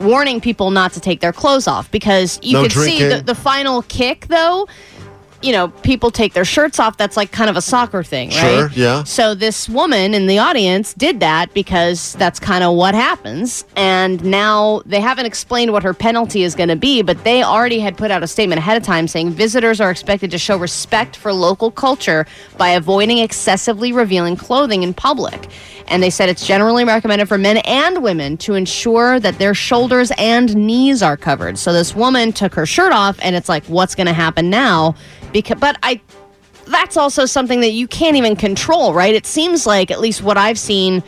warning 0.00 0.40
people 0.40 0.70
not 0.70 0.92
to 0.92 1.00
take 1.00 1.20
their 1.20 1.32
clothes 1.32 1.68
off 1.68 1.90
because 1.90 2.38
you 2.42 2.54
No 2.54 2.62
could 2.64 2.72
see 2.72 3.02
the, 3.02 3.22
the 3.22 3.34
final 3.34 3.82
kick 3.82 4.26
though 4.26 4.66
you 5.44 5.52
know 5.52 5.68
people 5.68 6.10
take 6.10 6.32
their 6.32 6.44
shirts 6.44 6.80
off 6.80 6.96
that's 6.96 7.16
like 7.16 7.30
kind 7.30 7.50
of 7.50 7.56
a 7.56 7.60
soccer 7.60 8.02
thing 8.02 8.30
right? 8.30 8.36
Sure, 8.36 8.70
yeah. 8.72 9.04
so 9.04 9.34
this 9.34 9.68
woman 9.68 10.14
in 10.14 10.26
the 10.26 10.38
audience 10.38 10.94
did 10.94 11.20
that 11.20 11.52
because 11.52 12.14
that's 12.14 12.40
kind 12.40 12.64
of 12.64 12.74
what 12.74 12.94
happens. 12.94 13.64
And 13.76 14.24
now 14.24 14.82
they 14.86 15.00
haven't 15.00 15.26
explained 15.26 15.72
what 15.72 15.82
her 15.82 15.94
penalty 15.94 16.42
is 16.42 16.54
going 16.54 16.70
to 16.70 16.76
be 16.76 17.02
but 17.02 17.22
they 17.24 17.42
already 17.42 17.78
had 17.78 17.96
put 17.96 18.10
out 18.10 18.22
a 18.22 18.26
statement 18.26 18.58
ahead 18.58 18.76
of 18.76 18.82
time 18.82 19.06
saying 19.06 19.30
visitors 19.30 19.80
are 19.80 19.90
expected 19.90 20.30
to 20.30 20.38
show 20.38 20.56
respect 20.56 21.16
for 21.16 21.32
local 21.32 21.70
culture 21.70 22.26
by 22.56 22.70
avoiding 22.70 23.18
excessively 23.18 23.92
revealing 23.92 24.36
clothing 24.36 24.82
in 24.82 24.94
public. 24.94 25.48
And 25.88 26.02
they 26.02 26.10
said 26.10 26.28
it's 26.28 26.46
generally 26.46 26.84
recommended 26.84 27.28
for 27.28 27.36
men 27.36 27.58
and 27.58 28.02
women 28.02 28.36
to 28.38 28.54
ensure 28.54 29.20
that 29.20 29.38
their 29.38 29.54
shoulders 29.54 30.10
and 30.16 30.54
knees 30.56 31.02
are 31.02 31.16
covered. 31.16 31.58
So 31.58 31.72
this 31.72 31.94
woman 31.94 32.32
took 32.32 32.54
her 32.54 32.66
shirt 32.66 32.92
off 32.92 33.18
and 33.20 33.36
it's 33.36 33.48
like 33.48 33.64
what's 33.66 33.94
going 33.94 34.06
to 34.06 34.14
happen 34.14 34.48
now 34.48 34.94
because 35.34 35.58
but 35.60 35.76
i 35.82 36.00
that's 36.66 36.96
also 36.96 37.26
something 37.26 37.60
that 37.60 37.72
you 37.72 37.86
can't 37.86 38.16
even 38.16 38.36
control, 38.36 38.94
right? 38.94 39.14
It 39.14 39.26
seems 39.26 39.66
like, 39.66 39.90
at 39.90 40.00
least 40.00 40.22
what 40.22 40.36
I've 40.36 40.58
seen 40.58 41.02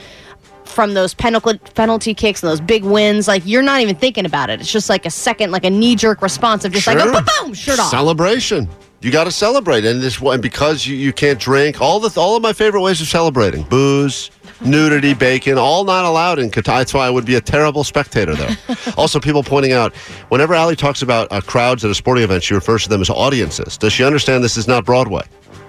from 0.65 0.95
those 0.95 1.15
penalty 1.15 1.59
penalty 1.75 2.13
kicks 2.13 2.43
and 2.43 2.51
those 2.51 2.61
big 2.61 2.85
wins, 2.85 3.29
like 3.29 3.43
you're 3.47 3.63
not 3.63 3.81
even 3.81 3.97
thinking 3.97 4.27
about 4.27 4.51
it. 4.51 4.61
It's 4.61 4.71
just 4.71 4.91
like 4.91 5.07
a 5.07 5.11
second, 5.11 5.51
like 5.51 5.65
a 5.65 5.71
knee 5.71 5.97
jerk 5.97 6.21
response 6.21 6.65
of 6.65 6.73
just 6.73 6.87
like, 6.87 6.99
oh, 7.01 7.13
boom, 7.13 7.25
boom, 7.41 7.55
shirt 7.55 7.79
off. 7.79 7.91
Celebration. 7.91 8.69
You 9.01 9.13
got 9.13 9.25
to 9.25 9.31
celebrate, 9.31 9.85
and 9.85 10.01
this 10.01 10.21
and 10.21 10.43
because 10.43 10.87
you, 10.87 10.97
you 10.97 11.13
can't 11.13 11.39
drink 11.39 11.81
all 11.81 12.01
the 12.01 12.19
all 12.19 12.35
of 12.35 12.43
my 12.43 12.53
favorite 12.53 12.81
ways 12.81 13.01
of 13.01 13.07
celebrating 13.07 13.63
booze, 13.65 14.31
nudity, 14.65 15.15
bacon, 15.15 15.59
all 15.59 15.85
not 15.85 16.05
allowed 16.05 16.39
in 16.39 16.51
Qatar. 16.51 16.79
That's 16.79 16.95
why 16.95 17.07
I 17.07 17.11
would 17.11 17.25
be 17.25 17.35
a 17.35 17.41
terrible 17.41 17.85
spectator 17.85 18.35
there. 18.35 18.57
also, 18.97 19.21
people 19.21 19.43
pointing 19.43 19.73
out 19.73 19.95
whenever 20.29 20.55
Ali 20.55 20.77
talks 20.77 21.03
about 21.03 21.31
uh, 21.31 21.41
crowds 21.41 21.85
at 21.85 21.91
a 21.91 21.95
sporting 21.95 22.25
event, 22.25 22.43
she 22.43 22.55
refers 22.55 22.83
to 22.85 22.89
them 22.89 23.01
as 23.01 23.11
audiences. 23.11 23.77
Does 23.77 23.93
she 23.93 24.05
understand 24.05 24.43
this 24.43 24.57
is 24.57 24.69
not 24.69 24.85
Broadway? 24.85 25.23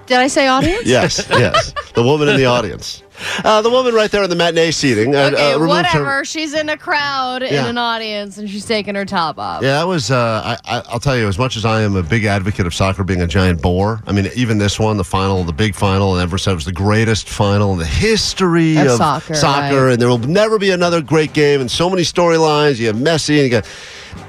Did 0.08 0.20
I 0.20 0.28
say 0.28 0.48
audience? 0.48 0.86
Yes, 0.86 1.28
yes. 1.30 1.74
The 1.94 2.04
woman 2.04 2.30
in 2.30 2.38
the 2.38 2.46
audience, 2.46 3.02
uh, 3.44 3.62
the 3.62 3.70
woman 3.70 3.94
right 3.94 4.10
there 4.12 4.24
in 4.24 4.30
the 4.30 4.36
matinee 4.36 4.72
seating. 4.72 5.16
Uh, 5.16 5.30
Okay, 5.34 5.54
uh, 5.54 5.60
removed 5.60 5.88
her- 5.88 6.00
whatever. 6.00 6.26
She's 6.26 6.54
in 6.54 6.70
a 6.70 6.78
crowd 6.78 7.44
in 7.44 7.66
an 7.66 7.78
audience 7.78 8.38
and 8.38 8.50
she's 8.50 8.66
taking 8.66 8.96
her 8.96 9.06
top 9.06 9.38
off. 9.40 9.62
Yeah, 9.64 9.80
that 9.80 9.88
was. 9.88 10.12
Uh, 10.12 10.58
I, 10.66 10.78
I, 10.78 10.84
I'll 10.90 11.00
tell 11.00 11.18
you, 11.18 11.28
as 11.28 11.38
much 11.40 11.58
as 11.58 11.66
I 11.66 11.82
am 11.82 11.96
a 11.96 12.04
big 12.04 12.26
advocate 12.26 12.66
of 12.66 12.74
soccer 12.74 13.04
being 13.04 13.22
a 13.22 13.28
giant 13.28 13.62
bore, 13.62 14.02
I 14.08 14.12
mean, 14.12 14.30
even 14.36 14.58
this 14.58 14.80
one, 14.80 14.98
the 14.98 15.04
final, 15.04 15.44
the 15.44 15.54
big 15.54 15.76
final, 15.76 16.14
and 16.14 16.22
ever 16.24 16.38
said 16.38 16.52
it 16.52 16.56
was 16.56 16.66
the 16.66 16.72
greatest 16.72 17.28
final 17.30 17.74
in 17.74 17.80
the 17.80 17.86
history 17.86 18.78
Of 18.78 18.88
of, 18.88 18.98
soccer, 18.98 19.34
right. 19.34 19.92
and 19.94 20.02
there 20.02 20.08
will 20.10 20.18
never 20.20 20.58
be 20.60 20.70
another 20.72 21.02
great 21.02 21.34
game, 21.34 21.62
and 21.62 21.70
so 21.70 21.90
many 21.90 22.04
storylines. 22.04 22.78
You 22.80 22.88
have 22.88 22.96
Messi, 22.96 23.36
and 23.36 23.44
you 23.44 23.50
got. 23.50 23.68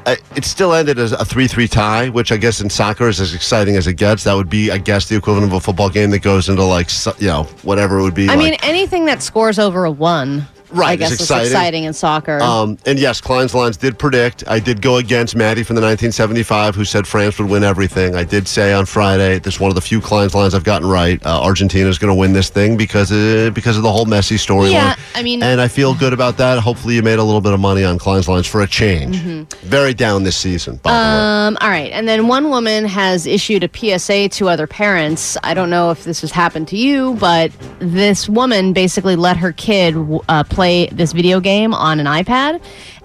It 0.07 0.45
still 0.45 0.73
ended 0.73 0.99
as 0.99 1.13
a 1.13 1.17
3-3 1.19 1.71
tie, 1.71 2.09
which 2.09 2.33
I 2.33 2.37
guess 2.37 2.61
in 2.61 2.71
soccer 2.71 3.09
is 3.09 3.21
as 3.21 3.35
exciting 3.35 3.77
as 3.77 3.87
it 3.87 3.95
gets. 3.95 4.25
That 4.25 4.35
would 4.35 4.51
be, 4.51 4.71
I 4.71 4.79
guess, 4.79 5.09
the 5.09 5.17
equivalent 5.17 5.51
of 5.51 5.57
a 5.57 5.61
football 5.61 5.91
game 5.91 6.11
that 6.11 6.21
goes 6.21 6.49
into 6.49 6.65
like, 6.65 6.91
you 7.19 7.27
know, 7.27 7.45
whatever 7.63 7.99
it 7.99 8.03
would 8.03 8.15
be. 8.15 8.29
I 8.29 8.35
like, 8.35 8.39
mean, 8.39 8.57
anything 8.63 9.05
that 9.07 9.23
scores 9.23 9.59
over 9.59 9.85
a 9.85 9.91
one, 9.91 10.47
Right, 10.71 10.91
I 10.91 10.97
guess 10.97 11.13
it's 11.13 11.23
exciting. 11.23 11.47
exciting 11.47 11.85
in 11.85 11.93
soccer. 11.93 12.41
Um, 12.43 12.79
and 12.87 12.99
yes, 12.99 13.21
Klein's 13.21 13.55
Lines 13.55 13.77
did 13.77 13.99
predict. 13.99 14.45
I 14.47 14.59
did 14.61 14.83
go 14.83 14.97
against 14.97 15.35
Matty 15.37 15.63
from 15.63 15.77
the 15.77 15.83
1975, 15.83 16.75
who 16.75 16.85
said 16.85 17.07
France 17.07 17.39
would 17.39 17.49
win 17.51 17.65
everything. 17.65 18.15
I 18.15 18.25
did 18.25 18.47
say 18.49 18.73
on 18.73 18.87
Friday, 18.87 19.39
this 19.39 19.55
is 19.55 19.61
one 19.61 19.71
of 19.71 19.75
the 19.75 19.81
few 19.81 20.01
Klein's 20.01 20.35
Lines 20.35 20.55
I've 20.55 20.65
gotten 20.65 20.89
right. 20.89 21.25
Uh, 21.25 21.41
Argentina 21.43 21.89
is 21.89 21.99
going 21.99 22.11
to 22.15 22.19
win 22.19 22.33
this 22.33 22.51
thing 22.51 22.77
because 22.77 23.11
uh, 23.13 23.51
because 23.55 23.77
of 23.77 23.83
the 23.83 23.93
whole 23.93 24.07
Messi 24.07 24.37
storyline. 24.37 24.73
Yeah, 24.73 24.97
I 25.15 25.23
mean- 25.23 25.43
and 25.43 25.61
I 25.61 25.69
feel 25.69 25.95
good 25.95 26.13
about 26.13 26.37
that. 26.39 26.59
Hopefully, 26.59 26.95
you 26.97 27.03
made 27.03 27.19
a 27.19 27.25
little 27.25 27.41
bit 27.41 27.53
of 27.53 27.61
money 27.61 27.85
on 27.85 27.99
Klein's 27.99 28.29
Lines 28.29 28.47
for 28.47 28.61
a 28.63 28.67
change. 28.67 29.17
Mhm. 29.19 29.53
Very 29.63 29.95
down 29.95 30.23
this 30.25 30.37
season, 30.37 30.77
by 30.83 30.91
the 30.91 30.97
way. 30.97 31.03
Um, 31.49 31.59
all 31.61 31.69
right. 31.71 31.91
And 31.93 32.07
then 32.09 32.29
one 32.29 32.51
woman 32.51 32.85
has 32.85 33.27
issued 33.27 33.65
a 33.65 33.69
PSA 33.73 34.29
to 34.31 34.49
other 34.49 34.67
parents. 34.67 35.37
I 35.43 35.55
don't 35.55 35.71
know 35.71 35.91
if 35.91 36.05
this 36.05 36.21
has 36.21 36.31
happened 36.31 36.69
to 36.69 36.77
you, 36.77 37.15
but 37.21 37.51
this 37.79 38.29
woman 38.29 38.73
basically 38.73 39.17
let 39.17 39.37
her 39.39 39.53
kid 39.53 39.97
uh, 40.29 40.45
play 40.59 40.89
this 40.89 41.13
video 41.13 41.39
game 41.39 41.73
on 41.73 42.01
an 42.01 42.07
iPad. 42.07 42.61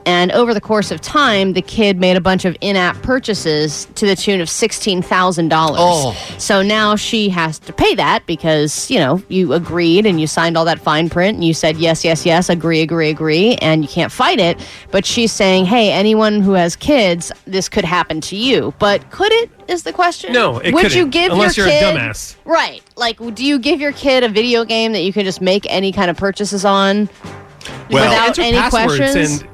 And 0.07 0.31
over 0.31 0.55
the 0.55 0.59
course 0.59 0.89
of 0.89 1.01
time, 1.01 1.53
the 1.53 1.61
kid 1.61 1.99
made 1.99 2.17
a 2.17 2.21
bunch 2.21 2.45
of 2.45 2.57
in 2.61 2.75
app 2.75 2.99
purchases 3.03 3.85
to 3.93 4.07
the 4.07 4.15
tune 4.15 4.41
of 4.41 4.47
$16,000. 4.47 5.51
Oh. 5.77 6.35
So 6.39 6.63
now 6.63 6.95
she 6.95 7.29
has 7.29 7.59
to 7.59 7.71
pay 7.71 7.93
that 7.93 8.25
because, 8.25 8.89
you 8.89 8.97
know, 8.97 9.21
you 9.29 9.53
agreed 9.53 10.07
and 10.07 10.19
you 10.19 10.25
signed 10.25 10.57
all 10.57 10.65
that 10.65 10.79
fine 10.79 11.11
print 11.11 11.35
and 11.35 11.45
you 11.45 11.53
said, 11.53 11.77
yes, 11.77 12.03
yes, 12.03 12.25
yes, 12.25 12.49
agree, 12.49 12.81
agree, 12.81 13.11
agree, 13.11 13.53
and 13.57 13.83
you 13.83 13.87
can't 13.87 14.11
fight 14.11 14.39
it. 14.39 14.57
But 14.89 15.05
she's 15.05 15.31
saying, 15.31 15.65
hey, 15.65 15.91
anyone 15.91 16.41
who 16.41 16.53
has 16.53 16.75
kids, 16.75 17.31
this 17.45 17.69
could 17.69 17.85
happen 17.85 18.19
to 18.21 18.35
you. 18.35 18.73
But 18.79 19.11
could 19.11 19.31
it, 19.31 19.51
is 19.67 19.83
the 19.83 19.93
question? 19.93 20.33
No, 20.33 20.57
it 20.57 20.73
Would 20.73 20.81
couldn't, 20.81 20.97
you 20.97 21.05
give 21.05 21.31
unless 21.31 21.55
your 21.55 21.67
you're 21.67 21.75
a 21.75 21.93
dumbass. 21.93 22.35
Right. 22.45 22.81
Like, 22.95 23.19
do 23.35 23.45
you 23.45 23.59
give 23.59 23.79
your 23.79 23.93
kid 23.93 24.23
a 24.23 24.29
video 24.29 24.65
game 24.65 24.91
that 24.93 25.01
you 25.01 25.13
can 25.13 25.23
just 25.23 25.39
make 25.39 25.67
any 25.69 25.91
kind 25.91 26.09
of 26.09 26.17
purchases 26.17 26.65
on 26.65 27.09
Well- 27.89 28.09
without 28.09 28.39
any 28.39 28.57
passwords 28.57 28.97
questions? 28.97 29.41
and- 29.41 29.49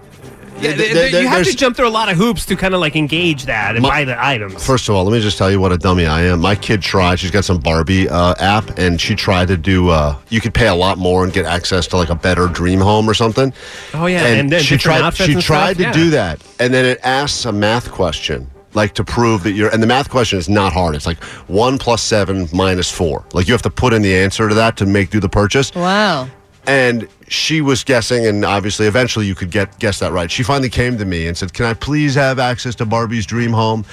Yeah, 0.61 0.73
There- 0.73 0.93
they- 0.93 1.11
they- 1.11 1.21
you 1.21 1.27
have 1.29 1.45
to 1.45 1.55
jump 1.55 1.77
through 1.77 1.87
a 1.87 1.89
lot 1.89 2.09
of 2.11 2.17
hoops 2.17 2.43
to 2.47 2.55
kind 2.57 2.73
of 2.73 2.81
like 2.81 2.97
engage 2.97 3.45
that 3.45 3.75
and 3.77 3.83
buy 3.83 4.03
the 4.03 4.21
items. 4.21 4.61
First 4.61 4.89
of 4.89 4.95
all, 4.95 5.05
let 5.05 5.13
me 5.13 5.21
just 5.21 5.37
tell 5.37 5.49
you 5.49 5.57
what 5.57 5.71
a 5.71 5.77
dummy 5.77 6.05
I 6.05 6.23
am. 6.23 6.41
My 6.41 6.53
kid 6.53 6.81
tried. 6.81 7.17
She's 7.17 7.31
got 7.31 7.45
some 7.45 7.59
Barbie 7.59 8.09
uh, 8.09 8.33
app, 8.39 8.77
and 8.77 8.99
she 8.99 9.15
tried 9.15 9.47
to 9.47 9.55
do. 9.55 9.87
Uh, 9.87 10.15
you 10.27 10.41
could 10.41 10.53
pay 10.53 10.67
a 10.67 10.75
lot 10.75 10.97
more 10.97 11.23
and 11.23 11.31
get 11.31 11.45
access 11.45 11.87
to 11.87 11.95
like 11.95 12.09
a 12.09 12.15
better 12.15 12.47
dream 12.47 12.81
home 12.81 13.09
or 13.09 13.13
something. 13.13 13.53
Oh, 13.93 14.05
yeah, 14.07 14.25
and 14.25 14.51
then 14.51 14.61
she 14.61 14.75
tried. 14.75 15.13
She 15.13 15.33
tried 15.35 15.77
stuff, 15.77 15.77
to 15.77 15.83
yeah. 15.83 15.91
do 15.93 16.09
that, 16.09 16.41
and 16.59 16.73
then 16.73 16.83
it 16.83 16.99
asks 17.05 17.45
a 17.45 17.53
math 17.53 17.89
question. 17.89 18.49
Like 18.73 18.93
to 18.95 19.03
prove 19.05 19.43
that 19.43 19.53
you're, 19.53 19.69
and 19.69 19.81
the 19.81 19.87
math 19.87 20.09
question 20.09 20.37
is 20.39 20.49
not 20.49 20.73
hard. 20.73 20.93
It's 20.93 21.05
like 21.05 21.23
one 21.47 21.77
plus 21.77 22.03
seven 22.03 22.49
minus 22.51 22.91
four. 22.91 23.23
Like 23.31 23.47
you 23.47 23.53
have 23.53 23.61
to 23.61 23.69
put 23.69 23.93
in 23.93 24.01
the 24.01 24.13
answer 24.13 24.49
to 24.49 24.55
that 24.55 24.75
to 24.75 24.85
make 24.85 25.09
do 25.09 25.21
the 25.21 25.29
purchase. 25.29 25.73
Wow. 25.73 26.27
And 26.67 27.07
she 27.29 27.61
was 27.61 27.83
guessing, 27.83 28.25
and 28.25 28.43
obviously, 28.43 28.85
eventually, 28.87 29.25
you 29.25 29.35
could 29.35 29.51
get 29.51 29.77
guess 29.79 29.99
that 29.99 30.11
right. 30.11 30.29
She 30.29 30.43
finally 30.43 30.69
came 30.69 30.97
to 30.97 31.05
me 31.05 31.27
and 31.27 31.37
said, 31.37 31.53
"Can 31.53 31.65
I 31.65 31.73
please 31.73 32.15
have 32.15 32.39
access 32.39 32.75
to 32.75 32.85
Barbie's 32.85 33.25
dream 33.25 33.51
home?" 33.53 33.85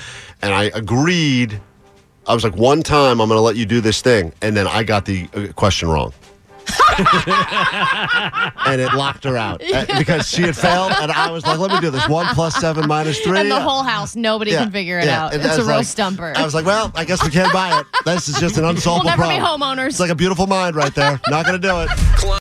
And 0.43 0.55
I 0.55 0.65
agreed. 0.75 1.61
I 2.27 2.35
was 2.35 2.43
like, 2.45 2.57
"One 2.57 2.83
time, 2.83 3.21
I'm 3.21 3.29
going 3.29 3.39
to 3.39 3.43
let 3.43 3.57
you 3.57 3.67
do 3.67 3.81
this 3.81 4.01
thing," 4.03 4.33
and 4.43 4.57
then 4.57 4.67
I 4.67 4.83
got 4.83 5.05
the 5.05 5.29
uh, 5.35 5.53
question 5.55 5.89
wrong. 5.89 6.13
and 8.67 8.81
it 8.81 8.93
locked 8.95 9.23
her 9.25 9.37
out 9.37 9.63
uh, 9.73 9.85
because 9.99 10.29
she 10.29 10.43
had 10.43 10.57
failed, 10.57 10.93
and 11.01 11.13
I 11.13 11.31
was 11.31 11.45
like, 11.47 11.59
"Let 11.59 11.71
me 11.71 11.79
do 11.81 11.91
this. 11.91 12.09
One 12.09 12.27
plus 12.35 12.57
seven 12.57 12.89
minus 12.89 13.21
three. 13.21 13.39
And 13.39 13.51
the 13.51 13.61
whole 13.61 13.83
house, 13.85 14.17
nobody 14.17 14.51
Yeah, 14.51 14.65
can 14.65 14.73
figure 14.73 14.99
it 14.99 15.05
yeah. 15.05 15.27
out. 15.27 15.35
And 15.35 15.45
It's 15.45 15.59
a 15.59 15.63
real 15.65 15.77
like- 15.77 15.87
stumper. 15.87 16.33
I 16.37 16.45
was 16.45 16.55
like, 16.55 16.67
"Well, 16.67 16.91
I 16.95 17.05
guess 17.05 17.23
we 17.25 17.31
can't 17.31 17.53
buy 17.53 17.79
it. 17.81 17.87
This 18.05 18.29
is 18.29 18.41
just 18.41 18.57
an 18.59 18.65
unsolvable 18.71 19.05
We'll 19.11 19.17
never 19.17 19.33
be 19.33 19.39
problem." 19.39 19.61
homeowners. 19.79 19.87
It's 19.91 20.01
like 20.01 20.11
a 20.11 20.15
beautiful 20.17 20.47
mind 20.47 20.75
right 20.75 20.95
there. 20.95 21.21
Not 21.29 21.47
going 21.47 21.61
to 21.61 21.69
do 21.69 21.81
it. 21.83 22.41